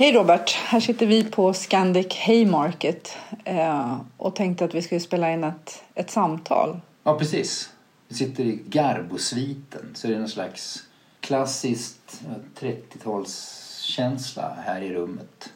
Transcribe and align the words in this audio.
Hej 0.00 0.12
Robert! 0.12 0.50
Här 0.50 0.80
sitter 0.80 1.06
vi 1.06 1.24
på 1.24 1.52
Scandic 1.52 2.16
Haymarket 2.26 3.16
eh, 3.44 3.96
och 4.16 4.34
tänkte 4.36 4.64
att 4.64 4.74
vi 4.74 4.82
skulle 4.82 5.00
spela 5.00 5.32
in 5.32 5.44
ett, 5.44 5.82
ett 5.94 6.10
samtal. 6.10 6.80
Ja, 7.04 7.18
precis. 7.18 7.70
Vi 8.08 8.14
sitter 8.14 8.44
i 8.44 8.58
Garbosviten, 8.66 9.90
så 9.94 10.06
det 10.06 10.14
är 10.14 10.18
någon 10.18 10.28
slags 10.28 10.82
klassiskt 11.20 12.20
ja, 12.28 12.66
30-talskänsla 12.66 14.50
här 14.64 14.80
i 14.80 14.94
rummet. 14.94 15.52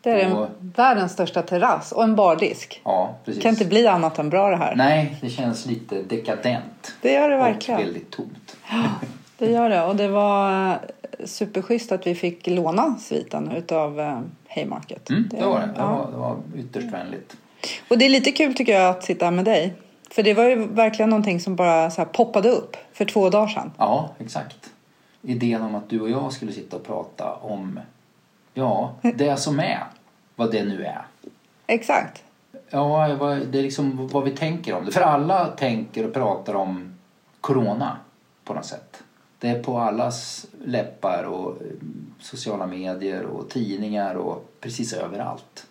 Det 0.00 0.10
är 0.22 0.36
Och- 0.36 0.48
världens 0.60 1.12
största 1.12 1.42
terrass 1.42 1.92
och 1.92 2.04
en 2.04 2.16
bardisk. 2.16 2.80
Ja, 2.84 3.14
precis. 3.24 3.42
kan 3.42 3.50
inte 3.50 3.64
bli 3.64 3.86
annat 3.86 4.18
än 4.18 4.30
bra 4.30 4.50
det 4.50 4.56
här. 4.56 4.74
Nej, 4.76 5.16
det 5.20 5.30
känns 5.30 5.66
lite 5.66 6.02
dekadent. 6.02 6.94
Det 7.02 7.12
gör 7.12 7.28
det 7.30 7.36
Och 7.36 7.42
verkligen. 7.42 7.80
väldigt 7.80 8.10
tomt. 8.10 8.56
Det 9.38 9.50
gör 9.50 9.70
det. 9.70 9.82
Och 9.82 9.96
det 9.96 10.08
var 10.08 10.70
eh, 10.72 10.78
superschysst 11.24 11.92
att 11.92 12.06
vi 12.06 12.14
fick 12.14 12.46
låna 12.46 12.96
sviten 12.98 13.52
utav 13.52 14.00
eh, 14.00 14.20
Haymarket. 14.48 15.10
Mm, 15.10 15.28
det 15.30 15.46
var 15.46 15.60
det. 15.60 15.66
Det 15.66 15.72
ja. 15.76 15.96
var, 15.96 16.10
det 16.10 16.16
var 16.16 16.36
ytterst 16.56 16.92
vänligt. 16.92 17.36
Och 17.88 17.98
det 17.98 18.04
är 18.04 18.08
lite 18.08 18.32
kul 18.32 18.54
tycker 18.54 18.80
jag 18.80 18.90
att 18.90 19.04
sitta 19.04 19.30
med 19.30 19.44
dig. 19.44 19.74
För 20.10 20.22
det 20.22 20.34
var 20.34 20.44
ju 20.44 20.66
verkligen 20.66 21.10
någonting 21.10 21.40
som 21.40 21.56
bara 21.56 21.90
så 21.90 22.04
poppade 22.04 22.48
upp 22.48 22.76
för 22.92 23.04
två 23.04 23.30
dagar 23.30 23.48
sedan. 23.48 23.72
Ja, 23.78 24.10
exakt. 24.18 24.70
Idén 25.22 25.62
om 25.62 25.74
att 25.74 25.90
du 25.90 26.00
och 26.00 26.10
jag 26.10 26.32
skulle 26.32 26.52
sitta 26.52 26.76
och 26.76 26.84
prata 26.84 27.32
om, 27.34 27.80
ja, 28.54 28.94
det 29.14 29.36
som 29.36 29.60
är. 29.60 29.84
Vad 30.36 30.52
det 30.52 30.64
nu 30.64 30.84
är. 30.84 31.02
Exakt. 31.66 32.22
Ja, 32.70 33.08
det 33.50 33.58
är 33.58 33.62
liksom 33.62 34.08
vad 34.12 34.24
vi 34.24 34.30
tänker 34.30 34.74
om 34.74 34.84
det. 34.84 34.92
För 34.92 35.00
alla 35.00 35.46
tänker 35.46 36.06
och 36.06 36.14
pratar 36.14 36.54
om 36.54 36.98
corona 37.40 37.96
på 38.44 38.54
något 38.54 38.64
sätt. 38.64 39.02
Det 39.38 39.48
är 39.48 39.62
på 39.62 39.78
allas 39.78 40.46
läppar 40.64 41.24
och 41.24 41.50
eh, 41.50 41.56
sociala 42.20 42.66
medier 42.66 43.22
och 43.22 43.48
tidningar 43.50 44.14
och 44.14 44.50
precis 44.60 44.92
överallt. 44.92 45.66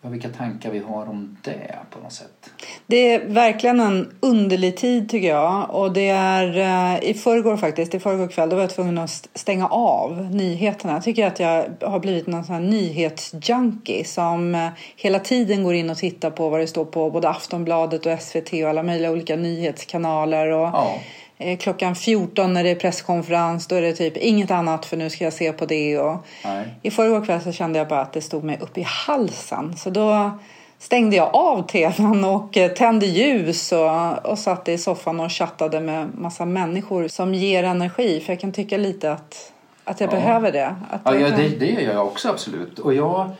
Vilka 0.00 0.28
tankar 0.28 0.70
vi 0.70 0.78
har 0.78 1.08
om 1.08 1.36
det 1.42 1.76
på 1.90 1.98
något 2.00 2.12
sätt. 2.12 2.50
Det 2.86 2.96
är 3.14 3.26
verkligen 3.28 3.80
en 3.80 4.16
underlig 4.20 4.76
tid 4.76 5.08
tycker 5.08 5.28
jag. 5.28 5.70
Och 5.70 5.92
det 5.92 6.08
är 6.08 6.58
eh, 6.58 7.10
i 7.10 7.14
förrgår 7.14 7.56
faktiskt, 7.56 7.94
i 7.94 8.00
förrgår 8.00 8.28
kväll, 8.28 8.48
då 8.48 8.56
var 8.56 8.62
jag 8.62 8.70
tvungen 8.70 8.98
att 8.98 9.10
st- 9.10 9.28
stänga 9.34 9.68
av 9.68 10.28
nyheterna. 10.30 10.92
Jag 10.92 11.02
tycker 11.02 11.26
att 11.26 11.40
jag 11.40 11.66
har 11.80 11.98
blivit 11.98 12.26
någon 12.26 12.44
sån 12.44 12.54
här 12.54 12.62
nyhetsjunkie 12.62 14.04
som 14.04 14.54
eh, 14.54 14.68
hela 14.96 15.18
tiden 15.18 15.64
går 15.64 15.74
in 15.74 15.90
och 15.90 15.96
tittar 15.96 16.30
på 16.30 16.48
vad 16.48 16.60
det 16.60 16.66
står 16.66 16.84
på 16.84 17.10
både 17.10 17.28
Aftonbladet 17.28 18.06
och 18.06 18.20
SVT 18.22 18.52
och 18.52 18.68
alla 18.68 18.82
möjliga 18.82 19.10
olika 19.10 19.36
nyhetskanaler. 19.36 20.48
Och, 20.50 20.66
Ja, 20.66 20.94
Klockan 21.58 21.94
14 21.94 22.52
när 22.52 22.64
det 22.64 22.70
är 22.70 22.74
presskonferens 22.74 23.66
då 23.66 23.76
är 23.76 23.82
det 23.82 23.92
typ 23.92 24.16
inget 24.16 24.50
annat 24.50 24.86
för 24.86 24.96
nu 24.96 25.10
ska 25.10 25.24
jag 25.24 25.32
se 25.32 25.52
på 25.52 25.66
det. 25.66 25.98
Och 25.98 26.16
nej. 26.44 26.74
I 26.82 26.90
förrgår 26.90 27.24
kväll 27.24 27.40
så 27.40 27.52
kände 27.52 27.78
jag 27.78 27.88
bara 27.88 28.00
att 28.00 28.12
det 28.12 28.20
stod 28.20 28.44
mig 28.44 28.58
upp 28.60 28.78
i 28.78 28.82
halsen. 28.82 29.76
Så 29.76 29.90
då 29.90 30.30
stängde 30.78 31.16
jag 31.16 31.34
av 31.34 31.66
tvn 31.66 32.24
och 32.24 32.56
eh, 32.56 32.70
tände 32.72 33.06
ljus 33.06 33.72
och, 33.72 34.26
och 34.30 34.38
satt 34.38 34.68
i 34.68 34.78
soffan 34.78 35.20
och 35.20 35.32
chattade 35.32 35.80
med 35.80 36.08
massa 36.18 36.44
människor 36.44 37.08
som 37.08 37.34
ger 37.34 37.64
energi. 37.64 38.20
För 38.20 38.32
jag 38.32 38.40
kan 38.40 38.52
tycka 38.52 38.76
lite 38.76 39.12
att, 39.12 39.52
att 39.84 40.00
jag 40.00 40.08
Ja. 40.08 40.16
behöver 40.16 40.52
det. 40.52 40.76
Att 40.90 41.00
Ja, 41.04 41.14
jag 41.14 41.28
kan- 41.30 41.38
det, 41.40 41.48
det 41.48 41.66
gör 41.66 41.92
jag 41.94 42.06
också 42.06 42.28
absolut. 42.28 42.78
Och 42.78 42.94
jag, 42.94 43.30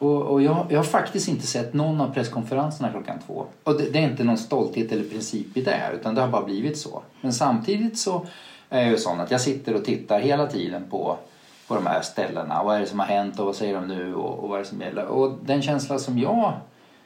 och, 0.00 0.22
och 0.22 0.42
jag, 0.42 0.66
jag 0.68 0.78
har 0.78 0.84
faktiskt 0.84 1.28
inte 1.28 1.46
sett 1.46 1.74
någon 1.74 2.00
av 2.00 2.14
presskonferenserna 2.14 2.90
klockan 2.90 3.18
två. 3.26 3.44
Och 3.64 3.78
det, 3.78 3.90
det 3.90 3.98
är 3.98 4.02
inte 4.02 4.24
någon 4.24 4.38
stolthet 4.38 4.92
eller 4.92 5.04
princip 5.04 5.56
i 5.56 5.62
det, 5.62 5.80
utan 5.94 6.14
det 6.14 6.20
har 6.20 6.28
bara 6.28 6.44
blivit 6.44 6.78
så. 6.78 7.02
Men 7.20 7.32
samtidigt 7.32 7.98
så 7.98 8.26
är 8.68 8.80
jag 8.80 8.90
ju 8.90 8.96
sån 8.96 9.20
att 9.20 9.30
jag 9.30 9.40
sitter 9.40 9.74
och 9.74 9.84
tittar 9.84 10.20
hela 10.20 10.46
tiden 10.46 10.84
på, 10.90 11.16
på 11.68 11.74
de 11.74 11.86
här 11.86 12.00
ställena. 12.00 12.62
Vad 12.62 12.76
är 12.76 12.80
det 12.80 12.86
som 12.86 12.98
har 12.98 13.06
hänt 13.06 13.40
och 13.40 13.46
vad 13.46 13.56
säger 13.56 13.74
de 13.74 13.86
nu 13.86 14.14
och, 14.14 14.38
och 14.38 14.48
vad 14.48 14.58
är 14.58 14.62
det 14.62 14.68
som 14.68 14.80
gäller? 14.80 15.04
Och 15.06 15.38
den 15.44 15.62
känsla 15.62 15.98
som 15.98 16.18
jag 16.18 16.52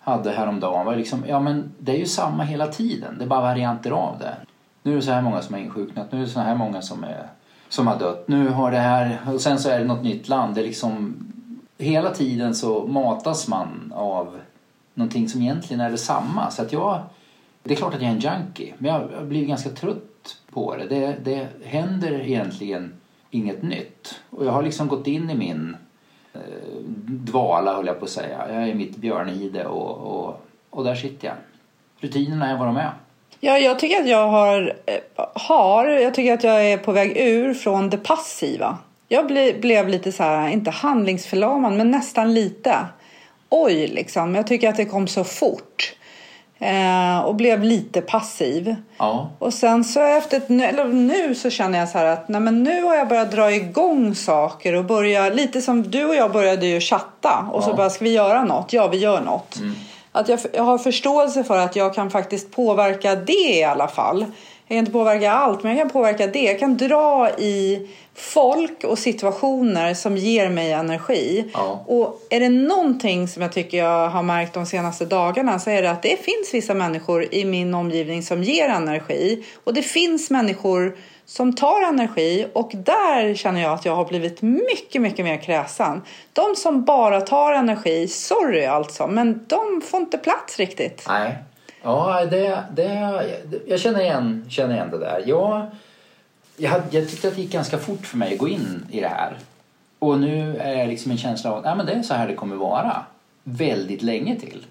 hade 0.01 0.31
häromdagen 0.31 0.87
var 0.87 0.97
liksom, 0.97 1.25
ja 1.29 1.41
men 1.41 1.73
det 1.79 1.93
är 1.93 1.99
ju 1.99 2.07
samma 2.07 2.43
hela 2.43 2.67
tiden. 2.67 3.19
Det 3.19 3.25
är 3.25 3.29
bara 3.29 3.41
varianter 3.41 3.91
av 3.91 4.19
det. 4.19 4.35
Nu 4.83 4.93
är 4.93 4.97
det 4.97 5.03
så 5.03 5.11
här 5.11 5.23
många 5.23 5.43
som 5.43 5.55
har 5.55 5.61
insjuknat, 5.61 6.13
nu 6.13 6.19
är 6.19 6.23
det 6.23 6.31
så 6.31 6.41
här 6.41 6.55
många 6.55 6.83
som, 6.83 7.05
är, 7.05 7.29
som 7.69 7.87
har 7.87 7.99
dött. 7.99 8.29
Nu 8.29 8.49
har 8.49 8.71
det 8.71 8.79
här, 8.79 9.19
och 9.35 9.41
sen 9.41 9.59
så 9.59 9.69
är 9.69 9.79
det 9.79 9.85
något 9.85 10.03
nytt 10.03 10.29
land. 10.29 10.55
Det 10.55 10.61
är 10.61 10.65
liksom, 10.65 11.17
hela 11.85 12.11
tiden 12.11 12.55
så 12.55 12.87
matas 12.87 13.49
man 13.49 13.93
av 13.97 14.41
någonting 14.95 15.29
som 15.29 15.43
egentligen 15.43 15.81
är 15.81 15.91
detsamma. 15.91 16.51
Så 16.51 16.63
att 16.63 16.73
jag, 16.73 17.03
det 17.63 17.75
är 17.75 17.77
klart 17.77 17.95
att 17.95 18.03
jag 18.03 18.11
är 18.11 18.15
en 18.15 18.21
junkie, 18.21 18.75
men 18.79 18.93
jag 18.93 19.19
har 19.19 19.25
blivit 19.25 19.49
ganska 19.49 19.71
trött 19.71 20.37
på 20.51 20.77
det. 20.77 20.85
Det, 20.85 21.17
det 21.25 21.49
händer 21.65 22.13
egentligen 22.13 22.95
inget 23.31 23.63
nytt. 23.63 24.21
Och 24.31 24.47
jag 24.47 24.53
har 24.53 24.63
liksom 24.63 24.89
gått 24.89 25.07
in 25.07 25.31
i 25.31 25.35
min 25.35 25.77
eh, 26.33 26.41
dvala, 27.07 27.75
höll 27.75 27.87
jag 27.87 27.99
på 27.99 28.05
att 28.05 28.11
säga. 28.11 28.45
Jag 28.49 28.63
är 28.63 28.67
i 28.67 28.75
mitt 28.75 28.97
björnide 28.97 29.67
och, 29.67 30.17
och, 30.17 30.47
och 30.71 30.85
där 30.85 30.95
sitter 30.95 31.29
jag. 31.29 31.37
Rutinerna 32.01 32.51
är 32.51 32.59
vad 32.59 32.69
de 32.69 32.77
är. 32.77 32.93
Ja, 33.41 33.59
jag 33.59 33.79
tycker 33.79 34.01
att 34.01 34.09
jag 34.09 34.29
har, 34.29 34.77
eh, 34.87 35.25
har, 35.35 35.87
jag 35.87 36.15
tycker 36.15 36.35
att 36.35 36.45
jag 36.45 36.67
är 36.67 36.79
på 36.79 36.93
väg 36.93 37.17
ur 37.17 37.55
från 37.55 37.91
det 37.91 37.97
passiva. 37.97 38.79
Jag 39.09 39.27
ble, 39.27 39.53
blev 39.61 39.89
lite 39.89 40.13
så 40.13 40.23
här, 40.23 40.49
inte 40.49 40.71
handlingsförlamad, 40.71 41.73
men 41.73 41.91
nästan 41.91 42.35
lite. 42.35 42.77
Oj, 43.49 43.87
liksom. 43.87 44.35
Jag 44.35 44.47
tycker 44.47 44.69
att 44.69 44.77
det 44.77 44.85
kom 44.85 45.09
så 45.09 45.25
fort. 45.25 45.95
Eh, 46.59 47.19
och 47.21 47.35
blev 47.35 47.63
lite 47.65 48.01
passiv. 48.01 48.77
Ja, 48.99 49.31
Och 49.39 49.55
sen 49.55 49.85
så 49.85 50.01
efter 50.01 50.37
ett, 50.37 50.51
eller 50.51 50.85
nu 50.85 51.35
så 51.35 51.51
känner 51.51 51.79
jag 51.79 51.89
så 51.89 51.99
här 51.99 52.07
att 52.07 52.29
nej 52.29 52.41
men 52.41 52.63
nu 52.63 52.83
har 52.83 52.95
jag 52.95 53.09
börjat 53.09 53.33
dra 53.33 53.53
igång 53.53 54.15
saker 54.15 54.73
och 54.75 54.85
börja 54.85 55.29
lite 55.29 55.61
som 55.61 55.83
du 55.91 56.05
och 56.05 56.15
jag 56.15 56.33
började 56.33 56.67
ju 56.67 56.81
chatta 56.81 57.49
och 57.53 57.63
så 57.65 57.71
Ja. 57.71 57.75
bara 57.77 57.91
ska 57.91 58.05
vi 58.05 58.13
göra 58.13 58.45
något? 58.45 58.73
Ja, 58.73 58.89
vi 58.89 58.97
gör 58.99 59.21
något. 59.21 59.57
Att 60.13 60.29
jag, 60.29 60.39
jag 60.53 60.63
har 60.63 60.79
förståelse 60.79 61.45
för 61.45 61.59
att 61.59 61.77
jag 61.77 61.95
kan 61.95 62.11
faktiskt 62.11 62.51
påverka 62.53 63.15
det 63.15 63.33
i 63.59 63.65
alla 63.65 63.89
fall. 63.89 64.25
Jag 64.67 64.77
kan 64.77 64.79
inte 64.79 64.93
påverka 64.93 65.33
allt, 65.33 65.63
men 65.63 65.77
jag 65.77 65.81
kan 65.81 65.91
påverka 65.91 66.27
det. 66.27 66.43
Jag 66.43 66.59
kan 66.59 66.77
dra 66.77 67.31
i 67.31 67.89
folk 68.15 68.85
och 68.85 68.99
situationer 68.99 69.95
som 69.95 70.17
ger 70.17 70.49
mig 70.49 70.73
energi. 70.73 71.51
Ja. 71.55 71.85
Och 71.87 72.21
är 72.31 72.41
det 72.41 72.49
någonting 72.49 73.29
som 73.29 73.43
jag 73.43 73.53
tycker 73.53 73.79
jag 73.79 74.09
har 74.09 74.23
märkt 74.23 74.55
de 74.55 74.67
senaste 74.67 75.05
dagarna 75.05 75.59
så 75.59 75.71
är 75.71 75.83
det 75.83 75.91
att 75.91 76.03
det 76.03 76.25
finns 76.25 76.55
vissa 76.55 76.75
människor 76.75 77.35
i 77.35 77.45
min 77.45 77.75
omgivning 77.75 78.23
som 78.23 78.43
ger 78.43 78.69
energi. 78.69 79.45
Och 79.65 79.75
det 79.75 79.83
finns 79.83 80.31
människor 80.31 80.97
som 81.27 81.55
tar 81.55 81.83
energi 81.83 82.47
och 82.53 82.73
där 82.75 83.35
känner 83.35 83.63
jag 83.63 83.73
att 83.73 83.85
jag 83.85 83.97
har 83.97 84.05
blivit 84.05 84.43
mycket, 84.43 85.03
mycket 85.03 85.25
mer 85.25 85.37
kräsen. 85.37 86.03
De 86.33 86.57
som 86.57 86.85
bara 86.85 87.21
tar 87.21 87.53
energi, 87.53 88.09
sorry 88.09 88.65
alltså, 88.65 89.07
men 89.07 89.45
de 89.47 89.83
får 89.85 90.01
inte 90.01 90.19
plats 90.19 90.59
riktigt. 90.59 91.05
Nej. 91.09 91.39
Ja, 91.85 92.25
det, 92.31 92.65
det, 92.75 93.25
jag 93.67 93.81
känner 93.81 94.01
igen, 94.01 94.47
känner 94.49 94.75
igen 94.75 94.91
det 94.91 94.99
där. 94.99 95.23
Jag, 95.27 95.67
jag, 96.57 96.71
hade, 96.71 96.85
jag 96.91 97.09
tyckte 97.11 97.29
att 97.29 97.35
det 97.37 97.43
gick 97.43 97.53
ganska 97.53 97.79
fort 97.79 98.07
för 98.07 98.17
mig 98.17 98.33
att 98.33 98.39
gå 98.39 98.49
in 98.49 98.87
i 98.91 99.01
det 99.01 99.09
här. 99.09 99.37
Och 99.99 100.19
nu 100.21 100.57
är 100.57 100.75
jag 100.79 100.89
liksom 100.89 101.11
en 101.11 101.19
känsla 101.19 101.51
av 101.51 101.59
att 101.59 101.65
nej, 101.65 101.77
men 101.77 101.87
det 101.87 101.93
är 101.93 102.03
så 102.03 102.15
här 102.15 102.29
det 102.29 102.35
kommer 102.35 102.57
vara. 102.57 102.97
Väldigt 103.45 104.03
länge 104.03 104.37
till. 104.41 104.67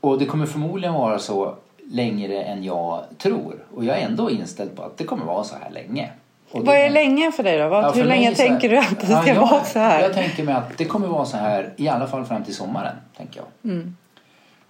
Och 0.00 0.18
det 0.18 0.26
kommer 0.26 0.46
förmodligen 0.46 0.94
vara 0.94 1.18
så 1.18 1.54
längre 1.90 2.42
än 2.42 2.64
jag 2.64 3.04
tror. 3.18 3.54
Och 3.74 3.84
jag 3.84 3.98
är 3.98 4.06
ändå 4.06 4.30
inställd 4.30 4.76
på 4.76 4.82
att 4.82 4.96
det 4.96 5.04
kommer 5.04 5.24
vara 5.24 5.44
så 5.44 5.54
här 5.62 5.70
länge. 5.70 6.10
Och 6.50 6.66
Vad 6.66 6.76
är 6.76 6.90
länge 6.90 7.32
för 7.32 7.42
dig 7.42 7.58
då? 7.58 7.68
Vad, 7.68 7.84
Ja, 7.84 7.90
hur 7.90 8.04
länge 8.04 8.26
här- 8.28 8.34
tänker 8.34 8.68
du 8.68 8.78
att 8.78 9.00
det 9.00 9.06
ska 9.06 9.14
Ja, 9.14 9.26
jag, 9.28 9.40
vara 9.40 9.64
så 9.64 9.78
här? 9.78 10.00
Jag 10.02 10.12
tänker 10.12 10.42
mig 10.44 10.54
att 10.54 10.78
det 10.78 10.84
kommer 10.84 11.06
vara 11.08 11.24
så 11.24 11.36
här 11.36 11.72
i 11.76 11.88
alla 11.88 12.06
fall 12.06 12.24
fram 12.24 12.44
till 12.44 12.54
sommaren. 12.54 12.96
tänker 13.16 13.40
jag. 13.40 13.70
Mm. 13.72 13.96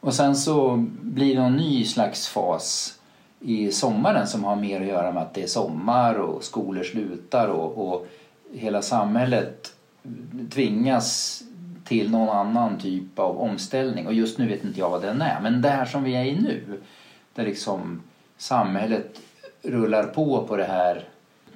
Och 0.04 0.14
sen 0.14 0.36
så 0.36 0.76
blir 1.02 1.34
det 1.34 1.42
någon 1.42 1.56
ny 1.56 1.84
slags 1.84 2.28
fas 2.28 2.98
i 3.40 3.72
sommaren 3.72 4.26
som 4.26 4.44
har 4.44 4.56
mer 4.56 4.80
att 4.80 4.86
göra 4.86 5.12
med 5.12 5.22
att 5.22 5.34
det 5.34 5.42
är 5.42 5.46
sommar 5.46 6.14
och 6.14 6.44
skolor 6.44 6.82
slutar 6.82 7.48
och, 7.48 7.88
och 7.88 8.06
hela 8.52 8.82
samhället 8.82 9.72
tvingas 10.50 11.42
till 11.84 12.10
någon 12.10 12.28
annan 12.28 12.78
typ 12.78 13.18
av 13.18 13.40
omställning. 13.40 14.06
Och 14.06 14.14
just 14.14 14.38
nu 14.38 14.48
vet 14.48 14.64
inte 14.64 14.80
jag 14.80 14.90
vad 14.90 15.02
den 15.02 15.22
är. 15.22 15.40
Men 15.40 15.62
det 15.62 15.68
här 15.68 15.84
som 15.84 16.02
vi 16.02 16.14
är 16.14 16.24
i 16.24 16.40
nu, 16.40 16.80
där 17.34 17.44
liksom 17.44 18.02
samhället 18.36 19.20
rullar 19.62 20.04
på 20.04 20.46
på 20.46 20.56
det 20.56 20.64
här 20.64 21.08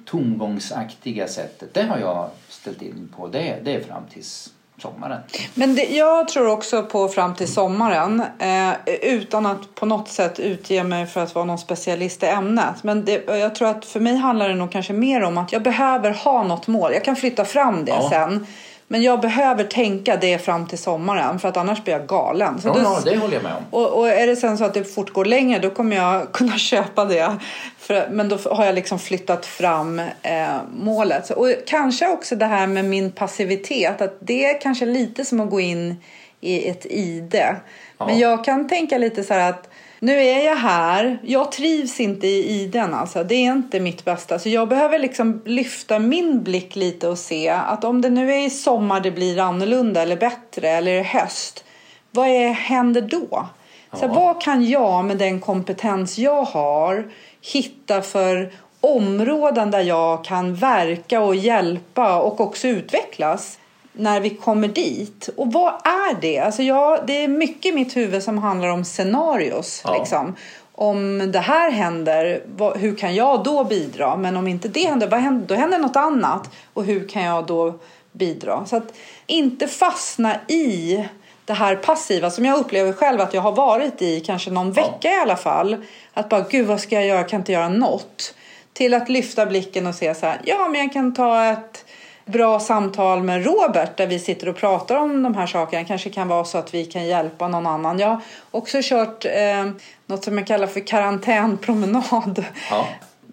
tomgångsaktiga 0.05 1.27
sättet. 1.27 1.73
Det 1.73 1.83
har 1.83 1.97
jag 1.97 2.29
ställt 2.47 2.81
in 2.81 3.13
på. 3.15 3.27
Det, 3.27 3.59
det 3.63 3.75
är 3.75 3.81
fram 3.81 4.03
tills 4.09 4.53
sommaren. 4.79 5.21
Men 5.53 5.75
det, 5.75 5.83
jag 5.83 6.27
tror 6.27 6.47
också 6.49 6.83
på 6.83 7.07
fram 7.07 7.35
till 7.35 7.53
sommaren 7.53 8.23
eh, 8.39 8.69
utan 9.01 9.45
att 9.45 9.75
på 9.75 9.85
något 9.85 10.09
sätt 10.09 10.39
utge 10.39 10.83
mig 10.83 11.05
för 11.05 11.23
att 11.23 11.35
vara 11.35 11.45
någon 11.45 11.57
specialist 11.59 12.23
i 12.23 12.25
ämnet. 12.25 12.83
Men 12.83 13.05
det, 13.05 13.23
jag 13.27 13.55
tror 13.55 13.67
att 13.67 13.85
för 13.85 13.99
mig 13.99 14.15
handlar 14.15 14.49
det 14.49 14.55
nog 14.55 14.71
kanske 14.71 14.93
mer 14.93 15.23
om 15.23 15.37
att 15.37 15.51
jag 15.51 15.63
behöver 15.63 16.11
ha 16.11 16.43
något 16.43 16.67
mål. 16.67 16.93
Jag 16.93 17.03
kan 17.03 17.15
flytta 17.15 17.45
fram 17.45 17.85
det 17.85 17.91
Ja. 17.91 18.09
sen. 18.09 18.45
Men 18.91 19.01
jag 19.01 19.21
behöver 19.21 19.63
tänka 19.63 20.15
det 20.17 20.37
fram 20.37 20.67
till 20.67 20.77
sommaren 20.77 21.39
för 21.39 21.47
att 21.49 21.57
annars 21.57 21.83
blir 21.83 21.93
jag 21.93 22.07
galen. 22.07 22.61
Så 22.61 22.67
Ja, 22.67 22.73
då- 22.73 22.79
ja, 22.83 22.99
det 23.05 23.17
håller 23.17 23.33
jag 23.33 23.43
med 23.43 23.51
om. 23.55 23.63
och, 23.71 23.87
och 23.99 24.09
är 24.09 24.27
det 24.27 24.35
sen 24.35 24.57
så 24.57 24.63
att 24.65 24.73
det 24.73 24.83
fortgår 24.83 25.25
längre 25.25 25.59
då 25.59 25.69
kommer 25.69 25.95
jag 25.95 26.31
kunna 26.33 26.57
köpa 26.57 27.05
det. 27.05 27.37
För, 27.79 28.07
men 28.11 28.29
då 28.29 28.37
har 28.51 28.65
jag 28.65 28.75
liksom 28.75 28.99
flyttat 28.99 29.45
fram 29.45 29.99
eh, 30.21 30.47
målet. 30.73 31.29
Och 31.29 31.47
kanske 31.67 32.07
också 32.07 32.35
det 32.35 32.45
här 32.45 32.67
med 32.67 32.85
min 32.85 33.11
passivitet. 33.11 34.01
Att 34.01 34.17
det 34.19 34.45
är 34.45 34.61
kanske 34.61 34.85
lite 34.85 35.25
som 35.25 35.39
att 35.39 35.49
gå 35.49 35.59
in 35.59 35.95
i 36.41 36.69
ett 36.69 36.85
ide. 36.85 37.55
Men 37.97 38.19
jag 38.19 38.43
kan 38.45 38.67
tänka 38.67 38.97
lite 38.97 39.23
så 39.23 39.33
här 39.33 39.49
att 39.49 39.69
nu 39.99 40.21
är 40.21 40.45
jag 40.45 40.55
här. 40.55 41.19
Jag 41.23 41.51
trivs 41.51 41.99
inte 41.99 42.27
i 42.27 42.61
iden 42.61 42.93
alltså. 42.93 43.23
Det 43.23 43.35
är 43.35 43.51
inte 43.51 43.79
mitt 43.79 44.05
bästa. 44.05 44.39
Så 44.39 44.49
jag 44.49 44.67
behöver 44.69 44.99
liksom 44.99 45.41
lyfta 45.45 45.99
min 45.99 46.43
blick 46.43 46.75
lite 46.75 47.07
och 47.07 47.17
se 47.17 47.49
att 47.49 47.83
om 47.83 48.01
det 48.01 48.09
nu 48.09 48.33
är 48.33 48.45
i 48.45 48.49
sommar 48.49 48.99
det 49.01 49.11
blir 49.11 49.39
annorlunda 49.39 50.01
eller 50.01 50.17
bättre 50.17 50.69
eller 50.69 50.91
i 50.91 51.03
höst. 51.03 51.63
Vad 52.11 52.27
är, 52.27 52.49
händer 52.51 53.01
då? 53.01 53.47
Så 53.93 54.05
Ja. 54.05 54.07
vad 54.07 54.41
kan 54.41 54.65
jag 54.65 55.05
med 55.05 55.17
den 55.17 55.39
kompetens 55.39 56.17
jag 56.17 56.43
har 56.43 57.11
hitta 57.41 58.01
för 58.01 58.51
områden 58.81 59.71
där 59.71 59.81
jag 59.81 60.23
kan 60.25 60.55
verka 60.55 61.21
och 61.21 61.35
hjälpa 61.35 62.19
och 62.21 62.41
också 62.41 62.67
utvecklas 62.67 63.59
när 63.93 64.19
vi 64.19 64.29
kommer 64.29 64.67
dit? 64.67 65.29
Och 65.37 65.53
vad 65.53 65.73
är 65.73 66.21
det? 66.21 66.39
Alltså 66.39 66.63
jag, 66.63 66.99
det 67.07 67.23
är 67.23 67.27
mycket 67.27 67.65
i 67.65 67.75
mitt 67.75 67.97
huvud 67.97 68.23
som 68.23 68.37
handlar 68.37 68.67
om 68.67 68.85
scenarios. 68.85 69.81
Ja. 69.85 69.99
Liksom. 69.99 70.35
Om 70.75 71.31
det 71.31 71.39
här 71.39 71.71
händer, 71.71 72.43
vad, 72.55 72.77
hur 72.77 72.95
kan 72.95 73.15
jag 73.15 73.43
då 73.43 73.63
bidra? 73.63 74.15
Men 74.15 74.37
om 74.37 74.47
inte 74.47 74.67
det 74.67 74.87
händer, 74.87 75.07
vad 75.07 75.19
händer, 75.19 75.47
då 75.47 75.55
händer 75.55 75.79
något 75.79 75.95
annat. 75.95 76.49
Och 76.73 76.83
hur 76.83 77.07
kan 77.07 77.23
jag 77.23 77.45
då 77.45 77.73
bidra? 78.11 78.65
Så 78.65 78.75
att 78.75 78.93
inte 79.27 79.67
fastna 79.67 80.35
i 80.47 81.05
det 81.45 81.53
här 81.53 81.75
passiva 81.75 82.29
som 82.29 82.45
jag 82.45 82.59
upplever 82.59 82.93
själv 82.93 83.21
att 83.21 83.33
jag 83.33 83.41
har 83.41 83.51
varit 83.51 84.01
i 84.01 84.19
kanske 84.19 84.51
någon 84.51 84.71
vecka 84.71 85.11
i 85.11 85.15
alla 85.21 85.37
fall. 85.37 85.85
Att 86.13 86.29
bara, 86.29 86.45
gud 86.49 86.67
vad 86.67 86.79
ska 86.79 86.95
jag 86.95 87.05
göra, 87.05 87.17
jag 87.17 87.29
kan 87.29 87.39
inte 87.39 87.51
göra 87.51 87.69
något. 87.69 88.33
Till 88.73 88.93
att 88.93 89.09
lyfta 89.09 89.45
blicken 89.45 89.87
och 89.87 89.95
se 89.95 90.15
så 90.15 90.25
här, 90.25 90.41
ja 90.43 90.67
men 90.67 90.81
jag 90.81 90.93
kan 90.93 91.13
ta 91.13 91.45
ett 91.45 91.85
bra 92.31 92.59
samtal 92.59 93.23
med 93.23 93.45
Robert 93.45 93.97
där 93.97 94.07
vi 94.07 94.19
sitter 94.19 94.49
och 94.49 94.55
pratar 94.55 94.95
om 94.95 95.23
de 95.23 95.35
här 95.35 95.47
sakerna. 95.47 95.85
kanske 95.85 96.09
kan 96.09 96.27
vara 96.27 96.45
så 96.45 96.57
att 96.57 96.73
vi 96.73 96.85
kan 96.85 97.05
hjälpa 97.05 97.47
någon 97.47 97.67
annan. 97.67 97.99
Jag 97.99 98.07
har 98.07 98.21
också 98.51 98.77
kört 98.81 99.25
eh, 99.25 99.71
något 100.05 100.23
som 100.23 100.37
jag 100.37 100.47
kallar 100.47 100.67
för 100.67 100.87
karantänpromenad. 100.87 102.45
Ja. 102.69 102.87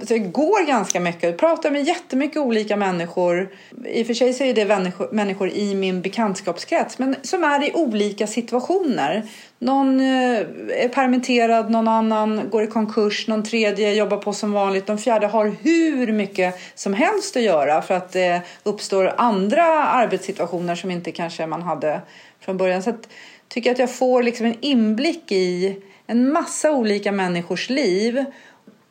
Så 0.04 0.14
jag 0.14 0.32
går 0.32 0.66
ganska 0.66 1.00
mycket 1.00 1.38
pratar 1.38 1.70
med 1.70 1.84
jättemycket 1.84 2.37
olika 2.37 2.76
människor. 2.76 3.48
I 3.84 4.02
och 4.02 4.06
för 4.06 4.14
sig 4.14 4.32
så 4.32 4.44
är 4.44 4.54
det 4.54 4.64
människor, 4.64 5.08
människor 5.12 5.50
i 5.50 5.75
min 5.75 6.02
bekantskapskrets 6.02 6.98
men 6.98 7.16
som 7.22 7.44
är 7.44 7.69
i 7.69 7.72
olika 7.75 8.26
situationer. 8.26 9.22
Någon 9.58 10.00
eh, 10.00 10.38
är 10.70 10.88
permitterad, 10.88 11.70
någon 11.70 11.88
annan 11.88 12.40
går 12.50 12.62
i 12.62 12.66
konkurs, 12.66 13.28
någon 13.28 13.44
tredje 13.44 13.94
jobbar 13.94 14.16
på 14.16 14.32
som 14.32 14.52
vanligt, 14.52 14.88
någon 14.88 14.98
fjärde 14.98 15.26
har 15.26 15.54
hur 15.60 16.12
mycket 16.12 16.54
som 16.75 16.94
helst 16.94 17.37
att 17.37 17.42
göra 17.42 17.82
för 17.82 17.94
att 17.94 18.12
det 18.12 18.40
uppstår 18.62 19.14
andra 19.16 19.64
arbetssituationer 19.84 20.75
som 20.75 20.90
inte 20.90 21.12
kanske 21.12 21.46
man 21.46 21.62
hade 21.62 22.00
från 22.40 22.56
början. 22.56 22.82
Så 22.82 22.90
att, 22.90 23.08
tycker 23.49 23.72
att 23.72 23.78
jag 23.78 23.94
får 23.94 24.22
liksom 24.22 24.46
en 24.46 24.56
inblick 24.60 25.32
i 25.32 25.76
en 26.06 26.32
massa 26.32 26.72
olika 26.72 27.12
människors 27.12 27.70
liv 27.70 28.25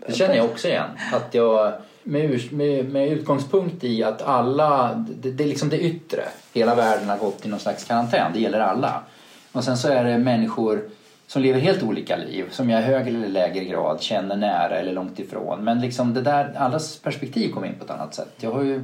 det 0.07 0.13
känner 0.13 0.35
jag 0.35 0.45
också 0.45 0.67
igen. 0.67 0.89
Att 1.13 1.33
jag, 1.33 1.73
med, 2.03 2.53
med, 2.53 2.89
med 2.89 3.07
utgångspunkt 3.11 3.83
i 3.83 4.03
att 4.03 4.21
alla, 4.21 4.93
det, 4.93 5.31
det 5.31 5.43
är 5.43 5.47
liksom 5.47 5.69
det 5.69 5.79
yttre. 5.79 6.23
Hela 6.53 6.75
världen 6.75 7.09
har 7.09 7.17
gått 7.17 7.45
i 7.45 7.49
någon 7.49 7.59
slags 7.59 7.83
karantän. 7.83 8.31
Det 8.33 8.39
gäller 8.39 8.59
alla. 8.59 9.03
Och 9.51 9.63
sen 9.63 9.77
så 9.77 9.87
är 9.87 10.03
det 10.03 10.17
människor 10.17 10.89
som 11.27 11.41
lever 11.41 11.59
helt 11.59 11.83
olika 11.83 12.17
liv. 12.17 12.45
Som 12.51 12.69
jag 12.69 12.81
i 12.81 12.83
högre 12.83 13.09
eller 13.09 13.27
lägre 13.27 13.63
grad 13.65 14.01
känner 14.01 14.35
nära 14.35 14.77
eller 14.77 14.93
långt 14.93 15.19
ifrån. 15.19 15.63
Men 15.63 15.81
liksom 15.81 16.13
det 16.13 16.21
där, 16.21 16.53
allas 16.57 16.97
perspektiv 16.97 17.51
kommer 17.51 17.67
in 17.67 17.75
på 17.79 17.85
ett 17.85 17.91
annat 17.91 18.15
sätt. 18.15 18.33
Jag 18.39 18.51
har 18.51 18.63
ju 18.63 18.83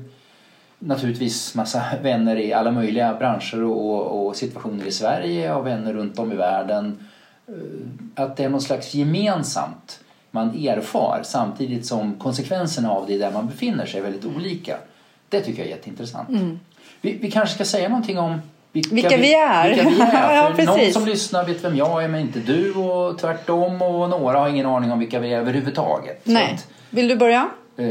naturligtvis 0.79 1.55
massa 1.55 1.83
vänner 2.01 2.35
i 2.35 2.53
alla 2.53 2.71
möjliga 2.71 3.13
branscher 3.13 3.63
och, 3.63 3.95
och, 3.95 4.27
och 4.27 4.35
situationer 4.35 4.85
i 4.85 4.91
Sverige 4.91 5.53
och 5.53 5.67
vänner 5.67 5.93
runt 5.93 6.19
om 6.19 6.31
i 6.31 6.35
världen. 6.35 7.07
Eh, 7.47 8.23
att 8.23 8.37
det 8.37 8.43
är 8.43 8.49
något 8.49 8.63
slags 8.63 8.93
gemensamt 8.93 9.99
man 10.31 10.65
erfar 10.67 11.21
samtidigt 11.23 11.85
som 11.85 12.15
konsekvenserna 12.19 12.91
av 12.91 13.07
det 13.07 13.17
där 13.17 13.31
man 13.31 13.47
befinner 13.47 13.85
sig 13.85 13.99
är 13.99 14.03
väldigt 14.03 14.25
olika. 14.25 14.77
Det 15.29 15.41
tycker 15.41 15.59
jag 15.59 15.67
är 15.67 15.71
jätteintressant. 15.75 16.29
Vi, 17.01 17.17
vi 17.21 17.31
kanske 17.31 17.55
ska 17.55 17.65
säga 17.65 17.89
någonting 17.89 18.19
om 18.19 18.41
vilka, 18.71 18.89
Mm. 18.89 18.95
Vilka 19.03 19.17
vi 19.17 19.33
är. 19.33 19.69
Vilka 19.69 19.89
vi 19.89 20.01
är. 20.01 20.35
Ja, 20.35 20.53
För 20.55 20.63
någon 20.65 20.93
som 20.93 21.05
lyssnar 21.05 21.45
vet 21.45 21.63
vem 21.63 21.75
jag 21.75 22.03
är 22.03 22.07
men 22.07 22.21
inte 22.21 22.39
du 22.39 22.73
och 22.73 23.17
tvärtom 23.19 23.81
och 23.81 24.09
några 24.09 24.39
har 24.39 24.49
ingen 24.49 24.65
aning 24.65 24.91
om 24.91 24.99
vilka 24.99 25.19
vi 25.19 25.33
är 25.33 25.37
överhuvudtaget. 25.39 26.21
Nej. 26.23 26.53
att, 26.53 26.67
Vill 26.89 27.07
du 27.07 27.15
börja? 27.15 27.49
eh, 27.77 27.85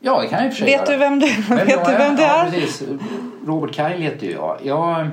ja, 0.00 0.20
det 0.20 0.26
kan 0.28 0.38
jag 0.38 0.46
i 0.46 0.50
och 0.50 0.52
för 0.54 0.64
sig 0.64 0.66
Vet 0.66 0.88
göra. 0.88 0.90
du 0.90 0.96
vem 0.96 1.18
du, 1.18 1.26
vet 1.56 1.68
jag 1.70 1.86
du 1.86 1.92
vem 1.92 2.16
Ja, 2.18 2.24
är? 2.46 2.50
precis. 2.50 2.82
Robert 3.46 3.74
Kyle 3.74 4.02
heter 4.02 4.26
ju 4.26 4.32
jag. 4.32 4.58
jag. 4.64 5.08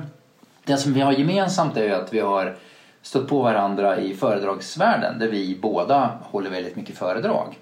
Det 0.64 0.76
som 0.76 0.92
vi 0.94 1.00
har 1.00 1.12
gemensamt 1.12 1.76
är 1.76 1.84
ju 1.84 1.94
att 1.94 2.12
vi 2.14 2.20
har 2.20 2.56
stött 3.08 3.28
på 3.28 3.42
varandra 3.42 4.00
i 4.00 4.14
föredragsvärlden 4.14 5.18
där 5.18 5.28
vi 5.28 5.58
båda 5.62 6.10
håller 6.22 6.50
väldigt 6.50 6.76
mycket 6.76 6.98
föredrag. 6.98 7.58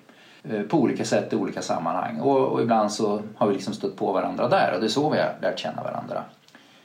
Eh, 0.51 0.63
på 0.63 0.79
olika 0.79 1.05
sätt 1.05 1.33
i 1.33 1.37
olika 1.37 1.63
sammanhang. 1.63 2.21
Och, 2.21 2.47
och 2.47 2.63
ibland 2.63 2.93
så 2.93 3.23
har 3.37 3.47
vi 3.47 3.55
liksom 3.55 3.75
stött 3.75 3.97
på 3.97 4.13
varandra 4.13 4.49
där 4.49 4.73
och 4.75 4.81
det 4.81 4.87
är 4.87 4.89
så 4.89 5.11
vi 5.11 5.19
har 5.19 5.35
lärt 5.43 5.59
känna 5.59 5.83
varandra. 5.83 6.23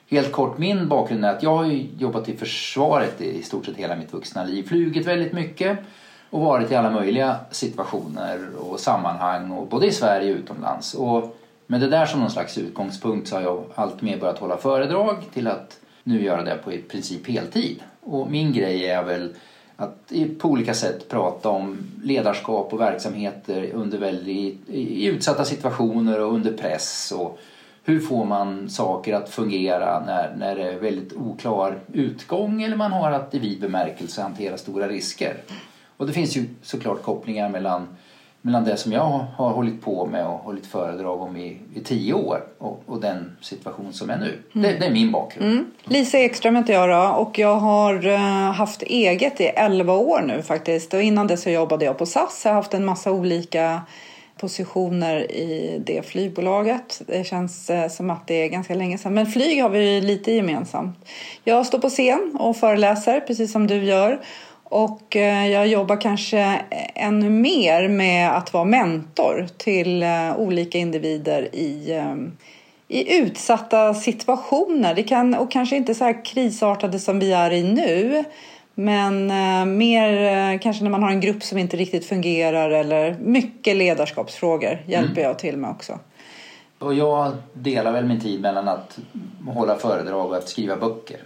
Helt 0.10 0.32
kort, 0.32 0.58
min 0.58 0.88
bakgrund 0.88 1.26
är 1.26 1.30
att 1.30 1.44
jag 1.44 1.56
har 1.56 1.66
jobbat 1.98 2.30
i 2.30 2.38
försvaret 2.38 3.22
i 3.22 3.44
stort 3.44 3.66
sett 3.66 3.76
hela 3.76 3.96
mitt 3.96 4.14
vuxna 4.14 4.44
liv. 4.44 4.64
Flugit 4.64 5.08
väldigt 5.08 5.34
mycket 5.34 5.78
och 6.30 6.42
varit 6.42 6.72
i 6.72 6.76
alla 6.76 6.90
möjliga 6.90 7.36
situationer 7.52 8.40
och 8.60 8.80
sammanhang, 8.80 9.52
och 9.52 9.68
både 9.68 9.88
i 9.88 9.92
Sverige 9.92 10.34
och 10.34 10.40
utomlands. 10.40 10.94
Och 10.94 11.38
med 11.68 11.82
det 11.82 11.88
där 11.88 12.06
som 12.06 12.20
någon 12.20 12.32
slags 12.32 12.58
utgångspunkt 12.58 13.28
så 13.28 13.36
har 13.36 13.42
jag 13.42 13.64
allt 13.76 14.02
mer 14.02 14.18
börjat 14.18 14.40
hålla 14.40 14.58
föredrag 14.58 15.16
till 15.34 15.48
att 15.48 15.80
nu 16.04 16.24
göra 16.24 16.44
det 16.44 16.56
på 16.64 16.72
i 16.72 16.78
princip 16.78 17.28
heltid. 17.28 17.84
Och 18.04 18.32
min 18.32 18.54
grej 18.54 18.86
är 18.86 19.04
väl 19.04 19.34
att 19.76 20.12
på 20.40 20.48
olika 20.50 20.74
sätt 20.74 21.10
prata 21.10 21.50
om 21.50 21.78
ledarskap 22.04 22.74
och 22.74 22.82
verksamheter 22.82 23.70
under 23.74 23.98
väldigt, 23.98 24.70
i 24.70 25.06
utsatta 25.06 25.46
situationer 25.46 26.20
och 26.20 26.34
under 26.34 26.54
press. 26.54 27.14
Och 27.18 27.40
hur 27.84 28.00
får 28.00 28.26
man 28.26 28.70
saker 28.70 29.14
att 29.14 29.30
fungera 29.30 30.04
när, 30.06 30.36
när 30.36 30.56
det 30.56 30.72
är 30.72 30.80
väldigt 30.80 31.14
oklar 31.14 31.80
utgång 31.94 32.62
eller 32.62 32.76
man 32.76 32.92
har 32.92 33.12
att 33.12 33.36
i 33.36 33.40
vid 33.40 33.62
bemärkelse 33.62 34.22
hantera 34.22 34.58
stora 34.58 34.88
risker. 34.88 35.38
Och 35.98 36.08
det 36.08 36.14
finns 36.14 36.38
ju 36.38 36.46
såklart 36.62 37.04
kopplingar 37.04 37.50
mellan, 37.50 37.88
mellan 38.42 38.64
det 38.64 38.78
som 38.78 38.92
jag 38.92 39.26
har, 39.36 39.50
hållit 39.50 39.82
på 39.82 40.06
med 40.06 40.26
och 40.26 40.38
hållit 40.38 40.66
föredrag 40.66 41.22
om 41.22 41.38
i, 41.38 41.58
i 41.74 41.80
tio 41.80 42.14
år 42.14 42.44
och, 42.58 42.84
och 42.86 43.02
den 43.02 43.38
situation 43.42 43.94
som 43.94 44.10
är 44.10 44.18
nu. 44.18 44.44
Det, 44.54 44.80
det 44.80 44.86
är 44.86 44.92
min 44.92 45.12
bakgrund. 45.12 45.52
Mm. 45.52 45.66
Lisa 45.84 46.18
Ekström 46.18 46.56
heter 46.56 46.74
jag 46.74 46.90
då 46.90 47.16
och 47.16 47.40
jag 47.40 47.56
har 47.56 48.08
eh, 48.08 48.52
haft 48.54 48.82
eget 48.82 49.42
i 49.42 49.46
11 49.46 49.94
år 49.94 50.22
nu 50.22 50.42
faktiskt. 50.42 50.94
Och 50.94 51.02
innan 51.02 51.28
det 51.28 51.38
så 51.38 51.50
jobbade 51.50 51.86
jag 51.86 51.98
på 51.98 52.06
SAS. 52.06 52.42
Jag 52.46 52.52
har 52.52 52.56
haft 52.56 52.74
en 52.74 52.86
massa 52.86 53.12
olika 53.12 53.82
positioner 54.38 55.32
i 55.32 55.82
det 55.86 56.06
flygbolaget. 56.06 57.02
Det 57.08 57.24
känns 57.24 57.70
eh, 57.70 57.90
som 57.90 58.10
att 58.10 58.28
det 58.28 58.34
är 58.34 58.48
ganska 58.48 58.76
länge 58.76 58.98
sedan. 58.98 59.14
Men 59.14 59.26
flyg 59.26 59.62
har 59.62 59.70
vi 59.70 60.02
lite 60.02 60.32
gemensamt. 60.32 60.98
Jag 61.44 61.66
står 61.66 61.80
på 61.80 61.90
scen 61.90 62.38
och 62.40 62.58
föreläser 62.58 63.20
precis 63.20 63.52
som 63.52 63.68
du 63.68 63.84
gör. 63.84 64.22
Och 64.72 65.16
eh, 65.16 65.48
jag 65.48 65.68
jobbar 65.68 66.02
kanske 66.02 66.62
ännu 66.96 67.30
mer 67.30 67.88
med 67.88 68.38
att 68.38 68.54
vara 68.54 68.66
mentor 68.66 69.48
till 69.58 70.04
eh, 70.04 70.38
olika 70.38 70.78
individer 70.78 71.56
i 71.56 71.92
eh, 71.92 72.16
i 72.88 73.18
utsatta 73.18 73.94
situationer. 73.94 74.96
Det 74.96 75.04
kan, 75.04 75.36
och 75.36 75.52
kanske 75.52 75.76
inte 75.76 75.96
så 75.96 76.04
här 76.04 76.26
krisartade 76.26 77.00
som 77.00 77.20
vi 77.20 77.32
är 77.32 77.52
i 77.52 77.64
nu. 77.64 78.24
Men 78.76 79.28
mer 79.78 80.58
kanske 80.58 80.84
när 80.84 80.92
man 80.92 81.04
har 81.04 81.12
en 81.12 81.22
grupp 81.22 81.44
som 81.44 81.58
inte 81.58 81.78
riktigt 81.78 82.06
fungerar 82.06 82.70
eller 82.70 83.16
mycket 83.20 83.76
ledarskapsfrågor 83.76 84.84
hjälper 84.86 85.22
jag 85.22 85.40
till 85.40 85.58
med 85.58 85.70
också. 85.70 86.00
Och 86.80 86.94
jag 86.94 87.32
delar 87.54 87.92
väl 87.92 88.06
min 88.06 88.22
tid 88.22 88.42
mellan 88.42 88.68
att 88.68 89.00
hålla 89.48 89.76
föredrag 89.76 90.30
och 90.30 90.38
att 90.38 90.50
skriva 90.50 90.76
böcker. 90.78 91.20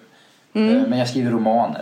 Eh, 0.53 0.61
Men 0.61 0.99
jag 0.99 1.09
skriver 1.09 1.31
romaner, 1.31 1.81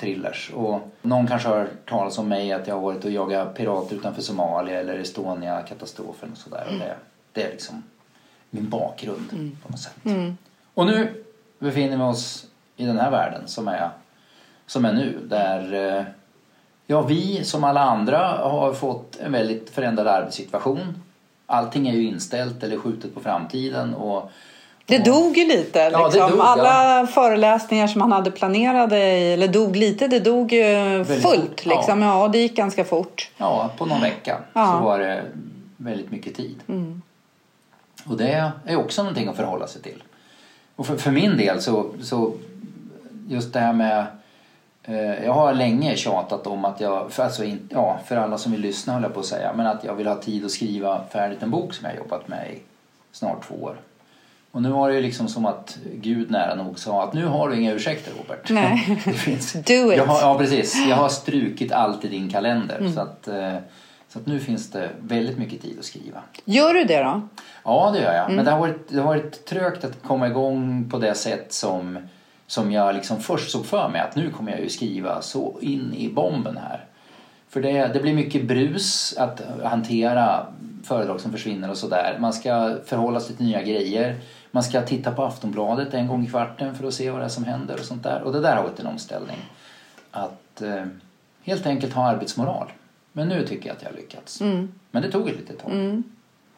thrillers. 0.00 0.50
Och 0.54 0.80
någon 1.02 1.26
kanske 1.26 1.48
har 1.48 1.58
hört 1.58 1.88
talas 1.88 2.18
om 2.18 2.28
mig 2.28 2.52
att 2.52 2.66
jag 2.66 2.74
har 2.74 2.82
varit 2.82 3.04
och 3.04 3.10
jagat 3.10 3.54
pirater 3.54 3.96
utanför 3.96 4.22
Somalia 4.22 4.80
eller 4.80 4.98
Estonia-katastrofen 4.98 6.32
och 6.32 6.38
sådär. 6.38 6.64
Och 6.70 6.78
det, 6.78 6.96
det 7.32 7.42
är 7.42 7.50
liksom 7.50 7.82
min 8.50 8.68
bakgrund 8.68 9.28
på 9.62 9.70
något 9.70 9.80
sätt. 9.80 9.96
Och 10.74 10.86
nu 10.86 11.24
befinner 11.58 11.96
vi 11.96 12.02
oss 12.02 12.46
i 12.76 12.86
den 12.86 12.98
här 12.98 13.10
världen 13.10 13.42
som 13.46 13.68
är, 13.68 13.90
som 14.66 14.84
är 14.84 14.92
nu. 14.92 15.18
Där 15.28 15.72
eh, 15.98 16.04
ja, 16.86 17.02
vi 17.02 17.44
som 17.44 17.64
alla 17.64 17.80
andra 17.80 18.18
har 18.28 18.72
fått 18.72 19.16
en 19.20 19.32
väldigt 19.32 19.70
förändrad 19.70 20.06
arbetssituation. 20.06 21.02
Allting 21.46 21.88
är 21.88 21.92
ju 21.92 22.02
inställt 22.02 22.62
eller 22.62 22.76
skjutet 22.78 23.14
på 23.14 23.20
framtiden 23.20 23.94
och, 23.94 24.30
Det 24.86 24.98
dog 24.98 25.36
ju 25.36 25.44
lite. 25.48 25.78
Ja, 25.78 26.04
Liksom. 26.06 26.30
dog, 26.30 26.40
Alla 26.40 27.06
föreläsningar 27.06 27.86
som 27.86 28.00
han 28.00 28.12
hade 28.12 28.30
planerade, 28.30 28.96
eller 28.98 29.48
dog 29.48 29.76
lite, 29.76 30.08
det 30.08 30.20
dog 30.20 30.52
ju 30.52 30.62
Väldigt 30.62 31.22
fullt. 31.22 31.40
fort, 31.42 31.62
ja. 31.66 31.76
Liksom. 31.76 32.02
Ja. 32.02 32.28
det 32.28 32.38
gick 32.38 32.56
ganska 32.56 32.84
fort. 32.84 33.30
Ja, 33.36 33.70
på 33.78 33.86
någon 33.86 34.00
vecka 34.00 34.38
Ja. 34.52 34.66
så 34.78 34.84
var 34.84 34.98
det 34.98 35.22
väldigt 35.76 36.10
mycket 36.10 36.34
tid. 36.34 36.60
Och 38.08 38.16
det 38.16 38.52
är 38.66 38.76
också 38.76 39.02
någonting 39.02 39.28
att 39.28 39.36
förhålla 39.36 39.66
sig 39.66 39.82
till. 39.82 40.02
Och 40.76 40.86
för, 40.86 40.96
för 40.96 41.10
min 41.10 41.36
del 41.36 41.62
så, 41.62 41.86
så 42.02 42.32
just 43.28 43.52
det 43.52 43.60
här 43.60 43.72
med 43.72 44.06
eh, 44.82 45.24
jag 45.24 45.32
har 45.32 45.54
länge 45.54 45.96
tjatat 45.96 46.46
om 46.46 46.64
att 46.64 46.80
jag, 46.80 47.12
för, 47.12 47.22
alltså 47.24 47.44
in, 47.44 47.68
ja, 47.72 47.98
för 48.06 48.16
alla 48.16 48.38
som 48.38 48.52
vill 48.52 48.60
lyssna 48.60 48.92
höll 48.92 49.02
jag 49.02 49.14
på 49.14 49.20
att 49.20 49.26
säga, 49.26 49.52
men 49.56 49.66
att 49.66 49.84
jag 49.84 49.94
vill 49.94 50.06
ha 50.06 50.14
tid 50.16 50.44
att 50.44 50.50
skriva 50.50 51.00
färdigt 51.12 51.42
en 51.42 51.50
bok 51.50 51.74
som 51.74 51.84
jag 51.84 51.92
har 51.92 51.98
jobbat 51.98 52.28
med 52.28 52.50
i 52.52 52.58
snart 53.12 53.48
två 53.48 53.54
år. 53.54 53.76
Och 54.54 54.62
nu 54.62 54.68
var 54.68 54.88
det 54.88 54.94
ju 54.94 55.02
liksom 55.02 55.28
som 55.28 55.46
att 55.46 55.78
Gud 55.94 56.30
nära 56.30 56.54
nog 56.54 56.78
sa 56.78 57.04
att 57.04 57.12
nu 57.12 57.26
har 57.26 57.48
du 57.48 57.56
inga 57.56 57.72
ursäkter 57.72 58.12
Robert. 58.18 58.50
Nej. 58.50 59.00
det 59.04 59.12
finns. 59.12 59.52
Do 59.52 59.92
it. 59.92 59.96
Jag 59.96 60.06
har, 60.06 60.20
ja 60.20 60.38
precis, 60.38 60.86
jag 60.88 60.96
har 60.96 61.08
strukit 61.08 61.72
allt 61.72 62.04
i 62.04 62.08
din 62.08 62.30
kalender. 62.30 62.78
Mm. 62.78 62.94
Så, 62.94 63.00
att, 63.00 63.28
eh, 63.28 63.56
så 64.08 64.18
att 64.18 64.26
nu 64.26 64.40
finns 64.40 64.70
det 64.70 64.90
väldigt 65.00 65.38
mycket 65.38 65.62
tid 65.62 65.78
att 65.78 65.84
skriva. 65.84 66.22
Gör 66.44 66.74
du 66.74 66.84
det 66.84 67.02
då? 67.02 67.28
Ja, 67.64 67.90
det 67.94 68.00
gör 68.00 68.14
jag. 68.14 68.24
Mm. 68.24 68.36
Men 68.36 68.44
det 68.44 68.50
har, 68.50 68.58
varit, 68.58 68.88
det 68.88 68.98
har 68.98 69.06
varit 69.06 69.44
trögt 69.44 69.84
att 69.84 70.02
komma 70.02 70.28
igång 70.28 70.90
på 70.90 70.98
det 70.98 71.14
sätt 71.14 71.52
som, 71.52 71.98
som 72.46 72.72
jag 72.72 72.94
liksom 72.94 73.20
först 73.20 73.50
såg 73.50 73.66
för 73.66 73.88
mig. 73.88 74.00
Att 74.00 74.16
nu 74.16 74.30
kommer 74.30 74.52
jag 74.52 74.60
ju 74.60 74.68
skriva 74.68 75.22
så 75.22 75.58
in 75.60 75.94
i 75.94 76.08
bomben 76.08 76.56
här. 76.56 76.84
För 77.48 77.62
det, 77.62 77.86
det 77.86 78.00
blir 78.00 78.14
mycket 78.14 78.44
brus 78.44 79.14
att 79.18 79.42
hantera 79.62 80.46
föredrag 80.84 81.20
som 81.20 81.32
försvinner 81.32 81.70
och 81.70 81.76
sådär. 81.76 82.16
Man 82.20 82.32
ska 82.32 82.76
förhålla 82.84 83.20
sig 83.20 83.36
till 83.36 83.46
nya 83.46 83.62
grejer. 83.62 84.16
Man 84.54 84.62
ska 84.62 84.82
titta 84.82 85.12
på 85.12 85.24
Aftonbladet 85.24 85.94
en 85.94 86.08
gång 86.08 86.24
i 86.24 86.26
kvarten 86.26 86.74
för 86.74 86.86
att 86.86 86.94
se 86.94 87.10
vad 87.10 87.20
det 87.20 87.24
är 87.24 87.28
som 87.28 87.44
händer 87.44 87.74
och 87.74 87.84
sånt 87.84 88.02
där. 88.02 88.22
Och 88.22 88.32
det 88.32 88.40
där 88.40 88.56
har 88.56 88.62
varit 88.62 88.80
en 88.80 88.86
omställning. 88.86 89.36
Att 90.10 90.62
eh, 90.62 90.84
helt 91.42 91.66
enkelt 91.66 91.92
ha 91.92 92.06
arbetsmoral. 92.06 92.72
Men 93.12 93.28
nu 93.28 93.46
tycker 93.46 93.66
jag 93.66 93.76
att 93.76 93.82
jag 93.82 93.90
har 93.90 93.96
lyckats. 93.96 94.40
Mm. 94.40 94.72
Men 94.90 95.02
det 95.02 95.10
tog 95.10 95.28
ett 95.28 95.36
litet 95.36 95.58
tag. 95.58 96.02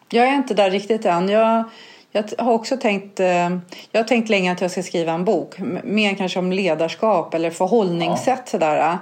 Jag 0.08 0.28
är 0.28 0.34
inte 0.34 0.54
där 0.54 0.70
riktigt 0.70 1.04
än. 1.04 1.28
Jag, 1.28 1.64
jag 2.12 2.24
har 2.38 2.52
också 2.52 2.76
tänkt, 2.76 3.20
eh, 3.20 3.58
jag 3.90 4.00
har 4.00 4.04
tänkt 4.04 4.28
länge 4.28 4.52
att 4.52 4.60
jag 4.60 4.70
ska 4.70 4.82
skriva 4.82 5.12
en 5.12 5.24
bok. 5.24 5.58
Mer 5.84 6.14
kanske 6.14 6.38
om 6.38 6.52
ledarskap 6.52 7.34
eller 7.34 7.50
förhållningssätt 7.50 8.48
sådär. 8.48 8.98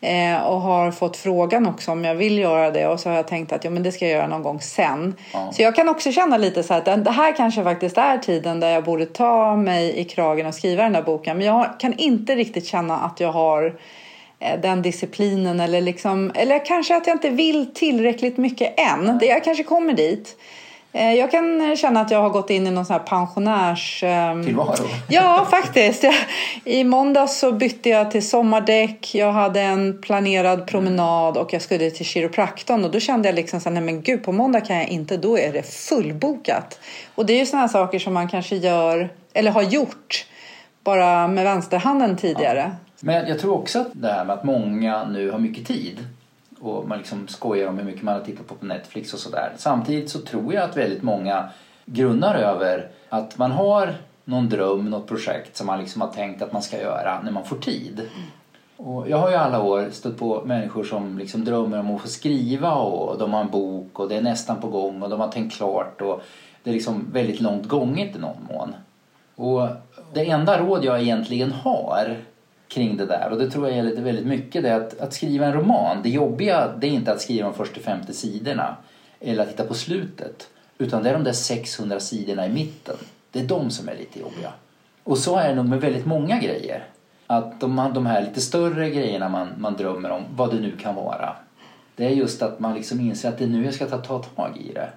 Eh, 0.00 0.42
och 0.42 0.60
har 0.60 0.90
fått 0.90 1.16
frågan 1.16 1.66
också 1.66 1.92
om 1.92 2.04
jag 2.04 2.14
vill 2.14 2.38
göra 2.38 2.70
det. 2.70 2.86
Och 2.86 3.00
så 3.00 3.08
har 3.08 3.16
jag 3.16 3.28
tänkt 3.28 3.52
att 3.52 3.64
ja, 3.64 3.70
men 3.70 3.82
det 3.82 3.92
ska 3.92 4.04
jag 4.04 4.12
göra 4.12 4.26
någon 4.26 4.42
gång 4.42 4.60
sen. 4.60 5.16
Ja. 5.32 5.52
Så 5.52 5.62
jag 5.62 5.76
kan 5.76 5.88
också 5.88 6.12
känna 6.12 6.36
lite 6.36 6.62
så 6.62 6.74
här 6.74 6.88
att 6.88 7.04
det 7.04 7.10
här 7.10 7.36
kanske 7.36 7.64
faktiskt 7.64 7.98
är 7.98 8.18
tiden 8.18 8.60
där 8.60 8.70
jag 8.70 8.84
borde 8.84 9.06
ta 9.06 9.56
mig 9.56 9.98
i 9.98 10.04
kragen 10.04 10.46
och 10.46 10.54
skriva 10.54 10.82
den 10.82 10.92
där 10.92 11.02
boken. 11.02 11.38
Men 11.38 11.46
jag 11.46 11.80
kan 11.80 11.92
inte 11.92 12.36
riktigt 12.36 12.66
känna 12.66 12.98
att 12.98 13.20
jag 13.20 13.32
har 13.32 13.78
eh, 14.38 14.60
den 14.60 14.82
disciplinen 14.82 15.60
eller 15.60 15.80
liksom, 15.80 16.32
eller 16.34 16.66
kanske 16.66 16.96
att 16.96 17.06
jag 17.06 17.14
inte 17.14 17.30
vill 17.30 17.74
tillräckligt 17.74 18.36
mycket 18.36 18.80
än. 18.80 19.18
Det, 19.18 19.26
jag 19.26 19.44
kanske 19.44 19.64
kommer 19.64 19.92
dit. 19.92 20.36
Eh, 20.92 21.12
Jag 21.14 21.30
kan 21.30 21.76
känna 21.76 22.00
att 22.00 22.10
jag 22.10 22.22
har 22.22 22.30
gått 22.30 22.50
in 22.50 22.66
i 22.66 22.70
någon 22.70 22.84
sån 22.86 22.92
här 22.94 23.00
pensionärs... 23.02 24.02
ehm, 24.06 24.44
Tillvaro. 24.44 24.84
Ja, 25.08 25.46
faktiskt. 25.50 26.02
Jag- 26.02 26.14
I 26.64 26.84
måndags 26.84 27.38
så 27.38 27.52
bytte 27.52 27.88
jag 27.88 28.10
till 28.10 28.28
sommardäck. 28.28 29.14
Jag 29.14 29.32
hade 29.32 29.60
en 29.60 30.00
planerad 30.02 30.66
promenad 30.66 31.36
och 31.36 31.52
jag 31.52 31.62
skulle 31.62 31.90
till 31.90 32.06
kiropraktorn. 32.06 32.84
Och 32.84 32.90
då 32.90 33.00
kände 33.00 33.28
jag 33.28 33.34
liksom 33.34 33.60
så 33.60 33.68
här, 33.68 33.74
nej 33.74 33.82
men 33.82 34.02
gud, 34.02 34.24
på 34.24 34.32
måndag 34.32 34.60
kan 34.60 34.76
jag 34.76 34.88
inte. 34.88 35.16
Då 35.16 35.38
är 35.38 35.52
det 35.52 35.62
fullbokat. 35.62 36.80
Och 37.14 37.26
det 37.26 37.32
är 37.32 37.38
ju 37.38 37.46
såna 37.46 37.60
här 37.60 37.68
saker 37.68 37.98
som 37.98 38.14
man 38.14 38.28
kanske 38.28 38.56
gör, 38.56 39.08
eller 39.34 39.50
har 39.50 39.62
gjort, 39.62 40.26
bara 40.84 41.28
med 41.28 41.44
vänsterhanden 41.44 42.16
tidigare. 42.16 42.70
Men 43.00 43.28
jag 43.28 43.38
tror 43.38 43.54
också 43.54 43.78
att 43.80 43.88
det 43.92 44.12
här 44.12 44.24
med 44.24 44.34
att 44.34 44.44
många 44.44 45.04
nu 45.04 45.30
har 45.30 45.38
mycket 45.38 45.66
tid 45.66 45.98
och 46.60 46.88
man 46.88 46.98
liksom 46.98 47.28
skojar 47.28 47.68
om 47.68 47.78
hur 47.78 47.84
mycket 47.84 48.02
man 48.02 48.14
har 48.14 48.20
tittat 48.20 48.46
på 48.46 48.54
på 48.54 48.66
Netflix 48.66 49.14
och 49.14 49.20
sådär. 49.20 49.52
Samtidigt 49.56 50.10
så 50.10 50.18
tror 50.18 50.54
jag 50.54 50.64
att 50.64 50.76
väldigt 50.76 51.02
många 51.02 51.48
grunnar 51.84 52.34
över 52.34 52.88
att 53.08 53.38
man 53.38 53.50
har 53.50 53.94
någon 54.24 54.48
dröm, 54.48 54.90
något 54.90 55.06
projekt 55.06 55.56
som 55.56 55.66
man 55.66 55.80
liksom 55.80 56.00
har 56.00 56.08
tänkt 56.08 56.42
att 56.42 56.52
man 56.52 56.62
ska 56.62 56.80
göra 56.80 57.20
när 57.22 57.32
man 57.32 57.44
får 57.44 57.56
tid. 57.56 58.08
Och 58.76 59.08
jag 59.08 59.16
har 59.16 59.30
ju 59.30 59.36
alla 59.36 59.62
år 59.62 59.88
stött 59.92 60.18
på 60.18 60.42
människor 60.44 60.84
som 60.84 61.18
liksom 61.18 61.44
drömmer 61.44 61.78
om 61.78 61.94
att 61.94 62.02
få 62.02 62.08
skriva 62.08 62.74
och 62.74 63.18
de 63.18 63.32
har 63.32 63.40
en 63.40 63.50
bok 63.50 63.98
och 64.00 64.08
det 64.08 64.16
är 64.16 64.22
nästan 64.22 64.60
på 64.60 64.68
gång 64.68 65.02
och 65.02 65.10
de 65.10 65.20
har 65.20 65.28
tänkt 65.28 65.56
klart 65.56 66.00
och 66.00 66.22
det 66.62 66.70
är 66.70 66.74
liksom 66.74 67.06
väldigt 67.12 67.40
långt 67.40 67.68
gånget 67.68 68.16
i 68.16 68.18
någon 68.18 68.46
mån. 68.50 68.74
Och 69.34 69.68
det 70.12 70.30
enda 70.30 70.60
råd 70.60 70.84
jag 70.84 71.02
egentligen 71.02 71.52
har 71.52 72.16
kring 72.68 72.96
det 72.96 73.06
där 73.06 73.28
och 73.30 73.38
det 73.38 73.50
tror 73.50 73.68
jag 73.68 73.76
gäller 73.76 74.02
väldigt 74.02 74.26
mycket 74.26 74.62
det 74.62 74.68
är 74.68 74.80
att, 74.80 75.00
att 75.00 75.14
skriva 75.14 75.46
en 75.46 75.52
roman. 75.52 76.02
Det 76.02 76.08
jobbiga 76.08 76.72
det 76.78 76.86
är 76.86 76.90
inte 76.90 77.12
att 77.12 77.20
skriva 77.20 77.48
de 77.48 77.54
första 77.54 77.80
50 77.80 78.12
sidorna 78.12 78.76
eller 79.20 79.42
att 79.42 79.50
titta 79.50 79.64
på 79.64 79.74
slutet 79.74 80.48
utan 80.78 81.02
det 81.02 81.10
är 81.10 81.14
de 81.14 81.24
där 81.24 81.32
600 81.32 82.00
sidorna 82.00 82.46
i 82.46 82.48
mitten. 82.48 82.96
Det 83.30 83.40
är 83.40 83.44
de 83.44 83.70
som 83.70 83.88
är 83.88 83.96
lite 83.96 84.20
jobbiga. 84.20 84.52
Och 85.04 85.18
så 85.18 85.36
är 85.36 85.48
det 85.48 85.54
nog 85.54 85.68
med 85.68 85.80
väldigt 85.80 86.06
många 86.06 86.38
grejer. 86.38 86.84
Att 87.26 87.60
de, 87.60 87.90
de 87.94 88.06
här 88.06 88.22
lite 88.22 88.40
större 88.40 88.90
grejerna 88.90 89.28
man, 89.28 89.48
man 89.58 89.76
drömmer 89.76 90.10
om, 90.10 90.22
vad 90.36 90.50
det 90.50 90.60
nu 90.60 90.76
kan 90.76 90.94
vara. 90.94 91.36
Det 91.96 92.04
är 92.04 92.10
just 92.10 92.42
att 92.42 92.60
man 92.60 92.74
liksom 92.74 93.00
inser 93.00 93.28
att 93.28 93.38
det 93.38 93.44
är 93.44 93.48
nu 93.48 93.64
jag 93.64 93.74
ska 93.74 93.86
ta, 93.86 93.98
ta 93.98 94.22
tag 94.22 94.56
i 94.56 94.72
det 94.72 94.88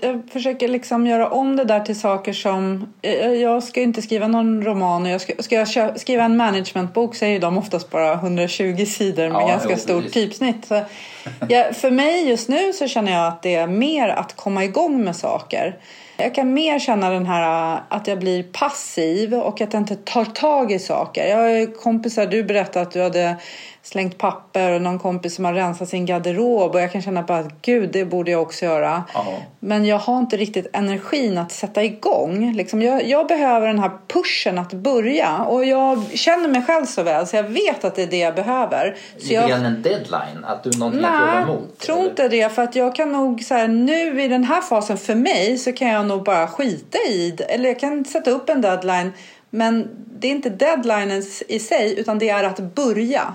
jag 0.00 0.22
försöker 0.32 0.68
liksom 0.68 1.06
göra 1.06 1.28
om 1.30 1.56
det 1.56 1.64
där 1.64 1.80
till 1.80 2.00
saker 2.00 2.32
som... 2.32 2.92
eh, 3.02 3.12
Jag 3.32 3.62
ska 3.62 3.80
inte 3.80 4.02
skriva 4.02 4.28
någon 4.28 4.64
roman. 4.64 5.02
Och 5.02 5.08
jag 5.10 5.20
ska, 5.20 5.32
ska 5.42 5.54
jag 5.54 6.00
skriva 6.00 6.24
en 6.24 6.36
managementbok 6.36 7.14
så 7.14 7.24
är 7.24 7.28
ju 7.28 7.38
de 7.38 7.58
oftast 7.58 7.90
bara 7.90 8.12
120 8.14 8.84
sidor 8.86 9.28
med 9.28 9.42
Ja, 9.42 9.46
ganska 9.48 9.70
jo, 9.70 9.76
stort 9.76 10.04
precis. 10.04 10.12
typsnitt. 10.14 10.66
Så, 10.66 10.74
ja, 11.48 11.64
för 11.72 11.90
mig 11.90 12.28
just 12.28 12.48
nu 12.48 12.72
så 12.72 12.88
känner 12.88 13.12
jag 13.12 13.26
att 13.26 13.42
det 13.42 13.54
är 13.54 13.66
mer 13.66 14.08
att 14.08 14.36
komma 14.36 14.64
igång 14.64 15.04
med 15.04 15.16
saker. 15.16 15.76
Jag 16.18 16.34
kan 16.34 16.54
mer 16.54 16.78
känna 16.78 17.10
den 17.10 17.26
här 17.26 17.74
äh, 17.74 17.80
att 17.88 18.06
jag 18.06 18.18
blir 18.18 18.42
passiv 18.42 19.34
och 19.34 19.60
att 19.60 19.72
jag 19.72 19.80
inte 19.82 19.96
tar 19.96 20.24
tag 20.24 20.72
i 20.72 20.78
saker. 20.78 21.26
Jag 21.26 21.36
har 21.36 21.74
kompisar, 21.82 22.26
du 22.26 22.44
berättade 22.44 22.82
att 22.86 22.92
du 22.92 23.02
hade 23.02 23.36
slängt 23.86 24.18
papper 24.18 24.72
och 24.72 24.82
någon 24.82 24.98
kompis 24.98 25.34
som 25.34 25.44
har 25.44 25.52
rensat 25.52 25.88
sin 25.88 26.06
garderob 26.06 26.74
och 26.74 26.80
jag 26.80 26.92
kan 26.92 27.02
känna 27.02 27.22
bara 27.22 27.38
att 27.38 27.62
gud, 27.62 27.90
det 27.92 28.04
borde 28.04 28.30
jag 28.30 28.42
också 28.42 28.64
göra. 28.64 29.04
Ja. 29.14 29.24
Men 29.60 29.84
jag 29.84 29.98
har 29.98 30.18
inte 30.18 30.36
riktigt 30.36 30.66
energin 30.72 31.38
att 31.38 31.52
sätta 31.52 31.84
igång. 31.84 32.52
Liksom 32.52 32.82
jag, 32.82 33.08
jag 33.08 33.26
behöver 33.26 33.66
den 33.66 33.78
här 33.78 33.90
pushen 34.08 34.58
att 34.58 34.72
börja. 34.72 35.38
Och 35.38 35.64
jag 35.64 36.02
känner 36.14 36.48
mig 36.48 36.62
själv 36.62 36.86
så 36.86 37.02
väl 37.02 37.26
så 37.26 37.36
jag 37.36 37.42
vet 37.42 37.84
att 37.84 37.94
det 37.94 38.02
är 38.02 38.06
det 38.06 38.18
jag 38.18 38.34
behöver. 38.34 38.96
Så 39.18 39.32
jag, 39.34 39.48
grann 39.48 39.64
en 39.64 39.82
deadline, 39.82 40.44
att 40.44 40.62
du 40.64 40.70
någonting 40.78 41.04
att 41.04 41.12
jobba 41.12 41.34
Nej, 41.34 41.42
emot. 41.42 41.78
tror 41.78 41.96
eller? 41.98 42.10
inte 42.10 42.28
det. 42.28 42.52
För 42.52 42.62
att 42.62 42.76
jag 42.76 42.94
kan 42.94 43.12
nog 43.12 43.42
så 43.42 43.54
här, 43.54 43.68
nu 43.68 44.22
i 44.22 44.28
den 44.28 44.44
här 44.44 44.60
fasen 44.60 44.98
för 44.98 45.14
mig 45.14 45.58
så 45.58 45.72
kan 45.72 45.88
jag 45.88 46.06
nog 46.06 46.24
bara 46.24 46.46
skita 46.46 46.98
i 47.08 47.30
det. 47.30 47.44
Eller 47.44 47.68
jag 47.68 47.80
kan 47.80 48.04
sätta 48.04 48.30
upp 48.30 48.48
en 48.48 48.60
deadline. 48.60 49.12
Men 49.50 49.88
det 50.20 50.26
är 50.26 50.30
inte 50.30 50.50
deadlinen 50.50 51.22
i 51.48 51.58
sig 51.58 52.00
utan 52.00 52.18
det 52.18 52.28
är 52.28 52.44
att 52.44 52.60
börja. 52.60 53.34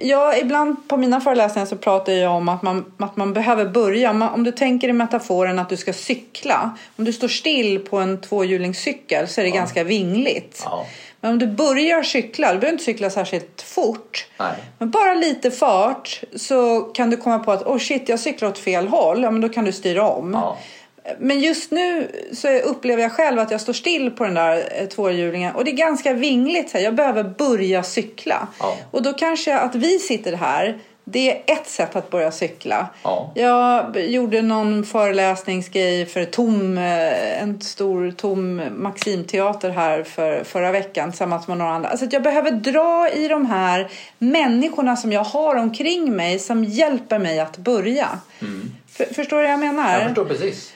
Jag, 0.00 0.38
ibland 0.38 0.88
på 0.88 0.96
mina 0.96 1.20
föreläsningar 1.20 1.66
så 1.66 1.76
pratar 1.76 2.12
jag 2.12 2.32
om 2.32 2.48
att 2.48 2.62
man, 2.62 2.92
att 2.98 3.16
man 3.16 3.32
behöver 3.32 3.64
börja. 3.64 4.10
Om 4.10 4.18
man- 4.18 4.34
Om 4.34 4.44
du 4.44 4.52
tänker 4.52 4.88
i 4.88 4.92
metaforen 4.92 5.58
att 5.58 5.68
du 5.68 5.76
ska 5.76 5.92
cykla. 5.92 6.76
Om 6.96 7.04
du 7.04 7.12
står 7.12 7.28
still 7.28 7.78
på 7.78 7.96
en 7.98 8.20
tvåhjulingscykel 8.20 9.28
så 9.28 9.40
är 9.40 9.44
det 9.44 9.50
ganska 9.50 9.84
vingligt. 9.84 10.62
Ja. 10.64 10.86
Men 11.20 11.30
om 11.30 11.38
du 11.38 11.46
börjar 11.46 12.02
cykla, 12.02 12.52
du 12.52 12.58
behöver 12.58 12.72
inte 12.72 12.84
cykla 12.84 13.10
särskilt 13.10 13.62
fort. 13.62 14.26
Nej. 14.38 14.52
Men 14.78 14.90
bara 14.90 15.14
lite 15.14 15.50
fart 15.50 16.20
så 16.36 16.80
kan 16.80 17.10
du 17.10 17.16
komma 17.16 17.38
på 17.38 17.52
att 17.52 17.62
oh 17.62 17.78
shit, 17.78 18.08
jag 18.08 18.20
cyklar 18.20 18.48
åt 18.48 18.58
fel 18.58 18.88
håll. 18.88 19.22
Ja, 19.22 19.30
men 19.30 19.40
då 19.40 19.48
kan 19.48 19.64
du 19.64 19.72
styra 19.72 20.08
om. 20.08 20.32
Ja. 20.34 20.56
Men 21.18 21.40
just 21.40 21.70
nu 21.70 22.08
så 22.32 22.48
upplever 22.58 23.02
jag 23.02 23.12
själv 23.12 23.38
att 23.38 23.50
jag 23.50 23.60
står 23.60 23.72
still 23.72 24.10
på 24.10 24.24
den 24.24 24.34
där 24.34 24.64
eh, 24.74 24.86
tvåhjulingen 24.88 25.54
och 25.54 25.64
det 25.64 25.70
är 25.70 25.76
ganska 25.76 26.12
vingligt. 26.12 26.72
Här. 26.72 26.80
Jag 26.80 26.94
behöver 26.94 27.24
börja 27.24 27.82
cykla. 27.82 28.48
Ja. 28.60 28.76
Och 28.90 29.02
då 29.02 29.12
kanske 29.12 29.58
att 29.58 29.74
vi 29.74 29.98
sitter 29.98 30.32
här, 30.32 30.78
det 31.10 31.30
är 31.30 31.54
ett 31.54 31.66
sätt 31.68 31.96
att 31.96 32.10
börja 32.10 32.30
cykla. 32.30 32.88
Ja. 33.02 33.32
Jag 33.34 33.96
gjorde 33.96 34.42
någon 34.42 34.84
föreläsningsgrej 34.84 36.06
för 36.06 36.24
tom, 36.24 36.78
eh, 36.78 37.42
en 37.42 37.60
stor 37.60 38.10
tom 38.10 38.62
Maximteater 38.76 39.70
här 39.70 40.02
för, 40.02 40.44
förra 40.44 40.72
veckan 40.72 41.10
tillsammans 41.10 41.48
med 41.48 41.58
några 41.58 41.72
andra. 41.72 41.88
Alltså 41.88 42.06
jag 42.10 42.22
behöver 42.22 42.50
dra 42.50 43.10
i 43.14 43.28
de 43.28 43.46
här 43.46 43.88
människorna 44.18 44.96
som 44.96 45.12
jag 45.12 45.24
har 45.24 45.56
omkring 45.56 46.16
mig 46.16 46.38
som 46.38 46.64
hjälper 46.64 47.18
mig 47.18 47.40
att 47.40 47.56
börja. 47.56 48.08
För, 48.88 49.04
förstår 49.04 49.36
du 49.36 49.42
vad 49.42 49.52
jag 49.52 49.60
menar? 49.60 49.92
Jag 49.92 50.06
förstår 50.06 50.24
precis. 50.24 50.72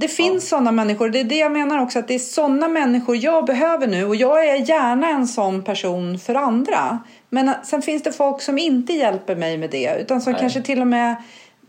Det 0.00 0.08
finns 0.08 0.48
sådana 0.48 0.72
människor. 0.72 1.08
Det 1.08 1.20
är 1.20 1.24
det 1.24 1.38
jag 1.38 1.52
menar 1.52 1.82
också. 1.82 1.98
Att 1.98 2.08
det 2.08 2.14
är 2.14 2.18
sådana 2.18 2.68
människor 2.68 3.16
jag 3.16 3.44
behöver 3.46 3.86
nu. 3.86 4.04
Och 4.04 4.16
jag 4.16 4.48
är 4.48 4.56
gärna 4.56 5.08
en 5.08 5.26
sån 5.26 5.64
person 5.64 6.18
för 6.18 6.34
andra. 6.34 6.98
Men 7.28 7.50
sen 7.64 7.82
finns 7.82 8.02
det 8.02 8.12
folk 8.12 8.42
som 8.42 8.58
inte 8.58 8.92
hjälper 8.92 9.36
mig 9.36 9.58
med 9.58 9.70
det. 9.70 9.96
Utan 10.00 10.20
som 10.20 10.32
Nej. 10.32 10.40
kanske 10.40 10.62
till 10.62 10.80
och 10.80 10.86
med 10.86 11.16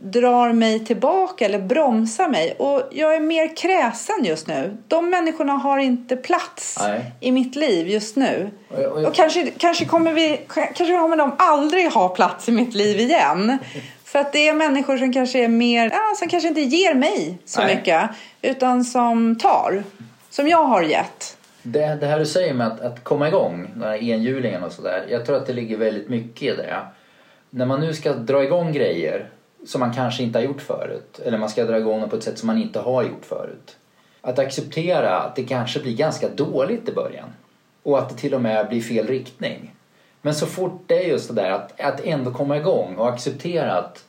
drar 0.03 0.53
mig 0.53 0.85
tillbaka 0.85 1.45
eller 1.45 1.59
bromsar 1.59 2.27
mig. 2.29 2.55
Och 2.59 2.81
jag 2.91 3.15
är 3.15 3.19
mer 3.19 3.55
kräsen 3.55 4.25
just 4.25 4.47
nu. 4.47 4.77
De 4.87 5.09
människorna 5.09 5.53
har 5.53 5.77
inte 5.79 6.15
plats 6.15 6.77
Nej. 6.81 7.11
i 7.19 7.31
mitt 7.31 7.55
liv 7.55 7.87
just 7.87 8.15
nu. 8.15 8.49
Och 8.69 8.81
jag- 8.81 8.91
och 8.91 9.01
jag- 9.01 9.07
Och 9.07 9.13
kanske, 9.15 9.51
kanske, 9.57 9.85
kommer 9.85 10.13
vi, 10.13 10.39
kanske 10.47 10.85
kommer 10.97 11.15
de 11.17 11.31
aldrig 11.37 11.91
ha 11.91 12.09
plats 12.09 12.49
i 12.49 12.51
mitt 12.51 12.73
liv 12.73 12.99
igen. 12.99 13.57
För 14.11 14.19
att 14.19 14.33
det 14.33 14.47
är 14.47 14.53
människor 14.53 14.97
som 14.97 15.13
kanske 15.13 15.43
är 15.43 15.47
mer, 15.47 15.89
ja, 15.93 16.15
som 16.17 16.27
kanske 16.27 16.47
inte 16.49 16.61
ger 16.61 16.93
mig 16.93 17.37
så 17.45 17.61
Nej. 17.61 17.75
mycket. 17.75 18.09
Utan 18.41 18.83
som 18.85 19.35
tar. 19.35 19.83
Som 20.29 20.47
jag 20.47 20.63
har 20.63 20.81
gett. 20.81 21.37
Det, 21.63 21.95
det 21.95 22.05
här 22.05 22.19
du 22.19 22.25
säger 22.25 22.53
med 22.53 22.67
att, 22.67 22.81
att 22.81 23.03
komma 23.03 23.27
igång, 23.27 23.71
den 23.73 23.83
här 23.83 24.03
enhjulingen 24.03 24.63
och 24.63 24.71
sådär. 24.71 25.05
Jag 25.09 25.25
tror 25.25 25.37
att 25.37 25.47
det 25.47 25.53
ligger 25.53 25.77
väldigt 25.77 26.09
mycket 26.09 26.41
i 26.41 26.55
det. 26.55 26.77
När 27.49 27.65
man 27.65 27.79
nu 27.79 27.93
ska 27.93 28.13
dra 28.13 28.43
igång 28.43 28.73
grejer 28.73 29.29
som 29.65 29.79
man 29.79 29.93
kanske 29.93 30.23
inte 30.23 30.39
har 30.39 30.43
gjort 30.43 30.61
förut. 30.61 31.19
Eller 31.25 31.37
man 31.37 31.49
ska 31.49 31.65
dra 31.65 31.77
igång 31.77 32.01
dem 32.01 32.09
på 32.09 32.15
ett 32.15 32.23
sätt 32.23 32.39
som 32.39 32.47
man 32.47 32.57
inte 32.57 32.79
har 32.79 33.03
gjort 33.03 33.25
förut. 33.25 33.77
Att 34.21 34.39
acceptera 34.39 35.19
att 35.19 35.35
det 35.35 35.43
kanske 35.43 35.79
blir 35.79 35.95
ganska 35.95 36.29
dåligt 36.29 36.89
i 36.89 36.91
början. 36.91 37.29
Och 37.83 37.99
att 37.99 38.09
det 38.09 38.15
till 38.15 38.33
och 38.33 38.41
med 38.41 38.69
blir 38.69 38.81
fel 38.81 39.07
riktning. 39.07 39.71
Men 40.21 40.35
så 40.35 40.45
fort 40.45 40.83
det 40.87 41.05
är 41.05 41.09
just 41.09 41.27
det 41.27 41.41
där 41.41 41.51
att, 41.51 41.81
att 41.81 42.05
ändå 42.05 42.31
komma 42.31 42.57
igång 42.57 42.95
och 42.95 43.09
acceptera 43.09 43.73
att, 43.73 44.03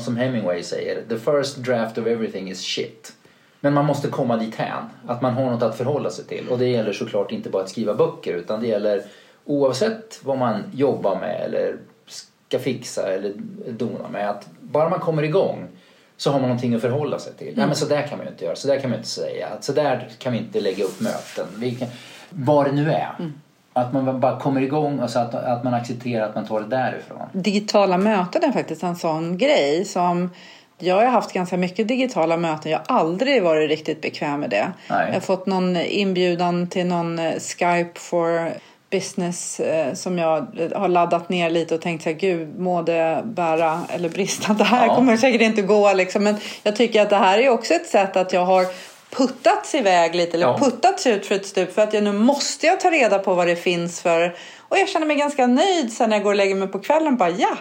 som 0.00 0.16
Hemingway 0.16 0.62
säger, 0.62 1.02
the 1.08 1.18
first 1.18 1.56
draft 1.56 1.98
of 1.98 2.06
everything 2.06 2.50
is 2.50 2.60
shit. 2.60 3.12
Men 3.60 3.74
man 3.74 3.84
måste 3.84 4.08
komma 4.08 4.36
dit 4.36 4.54
hän, 4.54 4.84
att 5.06 5.22
man 5.22 5.34
har 5.34 5.50
något 5.50 5.62
att 5.62 5.76
förhålla 5.76 6.10
sig 6.10 6.24
till. 6.24 6.48
Och 6.48 6.58
det 6.58 6.66
gäller 6.66 6.92
såklart 6.92 7.32
inte 7.32 7.50
bara 7.50 7.62
att 7.62 7.68
skriva 7.68 7.94
böcker 7.94 8.34
utan 8.34 8.60
det 8.60 8.66
gäller 8.66 9.02
oavsett 9.44 10.20
vad 10.22 10.38
man 10.38 10.62
jobbar 10.74 11.20
med 11.20 11.40
eller 11.44 11.76
ska 12.06 12.58
fixa 12.58 13.12
eller 13.12 13.32
dona 13.68 14.08
med. 14.08 14.30
Att 14.30 14.46
bara 14.60 14.88
man 14.88 15.00
kommer 15.00 15.22
igång 15.22 15.68
så 16.16 16.30
har 16.30 16.40
man 16.40 16.48
någonting 16.48 16.74
att 16.74 16.80
förhålla 16.80 17.18
sig 17.18 17.32
till. 17.32 17.52
Nej 17.56 17.66
men 17.66 17.76
så 17.76 17.86
där 17.86 18.06
kan 18.06 18.18
man 18.18 18.26
ju 18.26 18.32
inte 18.32 18.44
göra, 18.44 18.56
så 18.56 18.68
där 18.68 18.80
kan 18.80 18.90
man 18.90 18.96
ju 18.96 18.98
inte 18.98 19.08
säga. 19.08 19.48
Så 19.60 19.72
där 19.72 20.10
kan 20.18 20.32
vi 20.32 20.38
inte 20.38 20.60
lägga 20.60 20.84
upp 20.84 21.00
möten. 21.00 21.46
Vi 21.56 21.70
kan, 21.70 21.88
vad 22.30 22.66
det 22.66 22.72
nu 22.72 22.90
är. 22.90 23.32
Att 23.72 23.92
man 23.92 24.20
bara 24.20 24.40
kommer 24.40 24.60
igång 24.60 24.98
och 25.00 25.10
så 25.10 25.18
att, 25.18 25.34
att 25.34 25.64
man 25.64 25.74
accepterar 25.74 26.28
att 26.28 26.34
man 26.34 26.46
tar 26.46 26.60
det 26.60 26.66
därifrån. 26.66 27.28
Digitala 27.32 27.98
möten 27.98 28.44
är 28.44 28.52
faktiskt 28.52 28.82
en 28.82 28.96
sån 28.96 29.38
grej 29.38 29.84
som 29.84 30.30
jag 30.78 30.94
har 30.96 31.04
haft 31.04 31.32
ganska 31.32 31.56
mycket 31.56 31.88
digitala 31.88 32.36
möten. 32.36 32.72
Jag 32.72 32.80
har 32.86 32.96
aldrig 32.98 33.42
varit 33.42 33.70
riktigt 33.70 34.02
bekväm 34.02 34.40
med 34.40 34.50
det. 34.50 34.72
Nej. 34.90 35.06
Jag 35.06 35.12
har 35.14 35.20
fått 35.20 35.46
någon 35.46 35.76
inbjudan 35.76 36.66
till 36.66 36.86
någon 36.86 37.18
eh, 37.18 37.32
Skype 37.32 38.00
for 38.00 38.50
business 38.90 39.60
eh, 39.60 39.94
som 39.94 40.18
jag 40.18 40.46
har 40.74 40.88
laddat 40.88 41.28
ner 41.28 41.50
lite 41.50 41.74
och 41.74 41.80
tänkt 41.80 42.02
så 42.02 42.08
här, 42.10 42.16
gud 42.16 42.58
må 42.58 42.82
det 42.82 43.22
bära 43.24 43.80
eller 43.88 44.08
brista. 44.08 44.52
Det 44.58 44.64
här 44.64 44.86
Ja. 44.86 44.94
kommer 44.94 45.16
säkert 45.16 45.40
inte 45.40 45.62
gå 45.62 45.92
liksom. 45.92 46.24
Men 46.24 46.36
jag 46.62 46.76
tycker 46.76 47.02
att 47.02 47.10
det 47.10 47.16
här 47.16 47.38
är 47.38 47.48
också 47.48 47.74
ett 47.74 47.86
sätt 47.86 48.16
att 48.16 48.32
jag 48.32 48.44
har 48.44 48.66
puttats 49.16 49.74
iväg 49.74 50.14
lite 50.14 50.36
eller 50.36 50.46
Ja. 50.46 50.58
puttats 50.58 51.06
ut 51.06 51.26
för 51.26 51.34
ett 51.34 51.46
stup 51.46 51.74
för 51.74 51.82
att 51.82 51.94
jag 51.94 52.02
nu 52.02 52.12
måste 52.12 52.66
jag 52.66 52.80
ta 52.80 52.90
reda 52.90 53.18
på 53.18 53.34
vad 53.34 53.46
det 53.46 53.56
finns 53.56 54.00
för 54.00 54.36
och 54.58 54.78
jag 54.78 54.88
känner 54.88 55.06
mig 55.06 55.16
ganska 55.16 55.46
nöjd 55.46 55.92
sen 55.92 56.10
när 56.10 56.16
jag 56.16 56.24
går 56.24 56.30
och 56.30 56.36
lägger 56.36 56.54
mig 56.54 56.68
på 56.68 56.78
kvällen 56.78 57.16
bara 57.16 57.30
ja 57.30 57.56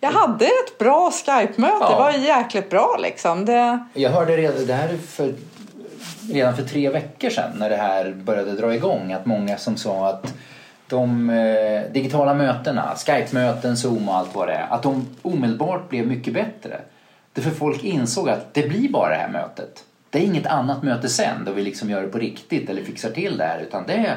jag 0.00 0.10
hade 0.10 0.44
ett 0.44 0.78
bra 0.78 1.10
Skype-möte, 1.10 1.76
Ja. 1.80 1.90
det 1.90 1.96
var 1.96 2.10
jäkligt 2.12 2.70
bra 2.70 2.96
liksom. 3.02 3.44
Det, 3.44 3.84
Jag 3.94 4.10
hörde 4.10 4.36
redan, 4.36 4.66
det 4.66 4.72
här 4.74 4.88
är 4.88 4.96
för, 4.96 5.34
redan 6.32 6.56
för 6.56 6.62
tre 6.62 6.90
veckor 6.90 7.30
sedan 7.30 7.50
när 7.58 7.70
det 7.70 7.76
här 7.76 8.10
började 8.10 8.52
dra 8.52 8.74
igång 8.74 9.12
att 9.12 9.26
många 9.26 9.56
som 9.58 9.76
sa 9.76 10.08
att 10.08 10.34
de 10.88 11.30
eh, 11.30 11.92
digitala 11.92 12.34
mötena, 12.34 12.94
Skype-möten, 13.06 13.76
Zoom 13.76 14.08
och 14.08 14.14
allt 14.16 14.34
vad 14.34 14.48
det 14.48 14.54
är, 14.54 14.66
att 14.70 14.82
de 14.82 15.06
omedelbart 15.22 15.88
blev 15.88 16.06
mycket 16.06 16.34
bättre. 16.34 16.80
Därför 17.32 17.50
folk 17.50 17.84
insåg 17.84 18.28
att 18.30 18.54
det 18.54 18.68
blir 18.68 18.88
bara 18.88 19.08
det 19.08 19.20
här 19.20 19.28
mötet. 19.28 19.84
Det 20.14 20.20
är 20.20 20.22
inget 20.22 20.46
annat 20.46 20.82
möte 20.82 21.08
sen 21.08 21.44
då 21.44 21.52
vi 21.52 21.62
liksom 21.62 21.90
gör 21.90 22.02
det 22.02 22.08
på 22.08 22.18
riktigt 22.18 22.70
eller 22.70 22.82
fixar 22.84 23.10
till 23.10 23.36
det 23.36 23.44
här 23.44 23.60
utan 23.60 23.86
det 23.86 23.92
är, 23.92 24.16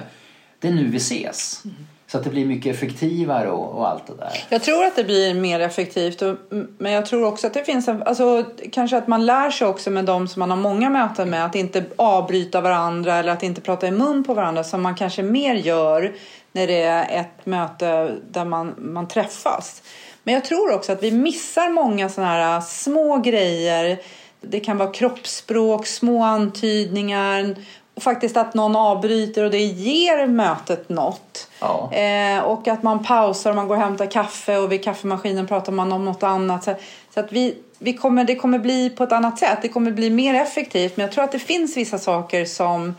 det 0.60 0.68
är 0.68 0.72
nu 0.72 0.88
vi 0.90 0.98
ses. 0.98 1.64
Så 2.08 2.18
att 2.18 2.24
det 2.24 2.30
blir 2.30 2.46
mycket 2.46 2.76
effektivare 2.76 3.50
och, 3.50 3.78
och 3.78 3.90
allt 3.90 4.08
det 4.08 4.16
där. 4.16 4.46
Jag 4.50 4.64
tror 4.64 4.86
att 4.86 4.96
det 4.96 5.04
blir 5.04 5.34
mer 5.34 5.60
effektivt. 5.60 6.22
Och, 6.22 6.38
men 6.78 6.92
jag 6.92 7.06
tror 7.06 7.26
också 7.26 7.48
att 7.48 7.54
det 7.54 7.64
finns 7.64 7.88
en... 7.88 8.04
Alltså, 8.04 8.46
kanske 8.72 8.98
att 8.98 9.08
man 9.08 9.26
lär 9.26 9.52
sig 9.52 9.68
också 9.68 9.90
med 9.90 10.06
de 10.06 10.28
som 10.28 10.40
man 10.40 10.50
har 10.50 10.58
många 10.58 10.90
möten 10.90 11.30
med. 11.30 11.46
Att 11.46 11.56
inte 11.56 11.86
avbryta 11.96 12.62
varandra 12.62 13.16
eller 13.16 13.32
att 13.32 13.44
inte 13.44 13.62
prata 13.62 13.88
i 13.88 13.92
mun 13.92 14.24
på 14.24 14.34
varandra. 14.34 14.64
Som 14.64 14.82
man 14.82 14.96
kanske 14.96 15.24
mer 15.24 15.56
gör 15.56 16.14
när 16.52 16.68
det 16.68 16.82
är 16.82 17.20
ett 17.22 17.46
möte 17.46 18.16
där 18.32 18.46
man, 18.46 18.76
man 18.78 19.08
träffas. 19.08 19.82
Men 20.24 20.34
jag 20.34 20.46
tror 20.46 20.74
också 20.74 20.92
att 20.92 21.04
vi 21.04 21.12
missar 21.12 21.70
många 21.70 22.10
sådana 22.10 22.34
här 22.34 22.62
små 22.62 23.18
grejer. 23.18 24.00
Det 24.42 24.60
kan 24.60 24.78
vara 24.78 24.92
kroppsspråk, 24.92 25.88
små 25.88 26.24
antydningar. 26.24 27.56
Och 27.96 28.04
faktiskt 28.04 28.38
att 28.38 28.54
någon 28.54 28.76
avbryter 28.76 29.44
och 29.44 29.52
det 29.52 29.64
ger 29.64 30.28
mötet 30.28 30.90
något. 30.90 31.50
Ja. 31.60 31.94
Eh, 31.94 32.40
och 32.40 32.68
att 32.68 32.84
man 32.84 33.04
pausar 33.04 33.50
och 33.50 33.56
man 33.56 33.68
går 33.68 33.76
och 33.76 33.82
hämtar 33.82 34.12
kaffe 34.12 34.58
och 34.58 34.72
vid 34.72 34.84
kaffemaskinen 34.84 35.48
pratar 35.48 35.72
man 35.72 35.92
om 35.92 36.06
något 36.06 36.24
annat. 36.24 36.64
Så, 36.64 36.76
så 37.14 37.20
att 37.20 37.32
vi, 37.32 37.56
vi 37.80 37.94
kommer, 37.94 38.24
det 38.24 38.36
kommer 38.36 38.60
bli 38.60 38.90
på 38.90 39.04
ett 39.04 39.12
annat 39.12 39.40
sätt. 39.40 39.60
Det 39.62 39.68
kommer 39.68 39.92
bli 39.92 40.10
mer 40.10 40.34
effektivt. 40.34 40.98
Men 40.98 41.06
jag 41.06 41.14
tror 41.14 41.24
att 41.24 41.32
det 41.32 41.40
finns 41.40 41.78
vissa 41.78 41.98
saker 41.98 42.46
som 42.46 42.94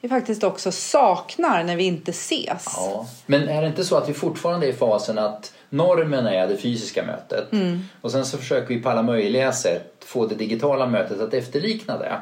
vi 0.00 0.08
faktiskt 0.08 0.44
också 0.44 0.72
saknar 0.72 1.64
när 1.64 1.76
vi 1.76 1.84
inte 1.84 2.10
ses. 2.10 2.64
Ja. 2.76 3.06
Men 3.26 3.48
är 3.48 3.62
det 3.62 3.68
inte 3.68 3.84
så 3.84 3.96
att 3.96 4.08
vi 4.08 4.14
fortfarande 4.14 4.66
är 4.66 4.70
i 4.70 4.72
fasen 4.72 5.18
att 5.18 5.52
normen 5.70 6.26
är 6.26 6.48
det 6.48 6.56
fysiska 6.56 7.04
mötet 7.04 7.48
och 8.00 8.12
sen 8.12 8.24
så 8.24 8.38
försöker 8.38 8.74
vi 8.74 8.82
på 8.82 8.90
alla 8.90 9.02
möjliga 9.02 9.52
sätt 9.52 9.92
få 10.00 10.26
det 10.26 10.34
digitala 10.34 10.86
mötet 10.86 11.20
att 11.20 11.34
efterlikna 11.34 11.98
det. 11.98 12.16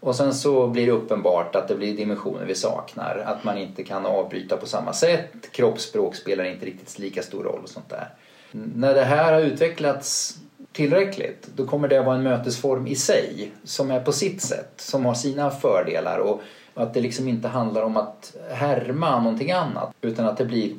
Och 0.00 0.16
sen 0.16 0.34
så 0.34 0.66
blir 0.66 0.86
det 0.86 0.92
uppenbart 0.92 1.56
att 1.56 1.68
det 1.68 1.74
blir 1.74 1.96
dimensioner 1.96 2.44
vi 2.44 2.54
saknar. 2.54 3.22
Att 3.26 3.44
man 3.44 3.58
inte 3.58 3.84
kan 3.84 4.06
avbryta 4.06 4.56
på 4.56 4.66
samma 4.66 4.92
sätt. 4.92 5.52
Kroppsspråk 5.52 6.16
spelar 6.16 6.44
inte 6.44 6.66
riktigt 6.66 6.98
lika 6.98 7.22
stor 7.22 7.44
roll 7.44 7.60
och 7.62 7.68
sånt 7.68 7.88
där. 7.88 8.08
När 8.52 8.94
det 8.94 9.04
här 9.04 9.32
har 9.32 9.40
utvecklats 9.40 10.38
tillräckligt 10.72 11.48
då 11.56 11.66
kommer 11.66 11.88
det 11.88 12.02
vara 12.02 12.16
en 12.16 12.22
mötesform 12.22 12.86
i 12.86 12.96
sig 12.96 13.52
som 13.64 13.90
är 13.90 14.00
på 14.00 14.12
sitt 14.12 14.42
sätt, 14.42 14.72
som 14.76 15.04
har 15.04 15.14
sina 15.14 15.50
fördelar 15.50 16.18
och 16.18 16.42
att 16.74 16.94
det 16.94 17.00
liksom 17.00 17.28
inte 17.28 17.48
handlar 17.48 17.82
om 17.82 17.96
att 17.96 18.36
härma 18.50 19.22
någonting 19.22 19.52
annat 19.52 19.94
utan 20.00 20.26
att 20.26 20.36
det 20.36 20.44
blir 20.44 20.74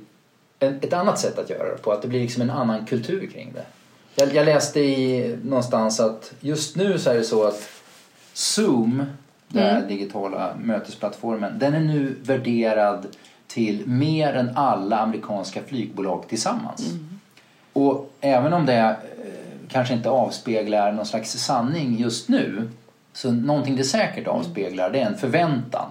ett 0.60 0.94
annat 0.94 1.20
sätt 1.20 1.40
att 1.40 1.50
göra 1.50 1.70
det 1.70 1.78
på, 1.82 1.92
att 1.92 2.02
det 2.02 2.08
blir 2.08 2.20
liksom 2.20 2.42
en 2.42 2.50
annan 2.50 2.86
kultur 2.86 3.30
kring 3.34 3.54
det. 3.54 3.66
Jag, 4.16 4.36
jag 4.36 4.46
läste 4.46 4.80
i 4.80 5.36
någonstans 5.44 6.00
att 6.00 6.34
just 6.40 6.76
nu 6.76 7.00
så 7.00 7.10
är 7.10 7.16
det 7.16 7.24
så 7.24 7.44
att 7.44 7.70
Zoom, 8.34 9.04
den 9.48 9.64
här 9.64 9.82
digitala 9.82 10.56
mötesplattformen, 10.64 11.60
den 11.60 11.74
är 11.74 11.80
nu 11.80 12.16
värderad 12.22 13.08
till 13.48 13.88
mer 13.88 14.34
än 14.34 14.52
alla 14.56 15.00
amerikanska 15.00 15.62
flygbolag 15.68 16.24
tillsammans. 16.28 16.94
Och 17.74 18.12
även 18.22 18.54
om 18.54 18.66
det 18.66 18.74
eh, 18.74 18.96
kanske 19.68 19.94
inte 19.94 20.10
avspeglar 20.10 20.92
någon 20.92 21.06
slags 21.06 21.32
sanning 21.32 21.98
just 21.98 22.30
nu 22.30 22.70
så 23.14 23.32
någonting 23.32 23.76
det 23.76 23.84
säkert 23.84 24.28
avspeglar 24.28 24.90
det 24.90 25.00
är 25.00 25.06
en 25.06 25.18
förväntan 25.18 25.90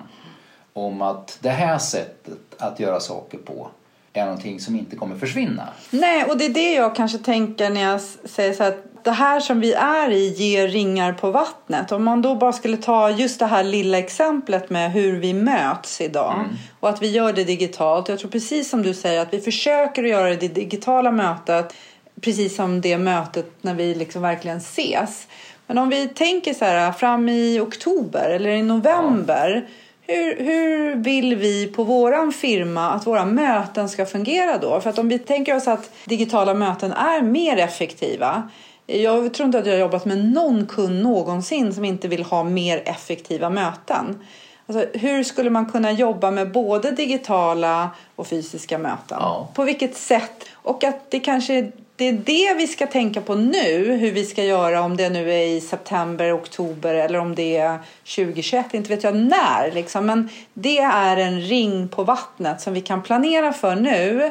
om 0.73 1.03
att 1.03 1.39
det 1.41 1.51
här 1.51 1.79
sättet 1.79 2.39
att 2.59 2.81
göra 2.81 3.01
saker 3.01 3.39
på 3.39 3.71
är 4.13 4.25
någonting 4.25 4.61
som 4.61 4.77
inte 4.77 4.97
kommer 4.97 5.17
försvinna. 5.17 5.69
Nej, 5.91 6.25
och 6.25 6.39
det 6.39 6.45
är 6.45 6.55
det 6.55 6.75
jag 6.75 6.95
kanske 6.95 7.19
tänker 7.19 7.71
när 7.71 7.81
jag 7.81 8.01
säger 8.25 8.53
så 8.53 8.63
här 8.63 8.71
att 8.71 9.05
det 9.05 9.11
här 9.11 9.41
som 9.41 9.61
vi 9.61 9.73
är 9.73 10.11
i 10.11 10.29
ger 10.29 10.69
ringar 10.69 11.13
på 11.13 11.31
vattnet. 11.31 11.93
Om 11.93 12.05
man 12.05 12.23
då 12.23 12.35
bara 12.35 12.53
skulle 12.53 12.77
ta 12.77 13.11
just 13.11 13.39
det 13.39 13.47
här 13.47 13.65
lilla 13.65 13.99
exemplet 13.99 14.71
med 14.71 14.93
hur 14.93 15.21
vi 15.21 15.35
möts 15.35 16.01
idag 16.01 16.45
och 16.81 16.89
att 16.89 17.03
vi 17.03 17.11
gör 17.11 17.33
det 17.33 17.45
digitalt. 17.45 18.09
Jag 18.09 18.19
tror 18.19 18.31
precis 18.31 18.71
som 18.71 18.83
du 18.83 18.95
säger 18.95 19.21
att 19.21 19.35
vi 19.35 19.41
försöker 19.41 20.05
att 20.05 20.11
göra 20.11 20.35
det 20.35 20.49
digitala 20.49 21.13
mötet 21.13 21.75
precis 22.21 22.57
som 22.57 22.81
det 22.81 22.99
mötet 22.99 23.51
när 23.61 23.75
vi 23.75 23.95
liksom 23.95 24.23
verkligen 24.23 24.59
ses. 24.59 25.27
Men 25.67 25.79
om 25.79 25.89
vi 25.89 26.09
tänker 26.09 26.55
så 26.55 26.65
här 26.65 26.93
fram 26.93 27.29
i 27.29 27.61
oktober 27.61 28.31
eller 28.31 28.51
i 28.51 28.63
november 28.63 29.69
hur, 30.09 30.45
hur 30.45 30.95
vill 30.95 31.37
vi 31.37 31.67
på 31.67 31.85
våran 31.85 32.33
firma 32.33 32.91
att 32.91 33.07
våra 33.07 33.25
möten 33.25 33.89
ska 33.89 34.07
fungera 34.07 34.59
då? 34.59 34.81
För 34.81 34.91
att 34.91 34.99
om 34.99 35.09
vi 35.09 35.19
tänker 35.19 35.57
oss 35.57 35.69
att 35.69 35.91
digitala 36.05 36.55
möten 36.55 36.93
är 36.93 37.23
mer 37.23 37.57
effektiva. 37.57 38.49
Jag 38.87 39.35
tror 39.35 39.47
inte 39.47 39.59
att 39.59 39.67
jag 39.67 39.73
har 39.73 39.81
jobbat 39.81 40.05
med 40.05 40.25
någon 40.25 40.67
kund 40.67 41.03
någonsin 41.03 41.75
som 41.75 41.85
inte 41.85 42.09
vill 42.09 42.23
ha 42.23 42.45
mer 42.45 42.83
effektiva 42.85 43.51
möten. 43.51 44.25
Alltså, 44.67 44.99
hur 44.99 45.23
skulle 45.25 45.51
man 45.51 45.67
kunna 45.67 45.93
jobba 45.93 46.31
med 46.31 46.53
både 46.53 46.91
digitala 46.91 47.91
och 48.17 48.27
fysiska 48.27 48.79
möten? 48.79 49.19
Ja. 49.21 49.49
På 49.55 49.65
vilket 49.65 49.97
sätt? 49.97 50.45
Och 50.53 50.85
att 50.85 51.11
det 51.11 51.21
kanske 51.21 51.73
det 51.99 52.09
är 52.09 52.13
det 52.13 52.55
vi 52.57 52.67
ska 52.67 52.87
tänka 52.87 53.21
på 53.21 53.35
nu, 53.35 53.97
hur 54.01 54.13
vi 54.13 54.25
ska 54.25 54.45
göra 54.45 54.83
om 54.83 54.97
det 54.97 55.11
nu 55.11 55.33
är 55.33 55.47
i 55.47 55.61
september, 55.61 56.37
oktober 56.37 56.95
eller 56.95 57.19
om 57.19 57.35
det 57.35 57.57
är 57.57 57.79
2021, 58.17 58.75
inte 58.75 58.89
vet 58.89 59.05
jag 59.05 59.17
när. 59.17 59.73
Liksom. 59.75 60.07
Men 60.07 60.29
det 60.55 60.79
är 60.79 61.17
en 61.17 61.41
ring 61.41 61.89
på 61.89 62.05
vattnet 62.05 62.61
som 62.61 62.75
vi 62.75 62.81
kan 62.81 63.03
planera 63.03 63.53
för 63.53 63.75
nu 63.75 64.31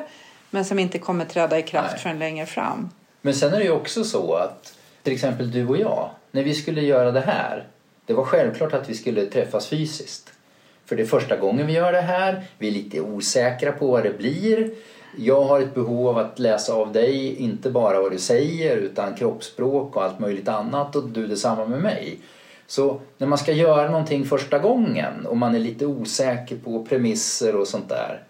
men 0.50 0.66
som 0.66 0.80
inte 0.80 1.00
kommer 1.00 1.26
träda 1.26 1.60
i 1.60 1.62
kraft 1.62 1.92
Nej. 1.92 2.02
förrän 2.02 2.20
längre 2.20 2.46
fram. 2.46 2.90
Men 3.22 3.34
sen 3.34 3.54
är 3.54 3.58
det 3.58 3.64
ju 3.64 3.72
också 3.72 4.04
så 4.04 4.34
att 4.34 4.74
till 5.04 5.14
exempel 5.14 5.52
du 5.52 5.68
och 5.68 5.78
jag, 5.78 6.10
när 6.32 6.44
vi 6.44 6.54
skulle 6.54 6.82
göra 6.82 7.12
det 7.12 7.22
här, 7.22 7.68
det 8.06 8.14
var 8.14 8.24
självklart 8.24 8.74
att 8.74 8.90
vi 8.90 8.94
skulle 8.94 9.26
träffas 9.26 9.68
fysiskt. 9.68 10.34
För 10.86 10.96
det 10.96 11.02
är 11.04 11.08
första 11.08 11.38
gången 11.38 11.68
vi 11.68 11.74
gör 11.74 11.92
det 11.92 12.02
här, 12.02 12.44
vi 12.58 12.68
är 12.68 12.72
lite 12.72 13.02
osäkra 13.02 13.72
på 13.72 13.88
vad 13.88 14.04
det 14.04 14.18
blir. 14.18 14.72
Jag 15.16 15.42
har 15.42 15.60
ett 15.60 15.74
behov 15.74 16.08
av 16.08 16.18
att 16.18 16.40
läsa 16.40 16.74
av 16.74 16.92
dig, 16.92 17.36
inte 17.36 17.70
bara 17.70 18.02
vad 18.02 18.12
du 18.12 18.20
säger 18.20 18.78
utan 18.78 19.16
kroppsspråk 19.16 19.96
och 19.96 20.04
allt 20.04 20.20
möjligt 20.20 20.48
annat 20.48 20.96
och 20.96 21.10
du 21.10 21.28
detsamma 21.28 21.66
med 21.66 21.82
mig. 21.82 22.20
Så 22.68 23.00
när 23.18 23.28
man 23.28 23.38
ska 23.38 23.52
göra 23.52 23.92
någonting 23.92 24.26
första 24.26 24.60
gången 24.60 25.26
och 25.26 25.38
man 25.38 25.56
är 25.56 25.60
lite 25.60 25.86
osäker 25.86 26.58
på 26.58 26.86
premisser 26.86 27.56
och 27.56 27.68
sånt 27.68 27.90
där, 27.90 28.24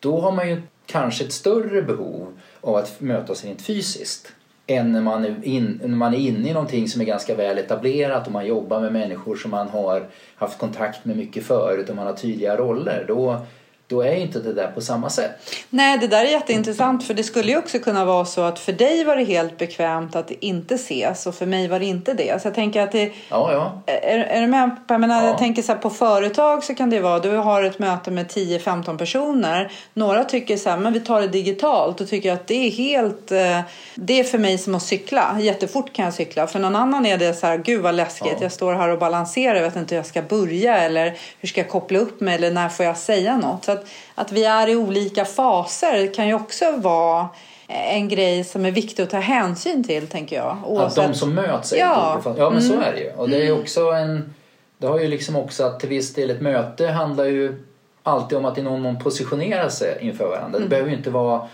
då 0.00 0.20
har 0.20 0.32
man 0.32 0.48
ju 0.48 0.62
kanske 0.86 1.24
ett 1.24 1.32
större 1.32 1.82
behov 1.82 2.26
av 2.60 2.76
att 2.76 3.00
mötas 3.00 3.44
rent 3.44 3.62
fysiskt 3.62 4.32
än 4.66 4.92
när 4.92 5.00
man, 5.00 5.24
är 5.24 5.44
in, 5.44 5.80
när 5.84 5.96
man 5.96 6.14
är 6.14 6.18
inne 6.18 6.48
i 6.48 6.52
någonting 6.52 6.88
som 6.88 7.00
är 7.00 7.04
ganska 7.04 7.34
väl 7.34 7.58
etablerat 7.58 8.26
och 8.26 8.32
man 8.32 8.46
jobbar 8.46 8.80
med 8.80 8.92
människor 8.92 9.36
som 9.36 9.50
man 9.50 9.68
har 9.68 10.06
haft 10.36 10.58
kontakt 10.58 11.04
med 11.04 11.16
mycket 11.16 11.44
förut 11.44 11.90
och 11.90 11.96
man 11.96 12.06
har 12.06 12.12
tydliga 12.12 12.56
roller. 12.56 13.04
Då, 13.08 13.40
då 13.88 14.00
är 14.02 14.14
inte 14.14 14.38
det 14.38 14.52
där 14.52 14.70
på 14.70 14.80
samma 14.80 15.10
sätt. 15.10 15.30
Nej, 15.70 15.98
det 15.98 16.06
där 16.06 16.24
är 16.24 16.28
jätteintressant 16.28 17.06
för 17.06 17.14
det 17.14 17.22
skulle 17.22 17.52
ju 17.52 17.58
också 17.58 17.78
kunna 17.78 18.04
vara 18.04 18.24
så 18.24 18.40
att 18.40 18.58
för 18.58 18.72
dig 18.72 19.04
var 19.04 19.16
det 19.16 19.24
helt 19.24 19.58
bekvämt 19.58 20.16
att 20.16 20.30
inte 20.30 20.74
ses 20.74 21.26
och 21.26 21.34
för 21.34 21.46
mig 21.46 21.68
var 21.68 21.78
det 21.78 21.84
inte 21.84 22.14
det. 22.14 22.42
Så 22.42 22.48
jag 22.48 22.54
tänker 22.54 22.82
att 22.82 22.92
det... 22.92 23.12
Ja, 23.28 23.52
ja. 23.52 23.82
Är, 23.86 24.18
är 24.18 24.40
du 24.40 24.46
med? 24.46 24.76
Jag, 24.88 25.00
menar, 25.00 25.22
ja. 25.22 25.26
jag 25.26 25.38
tänker 25.38 25.62
så 25.62 25.72
här, 25.72 25.78
på 25.78 25.90
företag 25.90 26.64
så 26.64 26.74
kan 26.74 26.90
det 26.90 27.00
vara, 27.00 27.18
du 27.18 27.36
har 27.36 27.62
ett 27.62 27.78
möte 27.78 28.10
med 28.10 28.26
10-15 28.26 28.98
personer. 28.98 29.72
Några 29.94 30.24
tycker 30.24 30.56
så 30.56 30.70
här, 30.70 30.76
men 30.76 30.92
vi 30.92 31.00
tar 31.00 31.20
det 31.20 31.28
digitalt 31.28 32.00
och 32.00 32.08
tycker 32.08 32.32
att 32.32 32.46
det 32.46 32.66
är 32.66 32.70
helt, 32.70 33.32
eh, 33.32 33.60
det 33.94 34.20
är 34.20 34.24
för 34.24 34.38
mig 34.38 34.58
som 34.58 34.74
att 34.74 34.82
cykla. 34.82 35.36
Jättefort 35.40 35.92
kan 35.92 36.04
jag 36.04 36.14
cykla. 36.14 36.46
För 36.46 36.58
någon 36.58 36.76
annan 36.76 37.06
är 37.06 37.18
det 37.18 37.34
så 37.34 37.46
här, 37.46 37.58
gud 37.58 37.82
vad 37.82 37.94
läskigt, 37.94 38.32
ja. 38.36 38.42
jag 38.42 38.52
står 38.52 38.74
här 38.74 38.88
och 38.88 38.98
balanserar, 38.98 39.54
jag 39.54 39.62
vet 39.62 39.76
inte 39.76 39.94
hur 39.94 39.98
jag 39.98 40.06
ska 40.06 40.22
börja 40.22 40.76
eller 40.78 41.18
hur 41.40 41.48
ska 41.48 41.60
jag 41.60 41.70
koppla 41.70 41.98
upp 41.98 42.20
mig 42.20 42.34
eller 42.34 42.50
när 42.50 42.68
får 42.68 42.86
jag 42.86 42.96
säga 42.96 43.36
något. 43.36 43.64
Så 43.64 43.75
att, 43.78 43.86
att 44.14 44.32
vi 44.32 44.44
är 44.44 44.68
i 44.68 44.76
olika 44.76 45.24
faser 45.24 46.14
kan 46.14 46.28
ju 46.28 46.34
också 46.34 46.76
vara 46.76 47.28
en 47.68 48.08
grej 48.08 48.44
som 48.44 48.64
är 48.64 48.70
viktig 48.70 49.02
att 49.02 49.10
ta 49.10 49.18
hänsyn 49.18 49.84
till, 49.84 50.06
tänker 50.06 50.36
jag. 50.36 50.58
Oavsett... 50.66 50.98
Att 50.98 51.12
de 51.12 51.18
som 51.18 51.34
möts 51.34 51.72
är 51.72 51.76
ja. 51.76 52.20
ja, 52.24 52.32
men 52.34 52.46
mm. 52.46 52.60
så 52.60 52.80
är 52.80 52.92
det 52.92 53.00
ju. 53.00 53.10
Och 53.10 53.28
det 53.28 53.36
är 53.36 53.46
mm. 53.46 53.60
också 53.60 53.80
en... 53.80 54.34
Det 54.78 54.86
har 54.86 55.00
ju 55.00 55.08
liksom 55.08 55.36
också 55.36 55.64
att 55.64 55.80
till 55.80 55.88
viss 55.88 56.14
del 56.14 56.30
ett 56.30 56.40
möte 56.40 56.86
handlar 56.86 57.24
ju 57.24 57.64
alltid 58.02 58.38
om 58.38 58.44
att 58.44 58.58
i 58.58 58.62
någon 58.62 58.80
mån 58.80 58.98
positionera 58.98 59.70
sig 59.70 59.98
inför 60.00 60.28
varandra. 60.28 60.56
Mm. 60.56 60.62
Det 60.62 60.68
behöver 60.68 60.90
ju 60.90 60.96
inte 60.96 61.10
vara 61.10 61.48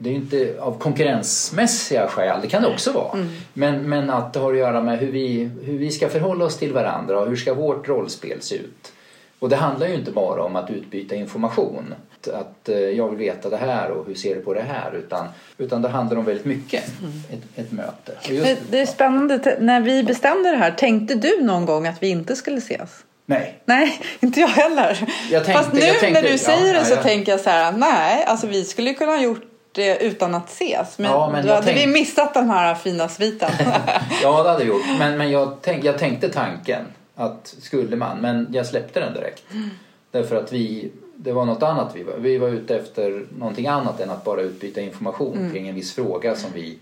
det 0.00 0.08
är 0.08 0.12
ju 0.12 0.18
inte 0.18 0.56
av 0.60 0.78
konkurrensmässiga 0.78 2.08
skäl, 2.08 2.40
det 2.42 2.48
kan 2.48 2.62
det 2.62 2.68
också 2.68 2.92
vara. 2.92 3.12
Mm. 3.12 3.28
Men, 3.52 3.88
men 3.88 4.10
att 4.10 4.32
det 4.32 4.40
har 4.40 4.52
att 4.52 4.58
göra 4.58 4.80
med 4.80 4.98
hur 4.98 5.12
vi, 5.12 5.50
hur 5.62 5.78
vi 5.78 5.90
ska 5.90 6.08
förhålla 6.08 6.44
oss 6.44 6.56
till 6.56 6.72
varandra 6.72 7.20
och 7.20 7.28
hur 7.28 7.36
ska 7.36 7.54
vårt 7.54 7.88
rollspel 7.88 8.42
se 8.42 8.54
ut. 8.54 8.92
Och 9.38 9.48
det 9.48 9.56
handlar 9.56 9.86
ju 9.86 9.94
inte 9.94 10.10
bara 10.10 10.42
om 10.42 10.56
att 10.56 10.70
utbyta 10.70 11.14
information. 11.14 11.94
Att 12.34 12.68
eh, 12.68 12.78
jag 12.78 13.08
vill 13.08 13.18
veta 13.18 13.50
det 13.50 13.56
här 13.56 13.90
och 13.90 14.06
hur 14.06 14.14
ser 14.14 14.34
du 14.34 14.40
på 14.40 14.54
det 14.54 14.62
här. 14.62 14.94
Utan, 14.94 15.26
utan 15.58 15.82
det 15.82 15.88
handlar 15.88 16.16
om 16.16 16.24
väldigt 16.24 16.46
mycket, 16.46 16.84
mm. 17.00 17.12
ett, 17.30 17.58
ett 17.58 17.72
möte. 17.72 18.12
Just, 18.22 18.56
det 18.70 18.80
är 18.80 18.86
spännande. 18.86 19.56
När 19.60 19.80
vi 19.80 20.02
bestämde 20.02 20.50
det 20.50 20.56
här, 20.56 20.70
tänkte 20.70 21.14
du 21.14 21.42
någon 21.42 21.66
gång 21.66 21.86
att 21.86 22.02
vi 22.02 22.08
inte 22.08 22.36
skulle 22.36 22.58
ses? 22.58 23.04
Nej. 23.26 23.60
Nej, 23.64 24.00
inte 24.20 24.40
jag 24.40 24.48
heller. 24.48 25.08
Jag 25.30 25.44
tänkte, 25.44 25.62
Fast 25.62 25.72
nu 25.72 25.80
tänkte, 25.80 26.10
när 26.10 26.22
du 26.22 26.38
säger 26.38 26.74
ja, 26.74 26.80
det 26.80 26.86
så 26.86 26.94
ja, 26.94 27.02
tänker 27.02 27.32
jag 27.32 27.40
så 27.40 27.50
här, 27.50 27.72
nej, 27.72 28.24
alltså 28.24 28.46
vi 28.46 28.64
skulle 28.64 28.94
kunna 28.94 29.12
ha 29.12 29.22
gjort 29.22 29.42
det 29.72 29.98
utan 29.98 30.34
att 30.34 30.48
ses. 30.48 30.98
Men, 30.98 31.10
ja, 31.10 31.30
men 31.32 31.46
då 31.46 31.52
hade 31.52 31.66
tänk... 31.66 31.78
vi 31.78 31.86
missat 31.86 32.34
den 32.34 32.50
här 32.50 32.74
fina 32.74 33.08
sviten. 33.08 33.50
ja, 34.22 34.42
det 34.42 34.48
hade 34.48 34.64
vi 34.64 34.70
gjort. 34.70 34.82
Men, 34.98 35.18
men 35.18 35.30
jag, 35.30 35.56
tänk, 35.62 35.84
jag 35.84 35.98
tänkte 35.98 36.28
tanken 36.28 36.84
att 37.18 37.54
skulle 37.58 37.96
man, 37.96 38.18
men 38.18 38.48
jag 38.52 38.66
släppte 38.66 39.00
den 39.00 39.14
direkt. 39.14 39.52
Mm. 39.52 39.70
Därför 40.10 40.36
att 40.36 40.52
vi, 40.52 40.90
det 41.16 41.32
var 41.32 41.44
något 41.44 41.62
annat 41.62 41.92
vi 41.94 42.02
var, 42.02 42.16
vi 42.16 42.38
var 42.38 42.48
ute 42.48 42.76
efter 42.76 43.26
någonting 43.38 43.66
annat 43.66 44.00
än 44.00 44.10
att 44.10 44.24
bara 44.24 44.40
utbyta 44.40 44.80
information 44.80 45.36
mm. 45.38 45.52
kring 45.52 45.68
en 45.68 45.74
viss 45.74 45.94
fråga 45.94 46.36
som 46.36 46.50
vi 46.54 46.78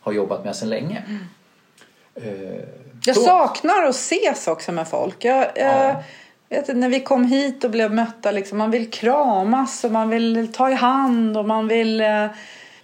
har 0.00 0.12
jobbat 0.12 0.44
med 0.44 0.56
sedan 0.56 0.68
länge. 0.68 1.02
Mm. 1.06 1.22
Uh, 2.26 2.60
jag 3.04 3.16
så. 3.16 3.22
saknar 3.22 3.84
att 3.84 3.94
ses 3.94 4.48
också 4.48 4.72
med 4.72 4.88
folk. 4.88 5.24
Jag, 5.24 5.46
ja. 5.54 6.02
vet, 6.48 6.76
när 6.76 6.88
vi 6.88 7.00
kom 7.00 7.24
hit 7.24 7.64
och 7.64 7.70
blev 7.70 7.94
mötta, 7.94 8.30
liksom, 8.30 8.58
man 8.58 8.70
vill 8.70 8.90
kramas 8.90 9.84
och 9.84 9.92
man 9.92 10.08
vill 10.08 10.52
ta 10.52 10.70
i 10.70 10.74
hand 10.74 11.36
och 11.36 11.44
man 11.44 11.68
vill 11.68 12.00
uh, 12.00 12.26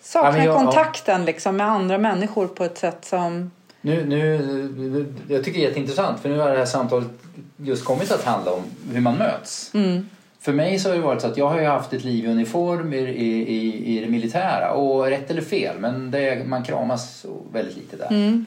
sakna 0.00 0.38
ja, 0.38 0.44
jag, 0.44 0.56
kontakten 0.56 1.20
ja. 1.20 1.26
liksom, 1.26 1.56
med 1.56 1.66
andra 1.66 1.98
människor 1.98 2.46
på 2.46 2.64
ett 2.64 2.78
sätt 2.78 3.04
som 3.04 3.50
nu, 3.86 4.04
nu, 4.06 5.06
jag 5.28 5.44
tycker 5.44 5.58
det 5.58 5.64
är 5.64 5.68
jätteintressant 5.68 6.20
för 6.20 6.28
nu 6.28 6.38
har 6.38 6.50
det 6.50 6.58
här 6.58 6.66
samtalet 6.66 7.08
just 7.56 7.84
kommit 7.84 8.12
att 8.12 8.24
handla 8.24 8.52
om 8.52 8.62
hur 8.92 9.00
man 9.00 9.18
möts. 9.18 9.70
Mm. 9.74 10.08
För 10.40 10.52
mig 10.52 10.78
så 10.78 10.88
har 10.88 10.96
det 10.96 11.02
varit 11.02 11.20
så 11.20 11.26
att 11.26 11.36
jag 11.36 11.48
har 11.48 11.60
ju 11.60 11.66
haft 11.66 11.92
ett 11.92 12.04
liv 12.04 12.24
i 12.24 12.28
uniform 12.28 12.92
i, 12.92 12.98
i, 12.98 13.96
i 13.96 14.00
det 14.00 14.10
militära 14.10 14.72
och 14.72 15.06
rätt 15.06 15.30
eller 15.30 15.42
fel 15.42 15.78
men 15.78 16.10
det, 16.10 16.46
man 16.46 16.64
kramas 16.64 17.26
väldigt 17.52 17.76
lite 17.76 17.96
där. 17.96 18.10
Mm. 18.10 18.46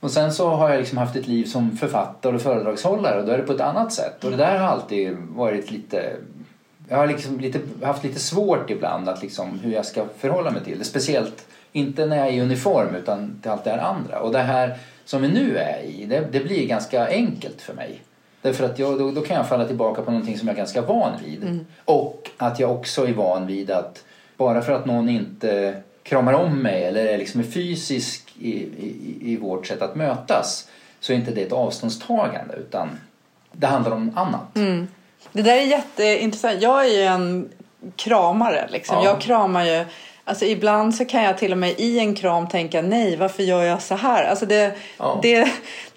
Och 0.00 0.10
sen 0.10 0.32
så 0.32 0.48
har 0.48 0.70
jag 0.70 0.78
liksom 0.78 0.98
haft 0.98 1.16
ett 1.16 1.26
liv 1.26 1.44
som 1.44 1.76
författare 1.76 2.34
och 2.34 2.42
föredragshållare 2.42 3.20
och 3.20 3.26
då 3.26 3.32
är 3.32 3.38
det 3.38 3.44
på 3.44 3.52
ett 3.52 3.60
annat 3.60 3.92
sätt. 3.92 4.24
Och 4.24 4.30
det 4.30 4.36
där 4.36 4.58
har 4.58 4.68
alltid 4.68 5.16
varit 5.18 5.70
lite... 5.70 6.16
Jag 6.88 6.96
har 6.96 7.06
liksom 7.06 7.40
lite, 7.40 7.58
haft 7.82 8.04
lite 8.04 8.20
svårt 8.20 8.70
ibland 8.70 9.08
att 9.08 9.22
liksom 9.22 9.58
hur 9.58 9.72
jag 9.72 9.86
ska 9.86 10.04
förhålla 10.18 10.50
mig 10.50 10.64
till 10.64 10.78
det. 10.78 10.84
Speciellt 10.84 11.46
inte 11.74 12.06
när 12.06 12.16
jag 12.16 12.26
är 12.28 12.32
i 12.32 12.40
uniform 12.40 12.94
utan 12.94 13.38
till 13.42 13.50
allt 13.50 13.64
det 13.64 13.70
här 13.70 13.78
andra. 13.78 14.20
Och 14.20 14.32
det 14.32 14.38
här 14.38 14.78
som 15.04 15.22
vi 15.22 15.28
nu 15.28 15.58
är 15.58 15.82
i, 15.82 16.04
det, 16.04 16.20
det 16.32 16.40
blir 16.40 16.66
ganska 16.66 17.08
enkelt 17.08 17.62
för 17.62 17.74
mig. 17.74 18.02
Därför 18.42 18.64
att 18.64 18.78
jag, 18.78 18.98
då, 18.98 19.10
då, 19.10 19.20
kan 19.20 19.36
jag 19.36 19.48
falla 19.48 19.64
tillbaka 19.64 20.02
på 20.02 20.10
någonting 20.10 20.38
som 20.38 20.48
jag 20.48 20.54
är 20.54 20.58
ganska 20.58 20.82
van 20.82 21.12
vid. 21.24 21.42
Mm. 21.42 21.66
Och 21.84 22.30
att 22.36 22.60
jag 22.60 22.70
också 22.70 23.08
är 23.08 23.12
van 23.12 23.46
vid 23.46 23.70
att 23.70 24.04
bara 24.36 24.62
för 24.62 24.72
att 24.72 24.86
någon 24.86 25.08
inte 25.08 25.82
kramar 26.02 26.32
om 26.32 26.62
mig 26.62 26.84
eller 26.84 27.06
är 27.06 27.18
liksom 27.18 27.42
fysisk 27.42 28.32
i, 28.38 28.50
i, 28.50 29.18
i 29.20 29.36
vårt 29.36 29.66
sätt 29.66 29.82
att 29.82 29.96
mötas 29.96 30.68
så 31.00 31.12
är 31.12 31.16
inte 31.16 31.30
det 31.30 31.42
ett 31.42 31.52
avståndstagande 31.52 32.54
utan 32.54 32.88
det 33.52 33.66
handlar 33.66 33.92
om 33.92 34.12
annat. 34.18 34.56
Mm. 34.56 34.88
Det 35.32 35.42
där 35.42 35.56
är 35.56 35.66
jätteintressant. 35.66 36.62
Jag 36.62 36.86
är 36.86 36.98
ju 36.98 37.02
en 37.02 37.48
kramare. 37.96 38.68
Liksom. 38.70 38.96
Ja. 38.96 39.04
Jag 39.04 39.20
kramar 39.20 39.64
ju 39.64 39.84
Alltså 40.24 40.44
ibland 40.44 40.94
så 40.94 41.04
kan 41.04 41.22
jag 41.22 41.38
till 41.38 41.52
och 41.52 41.58
med 41.58 41.74
i 41.80 41.98
en 41.98 42.14
kram 42.14 42.48
tänka 42.48 42.82
nej, 42.82 43.16
varför 43.16 43.42
gör 43.42 43.62
jag 43.62 43.82
så 43.82 43.94
här? 43.94 44.24
Alltså 44.24 44.46
det, 44.46 44.74
ja. 44.98 45.18
det, 45.22 45.48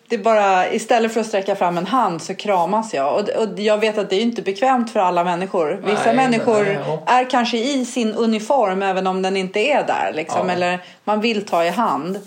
det 0.07 0.17
bara, 0.17 0.71
istället 0.71 1.13
för 1.13 1.21
att 1.21 1.27
sträcka 1.27 1.55
fram 1.55 1.77
en 1.77 1.85
hand 1.85 2.21
så 2.21 2.35
kramas 2.35 2.93
jag. 2.93 3.13
Och, 3.13 3.29
och 3.29 3.59
jag 3.59 3.77
vet 3.77 3.97
att 3.97 4.09
det 4.09 4.15
är 4.15 4.21
inte 4.21 4.41
bekvämt 4.41 4.91
för 4.91 4.99
alla 4.99 5.23
människor. 5.23 5.81
Vissa 5.85 6.05
nej, 6.05 6.15
människor 6.15 6.63
nej, 6.63 6.79
ja. 6.87 7.03
är 7.05 7.29
kanske 7.29 7.57
i 7.57 7.85
sin 7.85 8.13
uniform 8.13 8.83
även 8.83 9.07
om 9.07 9.21
den 9.21 9.37
inte 9.37 9.59
är 9.59 9.87
där. 9.87 10.11
Liksom. 10.15 10.47
Ja. 10.47 10.53
Eller 10.53 10.79
man 11.03 11.21
vill 11.21 11.45
ta 11.45 11.65
i 11.65 11.69
hand. 11.69 12.19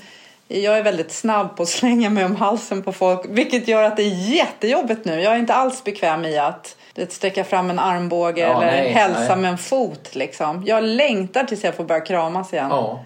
Jag 0.49 0.79
är 0.79 0.83
väldigt 0.83 1.13
snabb 1.13 1.57
på 1.57 1.63
att 1.63 1.69
slänga 1.79 2.11
mig 2.11 2.25
om 2.25 2.37
halsen 2.37 2.83
på 2.83 2.93
folk 2.93 3.21
vilket 3.29 3.69
gör 3.69 3.83
att 3.83 3.97
det 3.97 4.03
är 4.03 4.35
jättejobbigt 4.35 5.05
nu. 5.05 5.21
Jag 5.21 5.35
är 5.35 5.39
inte 5.39 5.55
alls 5.55 5.85
bekväm 5.85 6.25
i 6.25 6.39
att 6.39 6.77
att 6.99 7.13
sträcka 7.13 7.45
fram 7.45 7.71
en 7.71 7.79
armbåge 7.79 8.41
ja, 8.41 8.63
eller 8.63 8.73
nej, 8.73 8.93
hälsa 8.93 9.29
nej. 9.29 9.37
med 9.37 9.51
en 9.51 9.59
fot. 9.59 10.15
Liksom. 10.15 10.63
Jag 10.67 10.85
längtar 10.85 11.45
tills 11.45 11.65
jag 11.65 11.75
får 11.75 11.85
börja 11.85 12.01
kramas 12.01 12.53
igen. 12.53 12.69
Ja. 12.71 13.05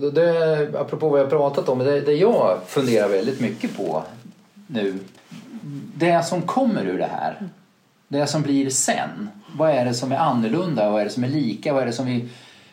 Det, 0.00 0.10
det, 0.10 0.80
apropå 0.80 1.08
vad 1.08 1.20
jag 1.20 1.30
pratat 1.30 1.68
om, 1.68 1.78
det, 1.78 2.00
det 2.00 2.12
jag 2.12 2.58
funderar 2.66 3.08
väldigt 3.08 3.40
mycket 3.40 3.76
på 3.76 4.02
nu. 4.66 4.98
Det 5.94 6.22
som 6.22 6.42
kommer 6.42 6.84
ur 6.84 6.98
det 6.98 7.10
här, 7.12 7.48
det 8.08 8.26
som 8.26 8.42
blir 8.42 8.70
sen. 8.70 9.30
Vad 9.56 9.70
är 9.70 9.84
det 9.84 9.94
som 9.94 10.12
är 10.12 10.16
annorlunda? 10.16 10.90
Vad 10.90 11.00
är 11.00 11.04
det 11.04 11.10
som 11.10 11.24
är 11.24 11.28
lika? 11.28 11.72
Vad 11.72 11.82
är 11.82 11.86
det 11.86 11.92
som 11.92 12.06
vi 12.06 12.28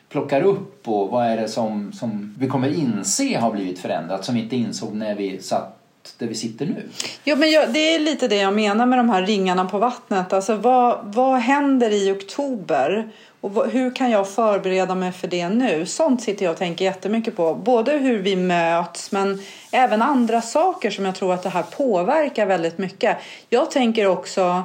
plockar 0.09 0.41
upp 0.41 0.87
och 0.87 1.09
vad 1.09 1.25
är 1.25 1.37
det 1.37 1.47
som, 1.47 1.93
som 1.93 2.35
vi 2.39 2.47
kommer 2.47 2.67
inse 2.67 3.37
har 3.39 3.51
blivit 3.51 3.79
förändrat 3.79 4.25
som 4.25 4.35
vi 4.35 4.41
inte 4.41 4.55
insåg 4.55 4.93
när 4.93 5.15
vi 5.15 5.41
satt 5.41 5.84
där 6.17 6.27
vi 6.27 6.35
sitter 6.35 6.65
nu. 6.65 6.83
Jo, 7.23 7.35
men 7.35 7.51
jag, 7.51 7.73
det 7.73 7.95
är 7.95 7.99
lite 7.99 8.27
det 8.27 8.35
jag 8.35 8.53
menar 8.53 8.85
med 8.85 8.99
de 8.99 9.09
här 9.09 9.25
ringarna 9.25 9.65
på 9.65 9.77
vattnet. 9.77 10.33
Alltså, 10.33 10.55
vad, 10.55 10.99
vad 11.03 11.39
händer 11.39 11.89
i 11.89 12.11
oktober? 12.11 13.09
Och 13.41 13.53
vad, 13.53 13.69
hur 13.69 13.95
kan 13.95 14.11
jag 14.11 14.29
förbereda 14.29 14.95
mig 14.95 15.11
för 15.11 15.27
det 15.27 15.49
nu? 15.49 15.85
Sånt 15.85 16.21
sitter 16.21 16.45
jag 16.45 16.51
och 16.51 16.57
tänker 16.57 16.85
jättemycket 16.85 17.35
på. 17.35 17.55
Både 17.55 17.91
hur 17.91 18.17
vi 18.17 18.35
möts 18.35 19.11
men 19.11 19.41
även 19.71 20.01
andra 20.01 20.41
saker 20.41 20.91
som 20.91 21.05
jag 21.05 21.15
tror 21.15 21.33
att 21.33 21.43
det 21.43 21.49
här 21.49 21.63
påverkar 21.63 22.45
väldigt 22.45 22.77
mycket. 22.77 23.17
Jag 23.49 23.71
tänker 23.71 24.07
också 24.07 24.63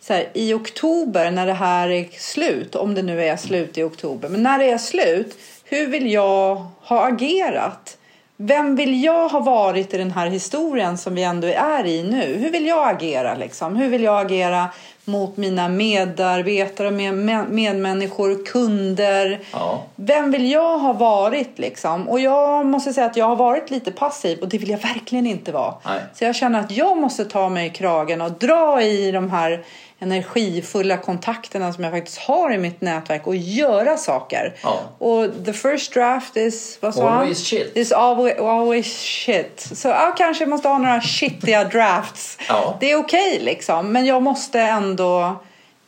så 0.00 0.12
här, 0.12 0.28
i 0.32 0.54
oktober 0.54 1.30
när 1.30 1.46
det 1.46 1.52
här 1.52 1.88
är 1.88 2.08
slut, 2.18 2.74
om 2.74 2.94
det 2.94 3.02
nu 3.02 3.24
är 3.24 3.36
slut 3.36 3.78
i 3.78 3.82
oktober, 3.82 4.28
men 4.28 4.42
när 4.42 4.58
det 4.58 4.70
är 4.70 4.78
slut, 4.78 5.38
hur 5.64 5.86
vill 5.86 6.12
jag 6.12 6.66
ha 6.80 7.08
agerat? 7.08 7.95
Vem 8.36 8.76
vill 8.76 9.04
jag 9.04 9.28
ha 9.28 9.40
varit 9.40 9.94
i 9.94 9.96
den 9.96 10.10
här 10.10 10.26
historien 10.26 10.98
som 10.98 11.14
vi 11.14 11.22
ändå 11.22 11.46
är 11.46 11.86
i 11.86 12.02
nu? 12.02 12.36
Hur 12.36 12.50
vill 12.50 12.66
jag 12.66 12.88
agera 12.88 13.34
liksom? 13.34 13.76
Hur 13.76 13.88
vill 13.88 14.02
jag 14.02 14.26
agera 14.26 14.68
mot 15.06 15.36
mina 15.36 15.68
medarbetare, 15.68 16.90
med 16.90 17.14
medmänniskor, 17.50 18.44
kunder. 18.44 19.40
Ja. 19.52 19.82
Vem 19.96 20.30
vill 20.30 20.50
jag 20.50 20.78
ha 20.78 20.92
varit 20.92 21.58
liksom? 21.58 22.08
Och 22.08 22.20
jag 22.20 22.66
måste 22.66 22.92
säga 22.92 23.06
att 23.06 23.16
jag 23.16 23.26
har 23.26 23.36
varit 23.36 23.70
lite 23.70 23.92
passiv 23.92 24.38
och 24.38 24.48
det 24.48 24.58
vill 24.58 24.70
jag 24.70 24.78
verkligen 24.78 25.26
inte 25.26 25.52
vara. 25.52 25.74
Nej. 25.84 26.00
Så 26.14 26.24
jag 26.24 26.34
känner 26.34 26.60
att 26.60 26.70
jag 26.70 26.96
måste 26.96 27.24
ta 27.24 27.48
mig 27.48 27.66
i 27.66 27.70
kragen 27.70 28.20
och 28.20 28.32
dra 28.32 28.82
i 28.82 29.10
de 29.10 29.30
här 29.30 29.64
energifulla 29.98 30.96
kontakterna 30.96 31.72
som 31.72 31.84
jag 31.84 31.92
faktiskt 31.92 32.18
har 32.18 32.52
i 32.52 32.58
mitt 32.58 32.80
nätverk 32.80 33.26
och 33.26 33.36
göra 33.36 33.96
saker. 33.96 34.54
Ja. 34.62 34.80
Och 34.98 35.44
the 35.44 35.52
first 35.52 35.94
draft 35.94 36.36
is, 36.36 36.78
vad 36.80 36.94
sa 36.94 37.08
han? 37.08 37.18
Always 37.18 37.38
shit. 37.46 37.76
Is 37.76 37.92
always, 37.92 38.38
always 38.38 38.86
shit. 39.00 39.60
Så 39.74 39.88
jag 39.88 40.16
kanske 40.16 40.46
måste 40.46 40.68
ha 40.68 40.78
några 40.78 41.00
shittiga 41.00 41.64
drafts. 41.64 42.38
Ja. 42.48 42.76
Det 42.80 42.90
är 42.92 42.96
okej 42.98 43.38
liksom. 43.42 43.92
Men 43.92 44.06
jag 44.06 44.22
måste 44.22 44.60
ändå, 44.60 45.36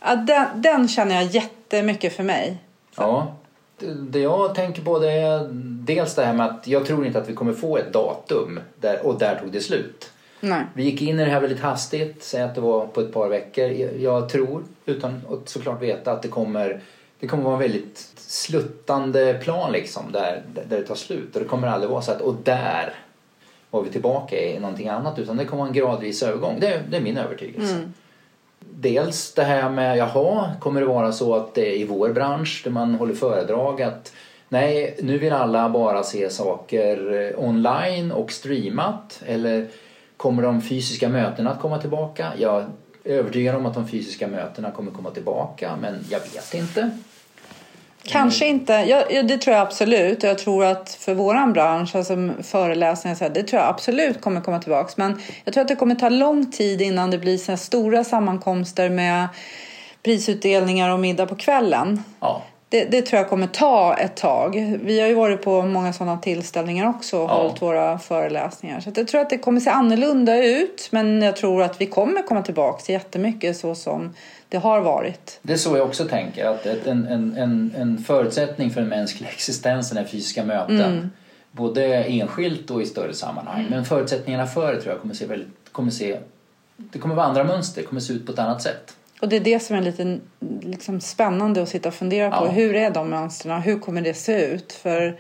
ja, 0.05 0.17
den, 0.17 0.47
den 0.55 0.89
känner 0.89 1.15
jag 1.15 1.25
jättemycket 1.25 2.17
för 2.17 2.23
mig. 2.23 2.57
Ja. 2.97 3.35
Det- 3.81 3.95
Det 3.95 4.19
jag 4.19 4.55
tänker 4.55 4.83
på 4.83 4.99
det 4.99 5.13
är 5.13 5.49
dels 5.87 6.15
det 6.15 6.25
här 6.25 6.33
med 6.33 6.47
att 6.47 6.67
jag 6.67 6.87
tror 6.87 7.07
inte 7.07 7.19
att 7.19 7.29
vi 7.29 7.35
kommer 7.35 7.53
få 7.53 7.77
ett 7.79 7.93
datum 7.93 8.61
där, 8.81 9.07
och 9.07 9.19
där 9.19 9.35
tog 9.43 9.53
det 9.53 9.61
slut. 9.61 10.11
Nej. 10.41 10.65
Vi 10.75 10.83
gick 10.85 11.03
in 11.03 11.21
i 11.21 11.25
det 11.25 11.31
här 11.31 11.41
väldigt 11.41 11.61
hastigt, 11.61 12.23
säg 12.25 12.43
att 12.43 12.55
det 12.55 12.61
var 12.61 12.87
på 12.87 13.01
ett 13.01 13.13
par 13.13 13.29
veckor. 13.29 13.71
Jag- 13.99 14.29
tror, 14.29 14.63
utan 14.87 15.23
att 15.31 15.49
såklart 15.49 15.83
veta, 15.83 16.13
att 16.13 16.23
det 16.23 16.29
kommer, 16.29 16.81
det 17.21 17.27
kommer 17.27 17.43
vara 17.45 17.55
en 17.55 17.61
väldigt 17.61 17.99
sluttande 18.17 19.35
plan 19.43 19.73
liksom 19.73 20.03
där, 20.13 20.43
där 20.55 20.79
det 20.79 20.83
tar 20.83 20.95
slut. 20.95 21.37
Och 21.37 21.43
det 21.43 21.49
kommer 21.49 21.69
aldrig 21.69 21.91
vara 21.91 22.03
så 22.03 22.13
att 22.13 22.21
och 22.21 22.35
där 22.45 22.95
var 23.71 23.83
vi 23.83 23.91
tillbaka 23.91 24.41
i 24.41 24.59
någonting 24.59 24.89
annat 24.89 25.19
utan 25.19 25.37
det 25.37 25.45
kommer 25.45 25.59
vara 25.63 25.69
en 25.69 25.75
gradvis 25.75 26.23
övergång. 26.23 26.57
Det 26.61 26.67
är, 26.67 26.83
det 26.91 26.97
är 26.97 27.01
min 27.01 27.17
övertygelse. 27.19 27.91
Dels 28.61 29.35
det 29.35 29.43
här 29.45 29.71
med, 29.71 29.97
jaha, 29.97 30.51
kommer 30.61 30.81
det 30.81 30.87
vara 30.87 31.13
så 31.13 31.35
att 31.35 31.55
det 31.55 31.69
är 31.73 31.77
i 31.81 31.85
vår 31.85 32.09
bransch 32.09 32.61
där 32.65 32.71
man 32.71 32.95
håller 32.95 33.15
föredrag 33.15 33.83
att 33.83 34.13
nej, 34.49 34.97
nu 35.03 35.19
vill 35.19 35.33
alla 35.33 35.69
bara 35.69 36.03
se 36.03 36.31
saker 36.31 37.35
online 37.39 38.13
och 38.13 38.33
streamat 38.33 39.23
eller 39.27 39.67
kommer 40.19 40.43
de 40.43 40.63
fysiska 40.63 41.09
mötena 41.09 41.51
att 41.51 41.61
komma 41.61 41.79
tillbaka? 41.79 42.33
Jag 42.39 42.61
är 42.61 42.67
övertygad 43.05 43.55
om 43.55 43.67
att 43.67 43.75
de 43.75 43.89
fysiska 43.89 44.29
mötena 44.29 44.71
kommer 44.71 44.91
komma 44.91 45.11
tillbaka 45.11 45.77
men 45.81 46.05
jag 46.11 46.21
vet 46.21 46.55
inte. 46.55 46.91
Kanske 48.03 48.47
inte. 48.47 48.73
Ja, 48.73 49.23
det 49.23 49.39
tror 49.39 49.57
jag 49.57 49.67
absolut. 49.67 50.23
Jag 50.23 50.39
tror 50.39 50.65
att 50.65 50.91
för 50.91 51.15
våran 51.15 51.53
bransch, 51.53 51.97
alltså 51.97 52.31
föreläsningar, 52.43 53.17
så 53.17 53.25
här, 53.25 53.31
det 53.31 53.43
tror 53.43 53.63
jag 53.63 53.69
absolut 53.69 54.21
kommer 54.21 54.41
komma 54.41 54.59
tillbaka. 54.59 54.93
Men 54.97 55.21
jag 55.45 55.55
tror 55.55 55.63
att 55.63 55.69
det 55.69 55.77
kommer 55.77 55.95
ta 55.95 56.09
lång 56.09 56.51
tid 56.51 56.83
innan 56.83 57.11
det 57.11 57.19
blir 57.19 57.39
så 57.39 57.57
stora 57.57 58.05
sammankomster 58.05 58.91
med 58.91 59.29
prisutdelningar 60.03 60.91
och 60.91 61.01
middag 61.01 61.27
på 61.27 61.35
kvällen. 61.35 62.03
Ja, 62.21 62.43
Det, 62.71 62.85
det 62.85 63.03
tror 63.03 63.19
jag 63.19 63.29
kommer 63.29 63.47
ta 63.47 63.97
ett 63.97 64.17
tag. 64.17 64.79
Vi 64.83 65.01
har 65.01 65.09
ju 65.09 65.15
varit 65.15 65.43
på 65.43 65.63
många 65.63 65.93
sådana 65.93 66.19
tillställningar 66.19 66.89
också 66.89 67.19
och 67.19 67.31
Ja. 67.31 67.35
hållit 67.35 67.63
våra 67.63 67.99
föreläsningar. 67.99 68.81
Så 68.81 68.91
jag 68.95 69.09
tror 69.09 69.21
att 69.21 69.31
det 69.31 69.39
kommer 69.39 69.61
se 69.61 69.71
annorlunda 69.71 70.45
ut. 70.45 70.89
Men 70.91 71.23
jag 71.23 71.37
tror 71.37 71.63
att 71.63 71.81
vi 71.81 71.87
kommer 71.87 72.23
komma 72.23 72.43
tillbaka 72.43 72.83
till 72.83 72.93
jättemycket 72.93 73.57
så 73.57 73.75
som 73.75 74.15
det 74.49 74.57
har 74.59 74.81
varit. 74.81 75.39
det 75.43 75.53
är 75.53 75.57
så 75.57 75.77
jag 75.77 75.87
också 75.87 76.05
tänker. 76.05 76.47
Att 76.47 76.67
en, 76.67 77.07
en, 77.07 77.37
en, 77.37 77.73
en 77.77 77.99
förutsättning 77.99 78.71
för 78.71 78.81
en 78.81 78.89
mänsklig 78.89 79.29
existens 79.29 79.93
är 79.93 80.05
fysiska 80.05 80.45
möten. 80.45 81.11
Både 81.51 82.05
enskilt 82.05 82.71
och 82.71 82.83
i 82.83 82.87
större 82.87 83.15
sammanhang. 83.15 83.67
Men 83.71 83.85
förutsättningarna 83.85 84.47
för 84.47 84.73
det 84.75 84.81
tror 84.83 84.93
jag 84.95 85.01
kommer 85.03 85.15
se 85.15 85.27
väldigt, 85.27 85.49
kommer 85.73 85.91
se, 85.91 86.19
det 86.77 86.99
kommer 86.99 87.15
vara 87.15 87.27
andra 87.27 87.45
mönster, 87.45 87.81
det 87.83 87.87
kommer 87.89 88.01
se 88.01 88.13
ut 88.13 88.27
på 88.27 88.33
ett 88.33 88.39
annat 88.39 88.63
sätt. 88.63 88.95
Och 89.21 89.29
det 89.29 89.37
är 89.37 89.41
det 89.41 89.61
som 89.61 89.77
är 89.77 89.81
lite 89.81 90.19
liksom, 90.61 91.01
spännande 91.01 91.63
att 91.63 91.69
sitta 91.69 91.89
och 91.89 91.95
fundera 91.95 92.31
på. 92.31 92.47
Ja. 92.47 92.51
Hur 92.51 92.75
är 92.77 92.91
de 92.91 93.11
mönstren? 93.11 93.61
Hur 93.63 93.79
kommer 93.79 94.01
det 94.01 94.15
se 94.15 94.45
ut? 94.47 94.73
För 94.73 95.17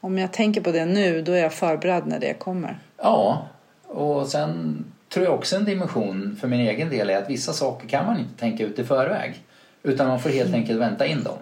om 0.00 0.18
jag 0.18 0.32
tänker 0.32 0.60
på 0.60 0.72
det 0.72 0.84
nu, 0.84 1.22
då 1.22 1.32
är 1.32 1.42
jag 1.42 1.52
förberedd 1.52 2.06
när 2.06 2.18
det 2.18 2.34
kommer. 2.38 2.78
Ja, 3.02 3.48
och 3.86 4.26
sen 4.28 4.84
tror 5.12 5.24
jag 5.24 5.34
också 5.34 5.56
en 5.56 5.64
dimension 5.64 6.36
för 6.40 6.48
min 6.48 6.60
egen 6.60 6.90
del 6.90 7.10
är 7.10 7.16
att 7.18 7.30
vissa 7.30 7.52
saker 7.52 7.88
kan 7.88 8.06
man 8.06 8.18
inte 8.18 8.40
tänka 8.40 8.64
ut 8.64 8.78
i 8.78 8.84
förväg. 8.84 9.34
Utan 9.82 10.08
man 10.08 10.20
får 10.20 10.30
helt 10.30 10.54
enkelt 10.54 10.80
vänta 10.80 11.06
in 11.06 11.22
dem. 11.22 11.36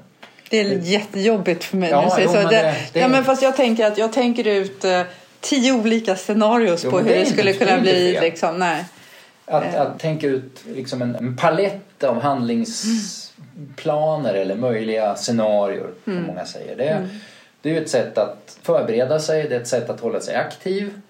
Det 0.50 0.61
är 0.61 0.64
jättejobbigt 0.78 1.64
för 1.64 1.76
mig. 1.76 1.90
Ja, 1.90 2.02
nu, 2.04 2.11
så 2.11 2.16
jo, 2.20 2.28
så 2.28 2.34
men 2.34 2.44
det, 2.44 2.50
det- 2.62 2.74
det- 2.92 3.00
Ja, 3.00 3.08
men 3.08 3.24
fast 3.24 3.42
jag 3.42 3.56
tänker 3.56 3.87
att 3.87 3.98
jag 3.98 4.12
tänker 4.12 4.46
ut 4.46 4.84
eh, 4.84 5.02
tio 5.40 5.72
olika 5.72 6.16
scenarios 6.16 6.84
Jo, 6.84 6.90
på 6.90 6.98
hur 6.98 7.14
det 7.14 7.26
skulle 7.26 7.52
kunna 7.52 7.78
bli. 7.80 8.18
Liksom. 8.20 8.58
Nej. 8.58 8.84
Att, 9.50 9.74
att 9.74 9.98
tänka 9.98 10.26
ut 10.26 10.64
liksom 10.66 11.02
en, 11.02 11.14
en 11.14 11.37
palett 11.37 12.04
av 12.04 12.20
handlingsplaner 12.20 14.34
eller 14.34 14.56
möjliga 14.56 15.16
scenarier, 15.16 15.90
som 16.04 16.22
många 16.22 16.44
säger. 16.44 16.76
Det, 16.76 17.08
det 17.62 17.76
är 17.76 17.82
ett 17.82 17.90
sätt 17.90 18.18
att 18.18 18.58
förbereda 18.62 19.18
sig, 19.18 19.48
det 19.48 19.56
är 19.56 19.61
ett 19.61 19.68
sätt 19.68 19.90
att 19.90 20.00
hålla 20.00 20.20
sig 20.20 20.34
aktiv. 20.34 21.00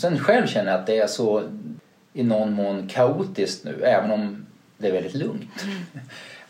Sen 0.00 0.18
själv 0.18 0.46
känner 0.46 0.70
jag 0.70 0.80
att 0.80 0.86
det 0.86 0.98
är 0.98 1.06
så 1.06 1.42
i 2.12 2.22
någon 2.22 2.52
mån 2.52 2.88
kaotiskt 2.88 3.64
nu, 3.64 3.82
även 3.84 4.10
om 4.10 4.46
det 4.78 4.88
är 4.88 4.92
väldigt 4.92 5.14
lugnt. 5.14 5.64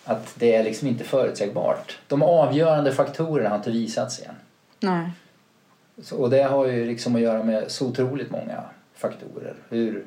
Att 0.05 0.35
det 0.35 0.55
är 0.55 0.65
liksom 0.65 0.89
inte 0.89 1.05
förutsägbart. 1.05 1.99
De 2.09 2.23
avgörande 2.23 2.93
faktorerna 2.93 3.49
har 3.49 3.57
inte 3.57 3.71
visats 3.71 4.21
än. 4.21 4.35
Nej. 4.81 5.11
Så, 6.03 6.17
och 6.17 6.31
det 6.31 6.43
har 6.43 6.67
ju 6.67 6.87
liksom 6.87 7.17
att 7.17 7.21
göra 7.21 7.43
med 7.43 7.71
så 7.71 7.87
otroligt 7.87 8.31
många 8.31 8.63
faktorer. 8.95 9.55
Hur, 9.69 10.05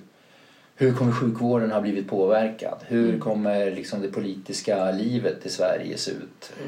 hur 0.75 0.93
kommer 0.93 1.11
sjukvården 1.11 1.71
ha 1.71 1.81
blivit 1.81 2.07
påverkad? 2.07 2.77
Hur 2.87 3.19
kommer 3.19 3.71
liksom 3.71 4.01
det 4.01 4.07
politiska 4.07 4.91
livet 4.91 5.45
i 5.45 5.49
Sverige 5.49 5.97
se 5.97 6.11
ut 6.11 6.53
eh, 6.57 6.65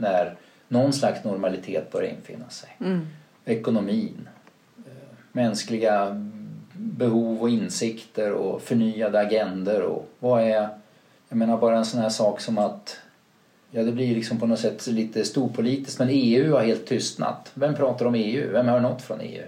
när 0.00 0.34
någon 0.68 0.92
slags 0.92 1.24
normalitet 1.24 1.92
börjar 1.92 2.10
infinna 2.10 2.48
sig? 2.48 2.76
Mm. 2.80 3.06
Ekonomin, 3.44 4.28
eh, 4.86 4.92
mänskliga 5.32 6.22
behov 6.72 7.42
och 7.42 7.50
insikter 7.50 8.32
och 8.32 8.62
förnyade 8.62 9.20
agender 9.20 9.82
och 9.82 10.08
vad 10.18 10.42
är... 10.42 10.68
Jag 11.28 11.38
menar 11.38 11.58
bara 11.58 11.76
en 11.76 11.84
sån 11.84 12.00
här 12.00 12.08
sak 12.08 12.40
som 12.40 12.58
att 12.58 12.98
Ja, 13.70 13.82
det 13.82 13.92
blir 13.92 14.14
liksom 14.14 14.38
på 14.38 14.46
något 14.46 14.60
sätt 14.60 14.86
lite 14.86 15.24
storpolitiskt. 15.24 15.98
Men 15.98 16.08
EU 16.10 16.52
har 16.52 16.62
helt 16.62 16.86
tystnat. 16.86 17.50
Vem 17.54 17.74
pratar 17.74 18.06
om 18.06 18.14
EU? 18.14 18.52
Vem 18.52 18.68
har 18.68 18.80
något 18.80 19.02
från 19.02 19.20
EU? 19.20 19.42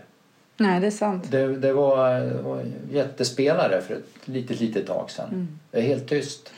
Nej, 0.59 0.81
det 0.81 0.87
är 0.87 0.91
sant. 0.91 1.31
Det, 1.31 1.57
det 1.57 1.73
var, 1.73 2.21
var 2.43 2.63
jättespelare 2.91 3.81
för 3.81 3.95
ett 3.95 4.09
litet, 4.25 4.61
litet 4.61 4.87
tag 4.87 5.11
sedan. 5.11 5.59
Det 5.71 5.79
är 5.79 5.83
helt 5.83 6.09
tyst. 6.09 6.53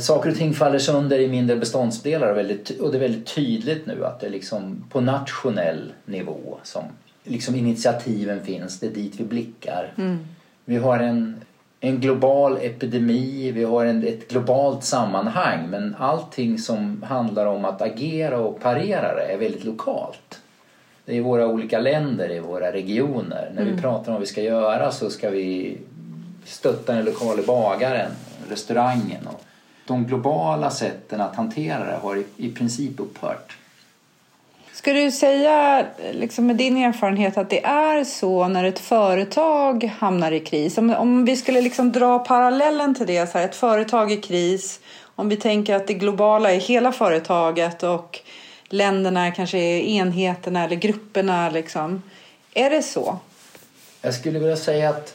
Saker 0.00 0.30
och 0.30 0.36
ting 0.36 0.54
faller 0.54 0.78
sönder 0.78 1.18
i 1.18 1.28
mindre 1.28 1.56
beståndsdelar 1.56 2.30
och, 2.30 2.36
väldigt, 2.36 2.64
ty- 2.64 2.78
och 2.78 2.92
det 2.92 2.98
är 2.98 3.00
väldigt 3.00 3.26
tydligt 3.26 3.86
nu 3.86 4.04
att 4.04 4.20
det 4.20 4.26
är 4.26 4.30
liksom 4.30 4.84
på 4.90 5.00
nationell 5.00 5.92
nivå 6.04 6.58
som 6.62 6.84
liksom 7.24 7.54
initiativen 7.54 8.44
finns. 8.44 8.80
Det 8.80 8.86
är 8.86 8.90
dit 8.90 9.20
vi 9.20 9.24
blickar. 9.24 9.92
Vi 10.64 10.76
har 10.76 10.98
en, 10.98 11.40
en 11.80 12.00
global 12.00 12.56
epidemi, 12.60 13.50
vi 13.50 13.64
har 13.64 13.84
en, 13.84 14.06
ett 14.06 14.28
globalt 14.28 14.84
sammanhang 14.84 15.70
men 15.70 15.96
allting 15.98 16.58
som 16.58 17.02
handlar 17.08 17.46
om 17.46 17.64
att 17.64 17.82
agera 17.82 18.38
och 18.38 18.60
parera 18.60 19.14
det 19.14 19.22
är 19.22 19.38
väldigt 19.38 19.64
lokalt. 19.64 20.40
Det 21.10 21.14
är 21.14 21.18
i 21.18 21.20
våra 21.20 21.46
olika 21.46 21.78
länder, 21.78 22.30
i 22.30 22.40
våra 22.40 22.72
regioner. 22.72 23.52
När 23.54 23.64
vi 23.64 23.80
pratar 23.80 24.08
om 24.08 24.12
vad 24.12 24.20
vi 24.20 24.26
ska 24.26 24.42
göra 24.42 24.92
så 24.92 25.10
ska 25.10 25.30
vi 25.30 25.78
stötta 26.44 26.92
den 26.92 27.04
lokala 27.04 27.42
bagaren, 27.42 28.10
restaurangen. 28.48 29.26
Och 29.26 29.42
de 29.86 30.06
globala 30.06 30.70
sätten 30.70 31.20
att 31.20 31.36
hantera 31.36 31.86
det 31.86 31.98
har 32.02 32.16
i, 32.16 32.24
i 32.36 32.52
princip 32.52 33.00
upphört. 33.00 33.56
Ska 34.72 34.92
du 34.92 35.10
säga 35.10 35.86
liksom 36.12 36.46
med 36.46 36.56
din 36.56 36.76
erfarenhet 36.76 37.38
att 37.38 37.50
det 37.50 37.64
är 37.64 38.04
så 38.04 38.48
när 38.48 38.64
ett 38.64 38.78
företag 38.78 39.84
hamnar 39.84 40.32
i 40.32 40.40
kris? 40.40 40.78
Om, 40.78 40.90
om 40.90 41.24
vi 41.24 41.36
skulle 41.36 41.60
liksom 41.60 41.92
dra 41.92 42.18
parallellen 42.18 42.94
till 42.94 43.06
det, 43.06 43.30
så 43.30 43.38
här, 43.38 43.44
ett 43.44 43.56
företag 43.56 44.12
i 44.12 44.16
kris. 44.16 44.80
Om 45.02 45.28
vi 45.28 45.36
tänker 45.36 45.74
att 45.74 45.86
det 45.86 45.94
globala 45.94 46.52
är 46.52 46.60
hela 46.60 46.92
företaget 46.92 47.82
och 47.82 48.20
länderna 48.72 49.30
kanske 49.30 49.58
enheterna 49.80 50.64
eller 50.64 50.76
grupperna. 50.76 51.50
Liksom. 51.50 52.02
Är 52.54 52.70
det 52.70 52.82
så? 52.82 53.18
Jag 54.02 54.14
skulle 54.14 54.38
vilja 54.38 54.56
säga 54.56 54.90
att 54.90 55.14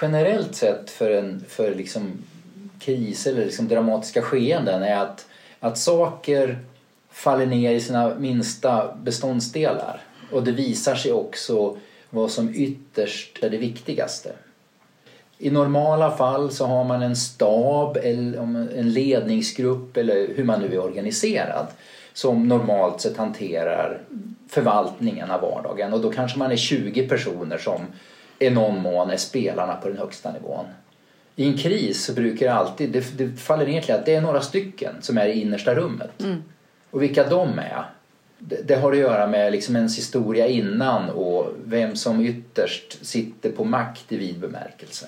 generellt 0.00 0.56
sett 0.56 0.90
för, 0.90 1.10
en, 1.10 1.44
för 1.48 1.74
liksom 1.74 2.12
kriser 2.78 3.32
eller 3.32 3.44
liksom 3.44 3.68
dramatiska 3.68 4.22
skeenden 4.22 4.82
är 4.82 4.96
att, 4.96 5.26
att 5.60 5.78
saker 5.78 6.58
faller 7.10 7.46
ner 7.46 7.72
i 7.72 7.80
sina 7.80 8.14
minsta 8.14 8.94
beståndsdelar. 9.02 10.00
Och 10.32 10.42
det 10.42 10.52
visar 10.52 10.94
sig 10.94 11.12
också 11.12 11.76
vad 12.10 12.30
som 12.30 12.54
ytterst 12.54 13.38
är 13.42 13.50
det 13.50 13.56
viktigaste. 13.56 14.32
I 15.38 15.50
normala 15.50 16.16
fall 16.16 16.52
så 16.52 16.66
har 16.66 16.84
man 16.84 17.02
en 17.02 17.16
stab 17.16 17.96
eller 17.96 18.38
en 18.78 18.92
ledningsgrupp 18.92 19.96
eller 19.96 20.28
hur 20.34 20.44
man 20.44 20.60
nu 20.60 20.74
är 20.74 20.78
organiserad 20.78 21.66
som 22.14 22.48
normalt 22.48 23.00
sett 23.00 23.16
hanterar 23.16 24.00
förvaltningen 24.48 25.30
av 25.30 25.40
vardagen 25.40 25.92
och 25.92 26.00
då 26.00 26.10
kanske 26.10 26.38
man 26.38 26.52
är 26.52 26.56
20 26.56 27.08
personer 27.08 27.58
som 27.58 27.80
i 28.38 28.50
någon 28.50 28.82
mån 28.82 29.10
är 29.10 29.16
spelarna 29.16 29.74
på 29.74 29.88
den 29.88 29.98
högsta 29.98 30.32
nivån. 30.32 30.64
I 31.36 31.46
en 31.46 31.58
kris 31.58 32.04
så 32.04 32.12
brukar 32.12 32.46
det 32.46 32.54
alltid, 32.54 32.90
det, 32.90 33.18
det 33.18 33.40
faller 33.40 33.66
ner 33.66 33.80
till 33.80 33.94
att 33.94 34.06
det 34.06 34.14
är 34.14 34.20
några 34.20 34.40
stycken 34.40 34.94
som 35.00 35.18
är 35.18 35.26
i 35.26 35.40
innersta 35.40 35.74
rummet. 35.74 36.10
Och 36.90 37.02
vilka 37.02 37.28
de 37.28 37.58
är, 37.58 37.84
det, 38.38 38.68
det 38.68 38.74
har 38.74 38.92
att 38.92 38.98
göra 38.98 39.26
med 39.26 39.52
liksom 39.52 39.76
ens 39.76 39.98
historia 39.98 40.46
innan 40.46 41.10
och 41.10 41.52
vem 41.64 41.96
som 41.96 42.20
ytterst 42.20 43.06
sitter 43.06 43.50
på 43.50 43.64
makt 43.64 44.12
i 44.12 44.16
vid 44.16 44.38
bemärkelse. 44.38 45.06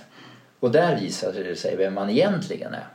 Och 0.60 0.70
där 0.70 1.00
visar 1.00 1.32
det 1.32 1.56
sig 1.56 1.76
vem 1.76 1.94
man 1.94 2.10
egentligen 2.10 2.74
är. 2.74 2.86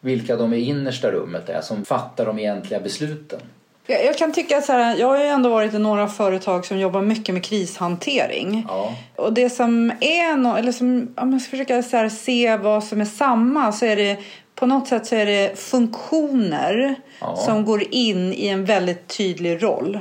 Vilka 0.00 0.36
de 0.36 0.54
i 0.54 0.60
innersta 0.60 1.10
rummet 1.10 1.48
är 1.48 1.60
som 1.60 1.84
fattar 1.84 2.26
de 2.26 2.38
egentliga 2.38 2.80
besluten. 2.80 3.40
Jag, 3.86 4.04
jag 4.04 4.18
kan 4.18 4.32
tycka 4.32 4.60
så 4.60 4.72
här, 4.72 4.96
jag 4.96 5.06
har 5.06 5.18
ju 5.18 5.24
ändå 5.24 5.48
varit 5.50 5.74
i 5.74 5.78
några 5.78 6.08
företag 6.08 6.66
som 6.66 6.78
jobbar 6.78 7.02
mycket 7.02 7.34
med 7.34 7.44
krishantering. 7.44 8.66
Ja. 8.68 8.94
Och 9.16 9.32
det 9.32 9.50
som 9.50 9.90
är, 10.00 10.36
no, 10.36 10.56
eller 10.56 10.72
som, 10.72 11.14
om 11.16 11.30
man 11.30 11.40
ska 11.40 11.50
försöka 11.50 11.74
här, 11.74 12.08
se 12.08 12.56
vad 12.56 12.84
som 12.84 13.00
är 13.00 13.04
samma 13.04 13.72
så 13.72 13.86
är 13.86 13.96
det 13.96 14.16
på 14.54 14.66
något 14.66 14.88
sätt 14.88 15.06
så 15.06 15.14
är 15.14 15.26
det 15.26 15.58
funktioner 15.58 16.94
Ja. 17.20 17.36
som 17.36 17.64
går 17.64 17.82
in 17.90 18.32
i 18.32 18.48
en 18.48 18.64
väldigt 18.64 19.08
tydlig 19.16 19.62
roll. 19.62 19.98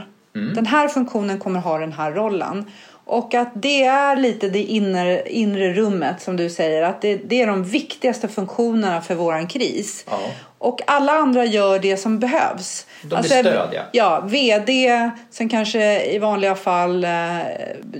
Den 0.56 0.66
här 0.66 0.88
funktionen 0.88 1.40
kommer 1.40 1.60
ha 1.60 1.78
den 1.78 1.94
här 1.94 2.12
rollen. 2.12 2.66
Och 3.06 3.34
att 3.34 3.52
det 3.54 3.84
är 3.84 4.16
lite 4.16 4.50
det 4.50 4.64
inre, 4.64 5.30
inre 5.30 5.74
rummet 5.74 6.22
som 6.22 6.38
du 6.38 6.50
säger. 6.50 6.82
Att 6.82 7.02
det, 7.02 7.16
det 7.16 7.42
är 7.42 7.48
de 7.48 7.64
viktigaste 7.64 8.28
funktionerna 8.28 9.02
för 9.02 9.16
våran 9.16 9.48
kris. 9.48 10.06
Ja. 10.10 10.20
Och 10.66 10.82
alla 10.88 11.12
andra 11.12 11.46
gör 11.46 11.80
det 11.80 11.98
som 11.98 12.20
behövs. 12.20 12.86
De 13.02 13.08
blir 13.08 13.24
stöd, 13.24 13.70
ja. 13.74 13.82
Ja, 13.92 14.20
VD 14.20 15.10
som 15.32 15.50
kanske 15.50 16.06
i 16.06 16.20
vanliga 16.20 16.56
fall 16.56 17.04
eh, 17.04 17.10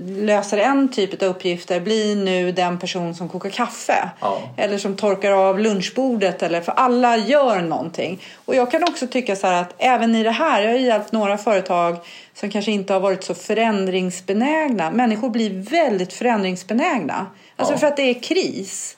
löser 0.06 0.58
en 0.58 0.88
typ 0.88 1.22
av 1.22 1.28
uppgifter 1.28 1.80
blir 1.80 2.16
nu 2.16 2.52
den 2.52 2.78
person 2.78 3.14
som 3.14 3.28
kokar 3.28 3.50
kaffe. 3.50 4.10
Ja. 4.20 4.42
Eller 4.56 4.78
som 4.78 4.96
torkar 4.96 5.32
av 5.32 5.60
lunchbordet. 5.60 6.42
Eller, 6.42 6.60
för 6.60 6.72
alla 6.72 7.16
gör 7.16 7.60
någonting. 7.60 8.22
Och 8.44 8.54
jag 8.54 8.70
kan 8.70 8.82
också 8.82 9.06
tycka 9.06 9.36
så 9.36 9.46
här 9.46 9.62
att 9.62 9.74
även 9.78 10.14
i 10.14 10.22
det 10.22 10.30
här, 10.30 10.62
jag 10.62 10.70
har 10.70 10.78
hjälpt 10.78 11.12
några 11.12 11.38
företag 11.38 11.96
som 12.34 12.50
kanske 12.50 12.70
inte 12.70 12.92
har 12.92 13.00
varit 13.00 13.24
så 13.24 13.34
förändringsbenägna. 13.34 14.90
Människor 14.90 15.30
blir 15.30 15.50
väldigt 15.70 16.12
förändringsbenägna. 16.12 17.26
Alltså 17.56 17.74
Ja. 17.74 17.78
för 17.78 17.86
att 17.86 17.96
det 17.96 18.02
är 18.02 18.22
kris. 18.22 18.96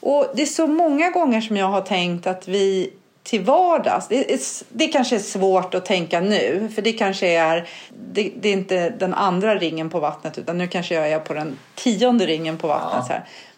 Och 0.00 0.26
det 0.34 0.42
är 0.42 0.46
så 0.46 0.66
många 0.66 1.10
gånger 1.10 1.40
som 1.40 1.56
jag 1.56 1.66
har 1.66 1.80
tänkt 1.80 2.26
att 2.26 2.48
vi 2.48 2.90
till 3.28 3.44
vardags, 3.44 4.08
det, 4.08 4.32
är, 4.32 4.38
det 4.68 4.88
kanske 4.88 5.16
är 5.16 5.20
svårt 5.20 5.74
att 5.74 5.84
tänka 5.84 6.20
nu 6.20 6.68
för 6.74 6.82
det 6.82 6.92
kanske 6.92 7.26
är, 7.26 7.68
det, 8.12 8.32
det 8.40 8.48
är 8.48 8.52
inte 8.52 8.90
den 8.90 9.14
andra 9.14 9.54
ringen 9.54 9.90
på 9.90 10.00
vattnet 10.00 10.38
utan 10.38 10.58
nu 10.58 10.68
kanske 10.68 10.94
jag 10.94 11.10
är 11.10 11.18
på 11.18 11.34
den 11.34 11.58
tionde 11.74 12.26
ringen 12.26 12.58
på 12.58 12.68
vattnet. 12.68 13.04
Ja. 13.08 13.14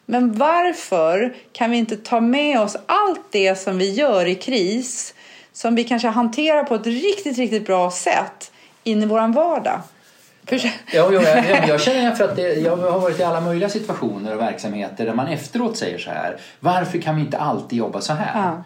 Men 0.07 0.33
varför 0.33 1.35
kan 1.53 1.71
vi 1.71 1.77
inte 1.77 1.97
ta 1.97 2.21
med 2.21 2.61
oss 2.61 2.77
allt 2.87 3.21
det 3.31 3.59
som 3.59 3.79
vi 3.79 3.93
gör 3.93 4.27
i 4.27 4.35
kris 4.35 5.15
som 5.53 5.75
vi 5.75 5.85
kanske 5.85 6.09
hanterar 6.09 6.65
på 6.65 6.75
ett 6.75 6.87
riktigt, 6.87 7.39
riktigt 7.39 7.67
bra 7.67 7.91
sätt 7.91 8.53
in 8.85 9.03
i 9.03 9.07
våran 9.07 9.33
vardag? 9.33 9.81
Ja, 10.51 10.59
jag, 10.93 11.15
jag, 11.15 11.69
jag 11.69 11.81
känner 11.81 11.99
igen 11.99 12.17
för 12.17 12.25
att 12.25 12.37
det, 12.37 12.55
jag 12.55 12.77
har 12.77 13.01
varit 13.01 13.21
i 13.21 13.23
alla 13.23 13.41
möjliga 13.41 13.69
situationer 13.69 14.35
och 14.35 14.41
verksamheter 14.41 15.07
där 15.07 15.15
man 15.15 15.27
efteråt 15.27 15.77
säger 15.77 15.99
så 15.99 16.11
här. 16.11 16.37
Varför 16.61 16.99
kan 16.99 17.17
vi 17.17 17.21
inte 17.21 17.39
alltid 17.39 17.79
jobba 17.79 18.01
så 18.01 18.13
här? 18.13 18.31
Ja. 18.35 18.65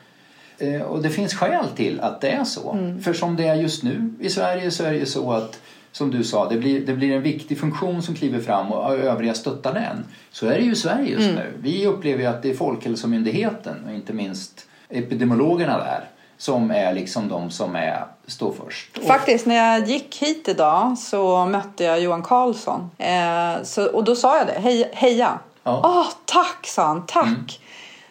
Eh, 0.58 0.82
Och 0.82 1.02
det 1.02 1.10
finns 1.10 1.34
skäl 1.34 1.66
till 1.76 2.00
att 2.00 2.20
det 2.20 2.30
är 2.30 2.44
så. 2.44 2.94
För 3.04 3.12
som 3.12 3.36
det 3.36 3.46
är 3.46 3.54
just 3.54 3.82
nu 3.82 4.14
i 4.20 4.30
Sverige 4.30 4.70
så 4.70 4.84
är 4.84 4.90
det 4.90 4.96
ju 4.98 5.06
så 5.06 5.32
att 5.32 5.60
som 5.92 6.10
du 6.10 6.24
sa, 6.24 6.48
det 6.48 6.56
blir, 6.56 6.86
det 6.86 6.92
blir 6.92 7.16
en 7.16 7.22
viktig 7.22 7.58
funktion 7.60 8.02
som 8.02 8.14
kliver 8.14 8.40
fram 8.40 8.72
och 8.72 8.92
övriga 8.94 9.34
stöttar 9.34 9.74
den. 9.74 10.04
Så 10.32 10.46
är 10.46 10.50
det 10.50 10.60
ju 10.64 10.72
i 10.72 10.76
Sverige 10.76 11.10
just 11.10 11.26
nu. 11.30 11.52
Vi 11.62 11.86
upplever 11.86 12.20
ju 12.22 12.26
att 12.26 12.42
det 12.42 12.50
är 12.50 12.54
Folkhälsomyndigheten 12.54 13.76
och 13.88 13.94
inte 13.94 14.12
minst 14.12 14.66
epidemiologerna 14.88 15.78
där 15.78 16.04
som 16.38 16.70
är 16.70 16.94
liksom 16.94 17.28
de 17.28 17.50
som 17.50 17.76
är, 17.76 18.04
står 18.26 18.52
först. 18.64 18.98
Faktiskt, 19.06 19.46
när 19.46 19.54
jag 19.54 19.88
gick 19.88 20.16
hit 20.22 20.48
idag 20.48 20.98
så 20.98 21.46
mötte 21.46 21.84
jag 21.84 22.00
Johan 22.00 22.22
Karlsson. 22.22 22.90
Eh, 22.98 23.62
så, 23.62 23.86
och 23.86 24.04
då 24.04 24.16
sa 24.16 24.38
jag 24.38 24.46
det, 24.46 24.60
Hej, 24.60 24.90
heja! 24.94 25.38
Ja. 25.62 25.80
Åh, 25.84 26.06
tack, 26.24 26.66
sa 26.66 26.86
han, 26.86 27.06
tack! 27.06 27.60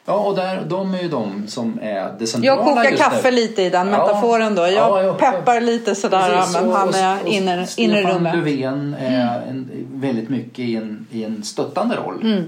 Ja, 0.05 0.13
och 0.13 0.35
där, 0.35 0.65
de 0.69 0.93
är 0.93 1.01
ju 1.01 1.09
de 1.09 1.47
som 1.47 1.79
är 1.81 2.15
det 2.19 2.27
centrala 2.27 2.55
Jag 2.55 2.65
kokar 2.65 2.83
just 2.83 2.91
nu. 2.91 2.97
kaffe 2.97 3.31
lite 3.31 3.61
i 3.61 3.69
den 3.69 3.89
metaforen 3.89 4.55
då. 4.55 4.61
Jag 4.61 4.71
Ja, 4.73 5.03
ja. 5.03 5.13
peppar 5.13 5.61
lite 5.61 5.95
sådär, 5.95 6.37
Precis, 6.37 6.53
men 6.55 6.67
och- 6.69 6.75
han 6.75 6.89
är 6.93 7.65
Stefan 7.65 7.83
inre 7.85 8.13
rummet. 8.13 8.33
Mm. 8.33 8.45
Löfven 8.45 8.95
är 8.99 9.41
en, 9.49 9.69
väldigt 9.93 10.29
mycket 10.29 10.59
i 10.59 10.75
en, 10.75 11.07
i 11.11 11.23
en 11.23 11.43
stöttande 11.43 11.95
roll. 11.95 12.21
Mm. 12.21 12.43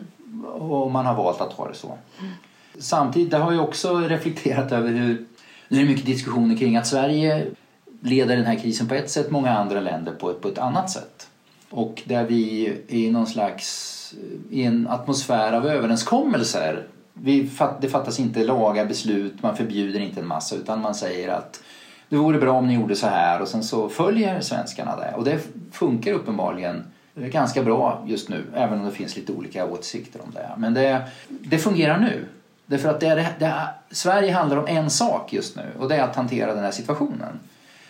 Och 0.62 0.92
man 0.92 1.06
har 1.06 1.16
valt 1.16 1.42
att 1.42 1.54
ha 1.54 1.68
det 1.68 1.74
så. 1.74 1.98
Samtidigt, 2.80 3.32
det 3.32 3.38
har 3.38 3.52
jag 3.52 3.64
också 3.64 3.98
reflekterat 3.98 4.72
över 4.72 4.90
hur... 4.92 5.26
Nu 5.68 5.78
är 5.78 5.82
det 5.84 5.90
mycket 5.90 6.06
diskussioner 6.06 6.58
kring 6.58 6.78
att 6.78 6.88
Sverige 6.88 7.46
leder 8.02 8.36
den 8.36 8.46
här 8.46 8.56
krisen 8.56 8.88
på 8.88 8.94
ett 8.96 9.10
sätt, 9.10 9.32
många 9.32 9.58
andra 9.58 9.80
länder 9.80 10.12
på 10.12 10.30
ett, 10.30 10.42
på 10.42 10.48
ett 10.48 10.58
annat 10.58 10.90
sätt. 10.92 11.28
Och 11.70 12.02
där 12.06 12.24
vi 12.24 12.74
i 12.88 13.12
någon 13.12 13.28
slags 13.28 13.92
i 14.50 14.64
en 14.64 14.88
atmosfär 14.88 15.54
av 15.54 15.68
överenskommelser. 15.68 16.84
Vi 17.18 17.48
fatt, 17.48 17.82
det 17.82 17.90
fattas 17.90 18.20
inte 18.20 18.44
lagar, 18.44 18.86
beslut, 18.86 19.44
man 19.44 19.58
förbjuder 19.58 20.00
inte 20.00 20.20
en 20.20 20.28
massa 20.28 20.56
utan 20.56 20.82
man 20.82 20.96
säger 20.96 21.30
att 21.30 21.64
det 22.10 22.16
vore 22.16 22.40
bra 22.40 22.52
om 22.52 22.68
ni 22.68 22.74
gjorde 22.74 22.96
så 22.96 23.08
här 23.08 23.42
och 23.42 23.48
sen 23.48 23.64
så 23.64 23.90
följer 23.90 24.42
svenskarna 24.42 24.96
det. 24.96 25.14
Och 25.18 25.24
det 25.24 25.40
funkar 25.72 26.14
uppenbarligen 26.14 26.84
ganska 27.16 27.64
bra 27.64 28.04
just 28.06 28.30
nu 28.30 28.44
även 28.56 28.80
om 28.80 28.86
det 28.86 28.92
finns 28.92 29.16
lite 29.16 29.34
olika 29.34 29.66
åsikter 29.66 30.22
om 30.24 30.32
det. 30.34 30.50
Men 30.58 30.74
det, 30.74 31.02
det 31.28 31.58
fungerar 31.58 32.00
nu. 32.00 32.26
Därför 32.66 32.90
att 32.90 33.00
det 33.00 33.08
är, 33.08 33.16
det 33.40 33.46
är, 33.46 33.68
Sverige 33.92 34.32
handlar 34.32 34.58
om 34.58 34.68
en 34.68 34.90
sak 34.90 35.34
just 35.34 35.56
nu 35.56 35.64
och 35.80 35.90
det 35.90 35.96
är 35.96 36.04
att 36.04 36.16
hantera 36.16 36.56
den 36.56 36.64
här 36.64 36.72
situationen. 36.72 37.40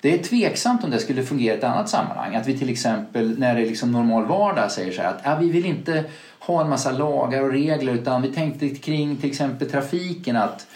Det 0.06 0.14
är 0.14 0.24
tveksamt 0.24 0.84
om 0.84 0.90
det 0.90 1.00
skulle 1.00 1.24
fungera 1.24 1.56
i 1.56 1.58
ett 1.58 1.64
annat 1.64 1.90
sammanhang. 1.90 2.36
Att 2.36 2.48
vi 2.48 2.58
till 2.58 2.70
exempel 2.70 3.40
när 3.40 3.56
det 3.56 3.62
är 3.62 3.66
liksom 3.66 3.92
normal 3.92 4.26
vardag 4.26 4.72
säger 4.72 4.92
så 4.92 5.02
här 5.02 5.10
att 5.10 5.22
ja, 5.24 5.36
vi 5.36 5.50
vill 5.50 5.66
inte 5.66 6.04
ha 6.40 6.62
en 6.62 6.70
massa 6.70 6.92
lagar 6.92 7.42
och 7.42 7.52
regler 7.52 7.94
utan 7.94 8.22
vi 8.22 8.34
tänkte 8.34 8.70
kring 8.70 9.18
till 9.18 9.30
exempel 9.30 9.70
trafiken 9.70 10.36
att 10.36 10.68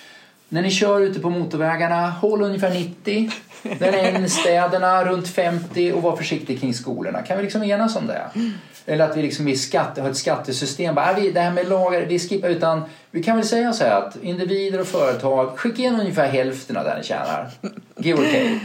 när 0.49 0.61
ni 0.61 0.69
kör 0.71 1.01
ute 1.01 1.19
på 1.19 1.29
motorvägarna, 1.29 2.09
håll 2.09 2.41
ungefär 2.41 2.69
90. 2.73 3.31
När 3.79 3.91
ni 3.91 3.97
är 3.97 4.25
i 4.25 4.29
städerna, 4.29 5.05
runt 5.05 5.27
50 5.27 5.91
och 5.91 6.01
var 6.01 6.15
försiktig 6.15 6.59
kring 6.61 6.73
skolorna. 6.73 7.21
Kan 7.21 7.37
vi 7.37 7.43
liksom 7.43 7.63
enas 7.63 7.95
om 7.95 8.07
det? 8.07 8.21
Eller 8.85 9.05
att 9.09 9.17
vi 9.17 9.21
liksom 9.21 9.47
i 9.47 9.55
skatte, 9.55 10.01
har 10.01 10.09
ett 10.09 10.17
skattesystem. 10.17 10.95
Bara, 10.95 11.05
"Ah, 11.05 11.13
vi, 11.13 11.31
det 11.31 11.39
här 11.41 11.51
med 11.51 11.69
lagar, 11.69 12.01
vi 12.01 12.19
skippar. 12.19 12.49
Utan 12.49 12.81
vi 13.11 13.23
kan 13.23 13.35
väl 13.35 13.45
säga 13.45 13.73
så 13.73 13.83
här 13.83 13.91
att 13.91 14.17
individer 14.21 14.81
och 14.81 14.87
företag, 14.87 15.57
skicka 15.59 15.81
in 15.81 15.99
ungefär 15.99 16.27
hälften 16.27 16.77
av 16.77 16.83
det 16.83 16.97
ni 16.97 17.03
tjänar. 17.03 17.49
Give 17.97 18.19
or 18.21 18.25
take. 18.25 18.59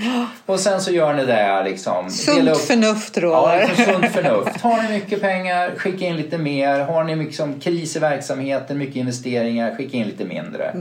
Och 0.46 0.60
sen 0.60 0.80
så 0.80 0.90
gör 0.90 1.14
ni 1.14 1.24
det 1.26 1.62
liksom. 1.64 2.10
Sunt 2.10 2.58
förnuft 2.58 3.16
Ja, 3.16 3.22
råder. 3.22 3.68
liksom 3.68 3.84
sunt 3.84 4.12
förnuft. 4.12 4.60
Har 4.60 4.82
ni 4.82 4.88
mycket 4.94 5.20
pengar, 5.20 5.70
skicka 5.76 6.04
in 6.04 6.16
lite 6.16 6.38
mer. 6.38 6.80
Har 6.80 7.04
ni 7.04 7.16
liksom 7.16 7.60
kris 7.60 7.96
i 7.96 7.98
verksamheten, 7.98 8.78
mycket 8.78 8.96
investeringar, 8.96 9.74
skicka 9.76 9.96
in 9.96 10.06
lite 10.06 10.24
mindre. 10.24 10.74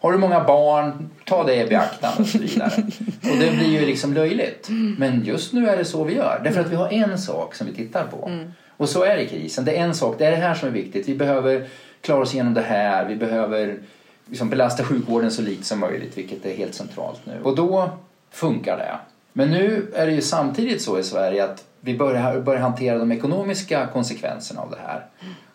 Har 0.00 0.12
du 0.12 0.18
många 0.18 0.44
barn, 0.44 1.10
ta 1.24 1.44
det 1.44 1.64
i 1.64 1.68
beaktande 1.68 2.22
och 2.22 2.28
så 2.28 2.38
vidare. 2.38 2.82
Och 3.22 3.36
det 3.40 3.56
blir 3.56 3.80
ju 3.80 3.86
liksom 3.86 4.14
löjligt. 4.14 4.68
Men 4.98 5.24
just 5.24 5.52
nu 5.52 5.68
är 5.68 5.76
det 5.76 5.84
så 5.84 6.04
vi 6.04 6.14
gör. 6.14 6.40
Därför 6.44 6.60
att 6.60 6.72
vi 6.72 6.76
har 6.76 6.92
en 6.92 7.18
sak 7.18 7.54
som 7.54 7.66
vi 7.66 7.74
tittar 7.74 8.06
på. 8.06 8.30
Och 8.76 8.88
så 8.88 9.04
är 9.04 9.16
det 9.16 9.22
i 9.22 9.28
krisen. 9.28 9.64
Det 9.64 9.76
är 9.76 9.84
en 9.84 9.94
sak, 9.94 10.14
det 10.18 10.26
är 10.26 10.30
det 10.30 10.36
här 10.36 10.54
som 10.54 10.68
är 10.68 10.72
viktigt. 10.72 11.08
Vi 11.08 11.14
behöver 11.14 11.66
klara 12.00 12.20
oss 12.22 12.34
igenom 12.34 12.54
det 12.54 12.60
här. 12.60 13.04
Vi 13.04 13.16
behöver 13.16 13.78
liksom 14.26 14.50
belasta 14.50 14.84
sjukvården 14.84 15.30
så 15.30 15.42
lite 15.42 15.64
som 15.64 15.80
möjligt, 15.80 16.18
vilket 16.18 16.46
är 16.46 16.56
helt 16.56 16.74
centralt 16.74 17.20
nu. 17.24 17.40
Och 17.42 17.56
då 17.56 17.90
funkar 18.30 18.76
det. 18.76 18.98
Men 19.32 19.50
nu 19.50 19.92
är 19.94 20.06
det 20.06 20.12
ju 20.12 20.20
samtidigt 20.20 20.82
så 20.82 20.98
i 20.98 21.02
Sverige 21.02 21.44
att 21.44 21.64
vi 21.80 21.96
börjar, 21.96 22.40
börjar 22.40 22.60
hantera 22.60 22.98
de 22.98 23.12
ekonomiska 23.12 23.86
konsekvenserna 23.86 24.60
av 24.60 24.70
det 24.70 24.78
här. 24.86 25.06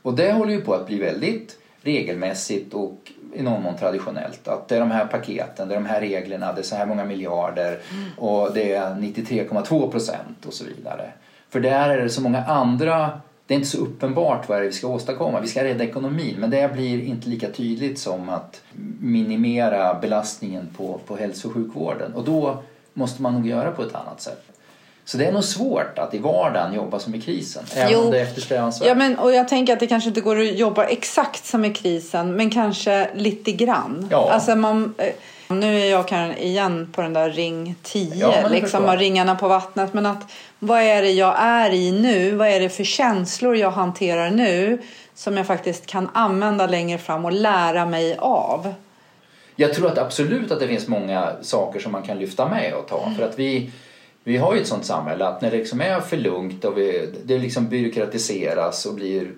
Och 0.02 0.14
det 0.14 0.32
håller 0.32 0.54
ju 0.54 0.62
på 0.62 0.74
att 0.74 0.88
bli 0.88 1.00
väldigt 1.00 1.58
regelmässigt 1.82 2.74
och 2.74 3.12
i 3.36 3.44
någon 3.44 3.64
mån 3.64 3.78
traditionellt. 3.78 4.48
Att 4.48 4.68
det 4.68 4.76
är 4.76 4.80
de 4.80 4.92
här 4.92 5.06
paketen, 5.06 5.68
det 5.68 5.74
är 5.74 5.80
de 5.80 5.86
här 5.86 6.02
reglerna, 6.02 6.54
det 6.54 6.62
är 6.62 6.64
så 6.64 6.76
här 6.76 6.86
många 6.86 7.06
miljarder 7.06 7.80
och 8.18 8.54
det 8.54 8.74
är 8.74 8.96
93,2 8.96 9.92
procent 9.92 10.46
och 10.46 10.54
så 10.54 10.66
vidare. 10.66 11.12
För 11.50 11.60
där 11.60 11.90
är 11.90 12.04
det 12.04 12.10
så 12.10 12.22
många 12.22 12.44
andra 12.46 13.22
det 13.48 13.54
är 13.54 13.56
inte 13.56 13.70
så 13.70 13.78
uppenbart 13.78 14.50
vad 14.50 14.58
det 14.58 14.64
är 14.64 14.68
vi 14.68 14.74
ska 14.74 14.88
åstadkomma. 14.88 15.42
Vi 15.42 15.48
ska 15.48 15.64
rädda 15.64 15.84
ekonomin 15.84 16.36
men 16.40 16.50
det 16.50 16.74
blir 16.74 17.02
inte 17.02 17.30
lika 17.30 17.50
tydligt 17.50 18.00
som 18.00 18.30
att 18.30 18.62
minimera 19.00 19.94
belastningen 19.94 20.68
på, 20.78 21.00
på 21.08 21.16
hälso 21.16 21.48
och 21.48 21.54
sjukvården. 21.54 22.14
Och 22.14 22.24
då 22.24 22.64
måste 22.94 23.22
man 23.22 23.34
nog 23.34 23.48
göra 23.48 23.72
på 23.72 23.82
ett 23.82 23.96
annat 23.96 24.22
sätt. 24.22 24.53
Så 25.06 25.18
det 25.18 25.26
är 25.26 25.32
nog 25.32 25.44
svårt 25.44 26.00
att 26.00 26.14
i 26.14 26.18
vardagen 26.18 26.74
jobba 26.74 27.00
som 27.00 27.16
i 27.16 27.22
krisen. 27.22 27.64
Även 27.76 27.94
Jo. 27.94 28.00
om 28.00 28.12
det 28.12 28.20
är 28.20 28.24
eftersträvansvärt. 28.24 28.88
Ja, 28.88 28.96
men, 28.96 29.20
och 29.20 29.34
jag 29.34 29.48
tänker 29.48 29.74
att 29.74 29.80
det 29.80 29.88
kanske 29.88 30.08
inte 30.08 30.22
går 30.22 30.40
att 30.40 30.58
jobba 30.58 30.86
exakt 30.86 31.46
som 31.46 31.66
i 31.66 31.74
krisen, 31.74 32.36
men 32.36 32.50
kanske 32.50 33.10
lite 33.16 33.52
grann. 33.52 34.08
Ja. 34.12 34.32
Alltså 34.32 34.56
man, 34.56 34.94
eh, 34.98 35.14
nu 35.56 35.82
är 35.82 35.92
jag 35.92 36.08
kan 36.08 36.38
igen 36.38 36.90
på 36.96 37.02
den 37.02 37.14
där 37.14 37.30
ring 37.30 37.76
10, 37.84 38.16
Ja, 38.16 38.48
liksom 38.48 38.86
av 38.86 38.98
ringarna 38.98 39.36
på 39.36 39.48
vattnet. 39.48 39.94
Men 39.94 40.06
att 40.06 40.32
vad 40.60 40.82
är 40.82 41.02
det 41.02 41.12
jag 41.12 41.36
är 41.40 41.72
i 41.72 41.92
nu? 41.92 42.32
Vad 42.36 42.48
är 42.48 42.60
det 42.60 42.70
för 42.70 42.84
känslor 42.84 43.56
jag 43.56 43.72
hanterar 43.72 44.32
nu? 44.32 44.82
Som 45.16 45.38
jag 45.38 45.48
faktiskt 45.48 45.86
kan 45.86 46.10
använda 46.14 46.68
längre 46.68 46.98
fram 46.98 47.26
och 47.26 47.32
lära 47.32 47.86
mig 47.86 48.18
av. 48.20 48.74
Jag 49.56 49.74
tror 49.74 49.88
att 49.92 49.98
absolut 49.98 50.52
att 50.52 50.60
det 50.60 50.68
finns 50.68 50.88
många 50.88 51.32
saker 51.42 51.80
som 51.80 51.92
man 51.92 52.04
kan 52.04 52.20
lyfta 52.20 52.48
med 52.48 52.74
och 52.74 52.88
ta. 52.88 53.12
För 53.18 53.26
att 53.26 53.40
vi, 53.40 53.72
vi 54.24 54.38
har 54.38 54.56
ju 54.56 54.62
ett 54.62 54.68
sånt 54.68 54.86
samhälle 54.86 55.26
att 55.26 55.42
när 55.42 55.52
det 55.52 55.58
liksom 55.58 55.82
är 55.82 56.00
för 56.00 56.18
lugnt 56.18 56.66
och 56.66 56.78
vi, 56.78 57.10
det 57.26 57.38
liksom 57.38 57.70
byråkratiseras 57.70 58.86
och 58.86 58.96
blir 58.96 59.32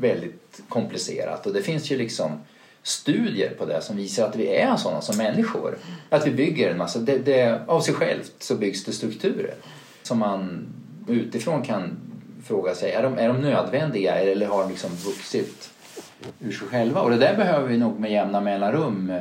väldigt 0.00 0.62
komplicerat. 0.68 1.46
Och 1.46 1.52
det 1.52 1.62
finns 1.62 1.90
ju 1.90 1.98
liksom 1.98 2.40
studier 2.82 3.50
på 3.58 3.64
det 3.64 3.80
som 3.80 3.96
visar 3.96 4.28
att 4.28 4.36
vi 4.36 4.56
är 4.56 4.76
sådana 4.76 5.00
som 5.00 5.16
människor. 5.16 5.78
Att 6.08 6.26
vi 6.26 6.30
bygger 6.30 6.70
en 6.70 6.78
massa, 6.78 6.98
det, 6.98 7.18
det, 7.18 7.60
av 7.66 7.80
sig 7.80 7.94
självt 7.94 8.32
så 8.38 8.54
byggs 8.54 8.84
det 8.84 8.92
strukturer 8.92 9.54
som 10.02 10.18
man 10.18 10.66
utifrån 11.08 11.62
kan 11.62 11.96
fråga 12.44 12.74
sig, 12.74 12.92
är 12.92 13.02
de, 13.02 13.18
är 13.18 13.28
de 13.28 13.36
nödvändiga 13.40 14.14
eller 14.14 14.46
har 14.46 14.62
de 14.62 14.70
liksom 14.70 14.90
vuxit 14.90 15.70
ur 16.40 16.52
sig 16.52 16.68
själva? 16.68 17.00
Och 17.00 17.10
det 17.10 17.16
där 17.16 17.36
behöver 17.36 17.68
vi 17.68 17.78
nog 17.78 18.00
med 18.00 18.12
jämna 18.12 18.40
mellanrum 18.40 19.12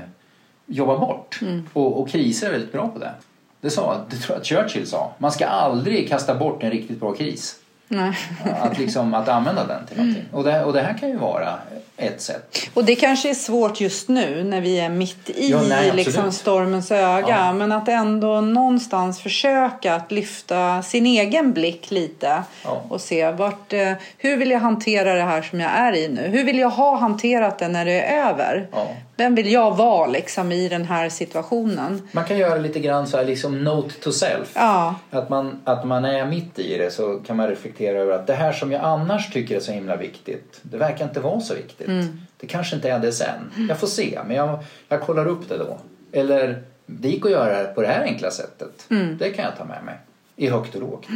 jobba 0.66 0.97
bort. 0.97 1.39
Och, 1.74 2.01
och 2.01 2.10
kriser 2.10 2.47
är 2.47 2.51
väldigt 2.51 2.72
bra 2.72 2.88
på 2.88 2.99
det. 2.99 3.14
Det, 3.62 3.70
sa, 3.70 4.05
det 4.10 4.16
tror 4.16 4.38
jag 4.38 4.45
Churchill 4.45 4.88
sa. 4.88 5.12
Man 5.18 5.32
ska 5.32 5.45
aldrig 5.45 6.10
kasta 6.10 6.36
bort 6.36 6.64
en 6.64 6.72
riktigt 6.72 6.99
bra 6.99 7.14
kris. 7.14 7.55
Nej. 7.88 8.18
Att, 8.62 8.78
liksom, 8.80 9.14
att 9.14 9.28
använda 9.28 9.68
den 9.68 9.86
till 9.86 9.97
någonting. 9.97 10.26
Och, 10.32 10.43
det, 10.43 10.64
och 10.64 10.74
det 10.74 10.82
här 10.82 10.97
kan 10.97 11.10
ju 11.10 11.18
vara 11.18 11.60
ett 11.99 12.21
sätt. 12.21 12.57
Och 12.73 12.85
det 12.85 12.95
kanske 12.95 13.29
är 13.29 13.33
svårt 13.33 13.81
just 13.81 14.09
nu 14.09 14.43
när 14.43 14.61
vi 14.61 14.79
är 14.79 14.89
mitt 14.89 15.29
i 15.29 15.51
Ja, 15.51 15.61
nej, 15.69 15.91
liksom 15.95 16.31
stormens 16.31 16.91
öga. 16.91 17.27
Ja. 17.27 17.53
Men 17.53 17.71
att 17.71 17.87
ändå 17.87 18.41
någonstans 18.41 19.21
försöka 19.21 19.95
att 19.95 20.11
lyfta 20.11 20.81
sin 20.81 21.05
egen 21.05 21.53
blick 21.53 21.91
lite. 21.91 22.43
Ja. 22.63 22.83
Och 22.89 23.01
se 23.01 23.31
vart, 23.31 23.73
eh, 23.73 23.91
hur 24.17 24.37
vill 24.37 24.51
jag 24.51 24.59
hantera 24.59 25.13
det 25.13 25.21
här 25.21 25.41
som 25.41 25.59
jag 25.59 25.71
är 25.71 25.95
i 25.95 26.07
nu? 26.07 26.21
Hur 26.27 26.43
vill 26.43 26.59
jag 26.59 26.69
ha 26.69 26.97
hanterat 26.97 27.59
det 27.59 27.67
när 27.67 27.85
det 27.85 28.01
är 28.01 28.29
över? 28.29 28.67
Vem 29.15 29.35
vill 29.35 29.51
jag 29.51 29.77
vara 29.77 30.07
liksom 30.07 30.51
i 30.51 30.69
den 30.69 30.85
här 30.85 31.09
situationen? 31.09 32.07
Man 32.11 32.25
kan 32.25 32.37
göra 32.37 32.55
lite 32.55 32.79
grann 32.79 33.07
så 33.07 33.17
här 33.17 33.25
liksom 33.25 33.63
note 33.63 33.95
to 33.99 34.11
self. 34.11 34.51
Att 35.09 35.29
man, 35.29 35.61
att 35.63 35.85
man 35.85 36.05
är 36.05 36.25
mitt 36.25 36.59
i 36.59 36.77
det 36.77 36.91
så 36.91 37.19
kan 37.27 37.37
man 37.37 37.47
reflektera 37.47 37.99
över 37.99 38.13
att 38.13 38.27
det 38.27 38.33
här 38.33 38.53
som 38.53 38.71
jag 38.71 38.83
annars 38.83 39.31
tycker 39.31 39.55
är 39.55 39.59
så 39.59 39.71
himla 39.71 39.95
viktigt, 39.95 40.59
det 40.61 40.77
verkar 40.77 41.05
inte 41.05 41.19
vara 41.19 41.39
så 41.39 41.53
viktigt. 41.53 41.87
Det 42.37 42.47
kanske 42.47 42.75
inte 42.75 42.89
är 42.89 42.99
det 42.99 43.11
sen. 43.11 43.51
Jag 43.69 43.79
får 43.79 43.87
se, 43.87 44.19
men 44.25 44.35
jag, 44.35 44.59
jag 44.87 45.01
kollar 45.01 45.25
upp 45.25 45.49
det 45.49 45.57
då. 45.57 45.77
Eller 46.11 46.63
det 46.85 47.09
gick 47.09 47.25
att 47.25 47.31
göra 47.31 47.63
det 47.63 47.67
på 47.67 47.81
det 47.81 47.87
här 47.87 48.03
enkla 48.03 48.31
sättet. 48.31 48.85
Det 49.19 49.29
kan 49.29 49.45
jag 49.45 49.57
ta 49.57 49.65
med 49.65 49.83
mig. 49.83 49.95
I 50.35 50.49
högt 50.49 50.75
och 50.75 50.81
lågt. 50.81 51.07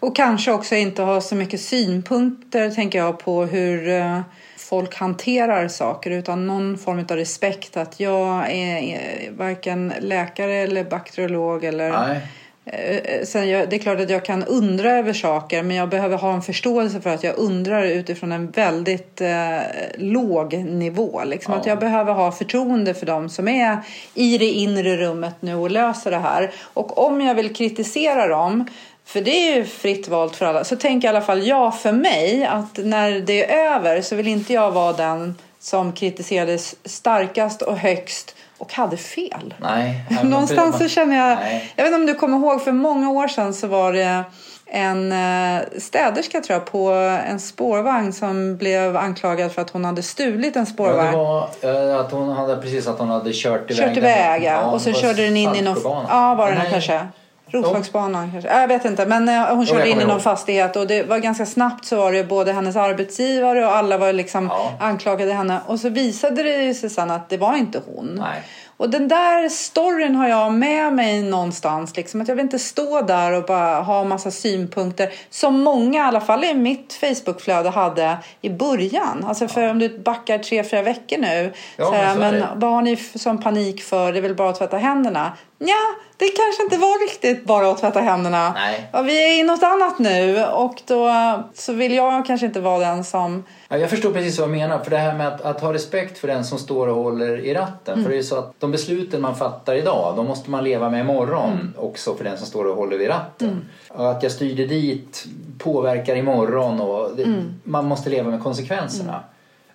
Och 0.00 0.16
kanske 0.16 0.52
också 0.52 0.74
inte 0.74 1.02
ha 1.02 1.20
så 1.20 1.34
mycket 1.34 1.60
synpunkter 1.60 2.70
tänker 2.70 2.98
jag 2.98 3.18
på 3.18 3.44
hur 3.44 3.88
eh, 3.88 4.20
folk 4.56 4.94
hanterar 4.94 5.68
saker 5.68 6.10
utan 6.10 6.46
någon 6.46 6.78
form 6.78 6.98
av 6.98 7.16
respekt 7.16 7.76
att 7.76 8.00
jag 8.00 8.50
är 8.50 9.30
varken 9.32 9.92
läkare 10.00 10.54
eller 10.54 10.84
bakteriolog 10.84 11.64
eller 11.64 11.90
Nej. 11.90 12.20
Eh, 12.66 13.24
Sen 13.24 13.48
jag, 13.48 13.70
det 13.70 13.76
är 13.76 13.80
klart 13.80 14.00
att 14.00 14.10
jag 14.10 14.24
kan 14.24 14.44
undra 14.44 14.92
över 14.92 15.12
saker 15.12 15.62
men 15.62 15.76
jag 15.76 15.88
behöver 15.88 16.16
ha 16.16 16.34
en 16.34 16.42
förståelse 16.42 17.00
för 17.00 17.10
att 17.10 17.24
jag 17.24 17.38
undrar 17.38 17.84
utifrån 17.84 18.32
en 18.32 18.50
väldigt 18.50 19.20
eh, 19.20 19.60
låg 19.94 20.54
nivå. 20.54 21.24
Liksom. 21.24 21.52
Ja. 21.52 21.60
Att 21.60 21.66
jag 21.66 21.78
behöver 21.78 22.12
ha 22.12 22.32
förtroende 22.32 22.94
för 22.94 23.06
dem 23.06 23.28
som 23.28 23.48
är 23.48 23.78
i 24.14 24.38
det 24.38 24.50
inre 24.50 24.96
rummet 24.96 25.34
nu 25.40 25.54
och 25.54 25.70
löser 25.70 26.10
det 26.10 26.18
här. 26.18 26.52
Och 26.74 27.06
om 27.06 27.20
jag 27.20 27.34
vill 27.34 27.54
kritisera 27.54 28.26
dem 28.26 28.66
för 29.04 29.20
det 29.20 29.30
är 29.30 29.56
ju 29.56 29.64
fritt 29.64 30.08
valt 30.08 30.36
för 30.36 30.46
alla. 30.46 30.64
Så 30.64 30.76
tänker 30.76 31.08
i 31.08 31.10
alla 31.10 31.22
fall 31.22 31.46
jag 31.46 31.80
för 31.80 31.92
mig 31.92 32.44
att 32.44 32.76
när 32.76 33.20
det 33.20 33.52
är 33.52 33.74
över 33.74 34.02
så 34.02 34.16
vill 34.16 34.28
inte 34.28 34.52
jag 34.52 34.70
vara 34.70 34.92
den 34.92 35.34
som 35.58 35.92
kritiserades 35.92 36.74
starkast 36.84 37.62
och 37.62 37.78
högst 37.78 38.36
och 38.64 38.72
hade 38.72 38.96
fel. 38.96 39.54
Nej. 39.58 40.04
Någonstans 40.24 40.78
så 40.78 40.88
känner 40.88 41.16
jag, 41.16 41.38
Nej. 41.38 41.72
jag 41.76 41.84
vet 41.84 41.92
inte 41.92 42.00
om 42.00 42.06
du 42.06 42.14
kommer 42.14 42.36
ihåg 42.38 42.64
för 42.64 42.72
många 42.72 43.10
år 43.10 43.28
sedan 43.28 43.54
så 43.54 43.66
var 43.66 43.92
det 43.92 44.24
en 44.66 45.12
eh, 45.12 45.62
städerska 45.78 46.40
tror 46.40 46.54
jag 46.58 46.64
på 46.64 46.90
en 47.28 47.40
spårvagn 47.40 48.12
som 48.12 48.56
blev 48.56 48.96
anklagad 48.96 49.52
för 49.52 49.62
att 49.62 49.70
hon 49.70 49.84
hade 49.84 50.02
stulit 50.02 50.56
en 50.56 50.62
Ja, 50.62 50.66
spårvagn. 50.66 51.10
det 51.10 51.16
var 51.16 51.92
eh, 51.92 52.00
att 52.00 52.12
hon 52.12 52.28
hade 52.28 52.56
precis 52.56 52.86
att 52.86 52.98
hon 52.98 53.10
hade 53.10 53.30
kört 53.32 53.70
iväg 53.70 53.88
Kört 53.88 53.96
iväg 53.96 54.42
ja. 54.44 54.62
och 54.70 54.80
så 54.80 54.92
körde 54.92 55.24
den 55.24 55.36
in 55.36 55.54
i 55.54 55.62
någon... 55.62 55.76
Ja, 56.08 56.34
var 56.34 56.52
det 56.52 56.58
nog 56.58 56.70
kanske. 56.70 57.06
Roslagsbanan 57.54 58.30
kanske. 58.32 58.50
Ja, 58.50 58.60
Jag 58.60 58.68
vet 58.68 58.84
inte. 58.84 59.06
Men 59.06 59.28
eh, 59.28 59.54
hon 59.56 59.66
körde 59.66 59.88
in 59.88 59.96
i 59.96 60.00
någon 60.00 60.10
ihåg. 60.10 60.22
fastighet 60.22 60.76
och 60.76 60.86
det 60.86 61.02
var 61.02 61.18
ganska 61.18 61.46
snabbt 61.46 61.84
så 61.84 61.96
var 61.96 62.12
det 62.12 62.24
både 62.24 62.52
hennes 62.52 62.76
arbetsgivare 62.76 63.66
och 63.66 63.76
alla 63.76 63.98
var 63.98 64.12
liksom 64.12 64.46
Ja. 64.52 64.72
anklagade 64.80 65.32
henne. 65.32 65.58
Och 65.66 65.80
så 65.80 65.88
visade 65.88 66.42
det 66.42 66.74
sig 66.74 66.90
sen 66.90 67.10
att 67.10 67.28
det 67.28 67.36
var 67.36 67.56
inte 67.56 67.80
hon. 67.86 68.18
Nej. 68.20 68.42
Och 68.76 68.90
den 68.90 69.08
där 69.08 69.48
storyn 69.48 70.14
har 70.16 70.28
jag 70.28 70.52
med 70.52 70.92
mig 70.92 71.22
någonstans. 71.22 71.96
Liksom, 71.96 72.20
att 72.20 72.28
jag 72.28 72.34
vill 72.36 72.44
inte 72.44 72.58
stå 72.58 73.00
där 73.02 73.32
och 73.32 73.44
bara 73.44 73.80
ha 73.80 74.04
massa 74.04 74.30
synpunkter. 74.30 75.12
Som 75.30 75.60
många, 75.60 75.98
i 75.98 76.02
alla 76.06 76.20
fall 76.20 76.44
i 76.44 76.54
mitt 76.54 76.92
Facebookflöde, 76.92 77.70
hade 77.70 78.16
i 78.40 78.50
början. 78.50 79.24
Alltså 79.28 79.48
för 79.48 79.70
om 79.70 79.78
du 79.78 79.98
backar 79.98 80.38
tre, 80.38 80.64
fyra 80.64 80.82
veckor 80.82 81.18
nu. 81.18 81.52
Ja, 81.76 81.84
så 81.84 81.90
men 81.92 82.00
här, 82.00 82.14
så 82.14 82.20
är 82.22 82.30
men 82.30 82.44
vad 82.60 82.70
har 82.72 82.82
ni 82.82 82.96
som 82.96 83.42
panik 83.42 83.82
för? 83.82 84.12
Det 84.12 84.18
är 84.18 84.22
väl 84.22 84.34
bara 84.34 84.50
att 84.50 84.58
tvätta 84.58 84.76
händerna? 84.76 85.32
Ja, 85.66 86.04
det 86.16 86.28
kanske 86.28 86.62
inte 86.62 86.76
var 86.76 87.10
riktigt 87.10 87.44
bara 87.44 87.70
att 87.70 87.78
tvätta 87.78 88.00
händerna. 88.00 88.52
Nej. 88.52 88.88
Ja, 88.92 89.02
vi 89.02 89.24
är 89.24 89.40
i 89.40 89.42
något 89.42 89.62
annat 89.62 89.98
nu 89.98 90.44
och 90.44 90.82
då 90.86 91.12
så 91.54 91.72
vill 91.72 91.94
jag 91.94 92.26
kanske 92.26 92.46
inte 92.46 92.60
vara 92.60 92.78
den 92.78 93.04
som... 93.04 93.44
Ja, 93.68 93.78
jag 93.78 93.90
förstår 93.90 94.12
precis 94.12 94.38
vad 94.38 94.48
du 94.48 94.52
menar. 94.52 94.78
För 94.78 94.90
det 94.90 94.98
här 94.98 95.14
med 95.14 95.28
att, 95.28 95.40
att 95.40 95.60
ha 95.60 95.72
respekt 95.72 96.18
för 96.18 96.28
den 96.28 96.44
som 96.44 96.58
står 96.58 96.86
och 96.86 96.96
håller 96.96 97.38
i 97.38 97.54
ratten. 97.54 98.02
För 98.02 98.10
det 98.10 98.18
är 98.18 98.22
så 98.22 98.38
att 98.38 98.54
de 98.58 98.70
besluten 98.70 99.22
man 99.22 99.36
fattar 99.36 99.74
idag, 99.74 100.16
de 100.16 100.26
måste 100.26 100.50
man 100.50 100.64
leva 100.64 100.90
med 100.90 101.00
imorgon 101.00 101.74
också 101.78 102.14
för 102.14 102.24
den 102.24 102.38
som 102.38 102.46
står 102.46 102.64
och 102.64 102.76
håller 102.76 102.98
vid 102.98 103.08
ratten. 103.08 103.68
Och 103.88 104.10
att 104.10 104.22
jag 104.22 104.32
styrde 104.32 104.66
dit 104.66 105.24
påverkar 105.58 106.16
imorgon 106.16 106.80
och 106.80 107.16
det, 107.16 107.42
man 107.64 107.84
måste 107.84 108.10
leva 108.10 108.30
med 108.30 108.42
konsekvenserna. 108.42 109.20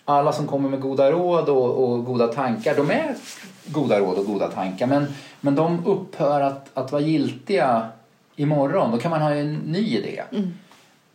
Alla 0.10 0.32
som 0.32 0.48
kommer 0.48 0.70
med 0.70 0.80
goda 0.80 1.12
råd 1.12 1.50
och, 1.50 1.84
och 1.84 2.06
goda 2.06 2.28
tankar, 2.28 2.76
de 2.76 2.92
är 2.92 3.16
goda 3.66 4.00
råd 4.00 4.18
och 4.18 4.26
goda 4.26 4.48
tankar. 4.48 4.88
Men, 4.88 5.08
men 5.42 5.56
de 5.56 5.86
upphör 5.86 6.42
att, 6.42 6.70
att 6.74 6.92
vara 6.92 7.02
giltiga 7.02 7.88
imorgon. 8.36 8.92
Då 8.92 8.98
kan 8.98 9.12
man 9.12 9.22
ha 9.22 9.32
en 9.32 9.54
ny 9.54 9.98
idé. 9.98 10.24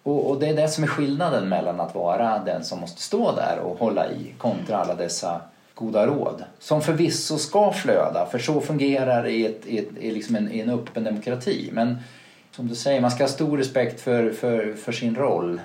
Och, 0.02 0.30
och 0.30 0.40
det 0.40 0.48
är 0.48 0.56
det 0.56 0.68
som 0.68 0.84
är 0.84 0.88
skillnaden 0.88 1.48
mellan 1.48 1.80
att 1.80 1.94
vara 1.94 2.38
den 2.38 2.64
som 2.64 2.80
måste 2.80 3.02
stå 3.02 3.32
där 3.32 3.58
och 3.58 3.78
hålla 3.78 4.10
i 4.10 4.34
kontra 4.38 4.76
alla 4.76 4.94
dessa 4.94 5.40
goda 5.74 6.06
råd. 6.06 6.44
Som 6.58 6.82
förvisso 6.82 7.38
ska 7.38 7.72
flöda, 7.72 8.26
för 8.30 8.38
så 8.38 8.60
fungerar 8.60 9.22
det 9.22 9.30
i, 9.30 9.46
ett, 9.46 9.66
i, 9.66 9.78
ett, 9.78 9.88
i 10.00 10.10
liksom 10.10 10.36
en, 10.36 10.52
i 10.52 10.60
en 10.60 10.70
öppen 10.70 11.04
demokrati. 11.04 11.70
Men 11.72 11.96
som 12.50 12.68
du 12.68 12.74
säger, 12.74 13.00
man 13.00 13.10
ska 13.10 13.24
ha 13.24 13.28
stor 13.28 13.58
respekt 13.58 14.00
för, 14.00 14.30
för, 14.30 14.74
för 14.74 14.92
sin 14.92 15.16
roll 15.16 15.60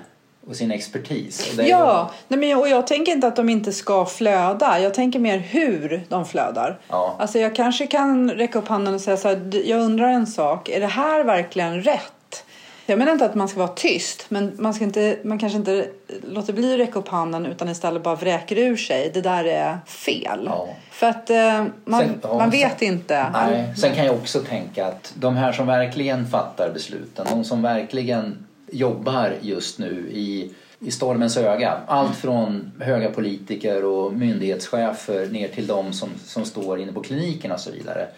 och 0.50 0.56
sin 0.56 0.70
expertis. 0.70 1.58
Och 1.58 1.64
Ja, 1.64 2.10
nej 2.28 2.40
men, 2.40 2.58
och 2.58 2.68
jag 2.68 2.86
tänker 2.86 3.12
inte 3.12 3.26
att 3.26 3.36
de 3.36 3.48
inte 3.48 3.72
ska 3.72 4.04
flöda. 4.06 4.80
Jag 4.80 4.94
tänker 4.94 5.18
mer 5.18 5.38
hur 5.38 6.04
de 6.08 6.26
flödar. 6.26 6.78
Ja. 6.88 7.16
Alltså 7.18 7.38
jag 7.38 7.54
kanske 7.54 7.86
kan 7.86 8.30
räcka 8.30 8.58
upp 8.58 8.68
handen 8.68 8.94
och 8.94 9.00
säga 9.00 9.16
så 9.16 9.28
här, 9.28 9.36
"D- 9.36 9.62
jag 9.66 9.80
undrar 9.80 10.08
en 10.08 10.26
sak. 10.26 10.68
Är 10.68 10.80
det 10.80 10.86
här 10.86 11.24
verkligen 11.24 11.82
rätt? 11.82 12.44
Jag 12.86 12.98
menar 12.98 13.12
inte 13.12 13.24
att 13.24 13.34
man 13.34 13.48
ska 13.48 13.58
vara 13.58 13.68
tyst, 13.68 14.26
men 14.28 14.52
man, 14.58 14.74
ska 14.74 14.84
inte, 14.84 15.16
man 15.24 15.38
kanske 15.38 15.58
inte 15.58 15.86
låter 16.28 16.52
bli 16.52 16.72
att 16.74 16.80
räcka 16.80 16.98
upp 16.98 17.08
handen 17.08 17.46
utan 17.46 17.68
istället 17.68 18.02
bara 18.02 18.14
vräker 18.14 18.58
ur 18.58 18.76
sig. 18.76 19.10
Det 19.14 19.20
där 19.20 19.44
är 19.44 19.78
fel. 19.86 20.40
Ja. 20.46 20.68
För 20.90 21.06
att 21.06 21.30
eh, 21.30 21.64
man, 21.84 22.00
Sen- 22.00 22.20
ja, 22.22 22.38
man 22.38 22.50
vet 22.50 22.78
sen- 22.78 22.88
inte. 22.88 23.26
Nej. 23.32 23.74
Sen 23.76 23.94
kan 23.94 24.04
jag 24.04 24.14
också 24.14 24.40
tänka 24.40 24.86
att 24.86 25.12
de 25.14 25.36
här 25.36 25.52
som 25.52 25.66
verkligen 25.66 26.26
fattar 26.26 26.70
besluten, 26.70 27.26
de 27.30 27.44
som 27.44 27.62
verkligen 27.62 28.46
jobbar 28.72 29.34
just 29.40 29.78
nu 29.78 30.08
i, 30.12 30.50
i 30.78 30.90
stormens 30.90 31.36
öga. 31.36 31.80
Allt 31.86 32.16
från 32.16 32.72
höga 32.80 33.10
politiker 33.10 33.84
och 33.84 34.12
myndighetschefer 34.12 35.26
ner 35.26 35.48
till 35.48 35.66
de 35.66 35.92
som, 35.92 36.08
som 36.24 36.44
står 36.44 36.80
inne 36.80 36.92
på 36.92 37.02
klinikerna 37.02 37.54
och 37.54 37.60
så 37.60 37.70
vidare. 37.70 38.08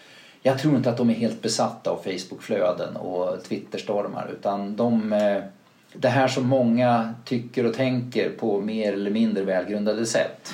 Jag 0.41 0.59
tror 0.59 0.75
inte 0.75 0.89
att 0.89 0.97
de 0.97 1.09
är 1.09 1.13
helt 1.13 1.41
besatta 1.41 1.91
av 1.91 2.03
Facebookflöden 2.03 2.95
och 2.95 3.43
Twitterstormar 3.43 4.29
utan 4.33 4.75
de 4.75 5.13
eh, 5.13 5.43
det 5.93 6.07
här 6.07 6.27
som 6.27 6.47
många 6.47 7.13
tycker 7.25 7.65
och 7.65 7.73
tänker 7.73 8.29
på 8.29 8.61
mer 8.61 8.93
eller 8.93 9.11
mindre 9.11 9.43
välgrundade 9.43 10.05
sätt. 10.05 10.53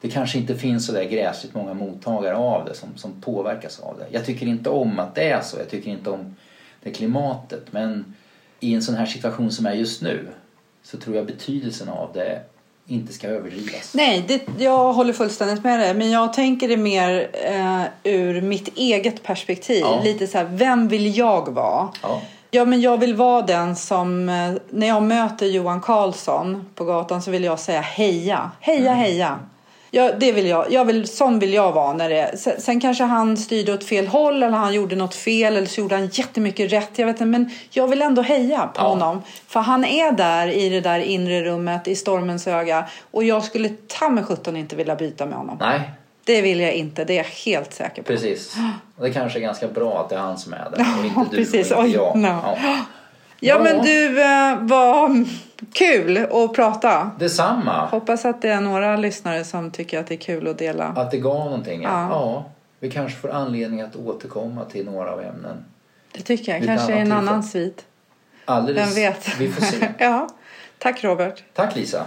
Det 0.00 0.08
kanske 0.08 0.38
inte 0.38 0.54
finns 0.54 0.86
så 0.86 0.92
där 0.92 1.04
gräsligt 1.04 1.54
många 1.54 1.74
mottagare 1.74 2.36
av 2.36 2.64
det 2.64 2.74
som, 2.74 2.88
som 2.96 3.20
påverkas 3.20 3.80
av 3.80 3.98
det. 3.98 4.06
Jag 4.10 4.24
tycker 4.24 4.46
inte 4.46 4.70
om 4.70 4.98
att 4.98 5.14
det 5.14 5.30
är 5.30 5.40
så. 5.40 5.58
Jag 5.58 5.68
tycker 5.70 5.90
inte 5.90 6.10
om 6.10 6.36
med 6.82 6.96
klimatet. 6.96 7.72
Men 7.72 8.14
i 8.60 8.74
en 8.74 8.82
sån 8.82 8.94
här 8.94 9.06
situation 9.06 9.52
som 9.52 9.66
är 9.66 9.72
just 9.72 10.02
nu 10.02 10.28
så 10.82 10.98
tror 10.98 11.16
jag 11.16 11.26
betydelsen 11.26 11.88
av 11.88 12.10
det 12.14 12.40
inte 12.86 13.12
ska 13.12 13.28
överdrivas. 13.28 13.94
Nej, 13.94 14.24
det, 14.28 14.64
jag 14.64 14.92
håller 14.92 15.12
fullständigt 15.12 15.64
med 15.64 15.80
dig. 15.80 15.94
Men 15.94 16.10
jag 16.10 16.32
tänker 16.32 16.68
det 16.68 16.76
mer 16.76 17.30
eh, 17.32 17.82
ur 18.04 18.40
mitt 18.40 18.68
eget 18.78 19.22
perspektiv. 19.22 19.80
Ja. 19.80 20.00
Lite 20.04 20.26
så 20.26 20.38
här, 20.38 20.44
vem 20.44 20.88
vill 20.88 21.16
jag 21.18 21.48
vara? 21.48 21.88
Ja, 22.02 22.22
Ja, 22.50 22.64
men 22.64 22.80
jag 22.80 22.98
vill 22.98 23.14
vara 23.14 23.42
den 23.42 23.76
som, 23.76 24.28
eh, 24.28 24.52
när 24.70 24.86
jag 24.86 25.02
möter 25.02 25.46
Johan 25.46 25.80
Karlsson 25.80 26.64
på 26.74 26.84
gatan 26.84 27.22
så 27.22 27.30
vill 27.30 27.44
jag 27.44 27.58
säga 27.58 27.80
heja, 27.80 28.50
heja, 28.60 28.94
heja. 28.94 29.38
Ja, 29.90 30.10
det 30.20 30.32
vill 30.32 30.46
jag. 30.46 30.66
jag 30.72 30.84
vill, 30.84 31.08
sån 31.08 31.38
vill 31.38 31.54
jag 31.54 31.72
vara. 31.72 31.92
När 31.92 32.08
det, 32.08 32.38
sen, 32.38 32.60
sen 32.60 32.80
kanske 32.80 33.04
han 33.04 33.36
styrde 33.36 33.74
åt 33.74 33.84
fel 33.84 34.06
håll 34.06 34.42
eller 34.42 34.56
han 34.56 34.74
gjorde 34.74 34.96
något 34.96 35.14
fel 35.14 35.56
eller 35.56 35.66
så 35.66 35.80
gjorde 35.80 35.94
han 35.94 36.06
jättemycket 36.12 36.72
rätt. 36.72 36.90
Jag 36.98 37.06
vet 37.06 37.14
inte, 37.14 37.24
men 37.24 37.50
jag 37.70 37.88
vill 37.88 38.02
ändå 38.02 38.22
heja 38.22 38.58
på 38.58 38.80
Ja. 38.80 38.88
honom. 38.88 39.22
För 39.46 39.60
han 39.60 39.84
är 39.84 40.12
där 40.12 40.48
i 40.48 40.68
det 40.68 40.80
där 40.80 40.98
inre 41.00 41.44
rummet 41.44 41.88
i 41.88 41.94
stormens 41.96 42.46
öga 42.46 42.84
och 43.10 43.24
jag 43.24 43.44
skulle 43.44 43.68
ta 43.86 44.08
med 44.08 44.26
sjutton 44.26 44.56
inte 44.56 44.76
vilja 44.76 44.96
byta 44.96 45.26
med 45.26 45.38
honom. 45.38 45.56
nej, 45.60 45.80
Det 46.24 46.42
vill 46.42 46.60
jag 46.60 46.72
inte, 46.72 47.04
det 47.04 47.12
är 47.12 47.16
jag 47.16 47.24
helt 47.54 47.72
säker 47.74 48.02
på. 48.02 48.06
precis. 48.08 48.56
Och 48.96 49.04
det 49.04 49.12
kanske 49.12 49.38
är 49.38 49.40
ganska 49.42 49.68
bra 49.68 50.00
att 50.00 50.08
det 50.08 50.14
är 50.16 50.20
han 50.20 50.38
som 50.38 50.52
är 50.52 50.58
där 50.76 50.86
och 50.98 51.04
inte 51.04 51.20
du 51.30 51.36
precis. 51.36 51.70
och 51.70 51.84
inte 51.86 51.96
jag. 51.98 52.16
no. 52.16 52.26
Ja. 52.28 52.56
Ja, 52.62 52.76
Ja. 53.40 53.58
men 53.62 53.84
du, 53.84 54.22
eh, 54.22 54.56
vad 54.60 55.10
kul 55.72 56.16
att 56.16 56.54
prata. 56.54 57.10
Detsamma. 57.18 57.86
Hoppas 57.86 58.24
att 58.24 58.42
det 58.42 58.48
är 58.48 58.60
några 58.60 58.96
lyssnare 58.96 59.44
som 59.44 59.70
tycker 59.70 60.00
att 60.00 60.06
det 60.06 60.14
är 60.14 60.18
kul 60.18 60.48
att 60.48 60.58
dela. 60.58 60.84
Att 60.84 61.10
det 61.10 61.18
gav 61.18 61.44
någonting. 61.44 61.82
Ja. 61.82 62.08
Ja. 62.10 62.44
Vi 62.80 62.90
kanske 62.90 63.18
får 63.18 63.30
anledning 63.30 63.80
att 63.80 63.96
återkomma 63.96 64.64
till 64.64 64.84
några 64.84 65.12
av 65.12 65.20
ämnen. 65.20 65.64
Det 66.12 66.22
tycker 66.22 66.52
jag. 66.52 66.64
Kanske 66.64 66.94
i 66.94 66.98
en 66.98 67.12
annan 67.12 67.42
svit. 67.42 67.84
Alldeles. 68.44 68.88
Vem 68.88 68.94
vet? 68.94 69.38
Vi 69.38 69.52
får 69.52 69.62
se. 69.62 69.88
ja. 69.98 70.28
Tack 70.78 71.04
Robert. 71.04 71.42
Tack 71.54 71.76
Lisa. 71.76 72.06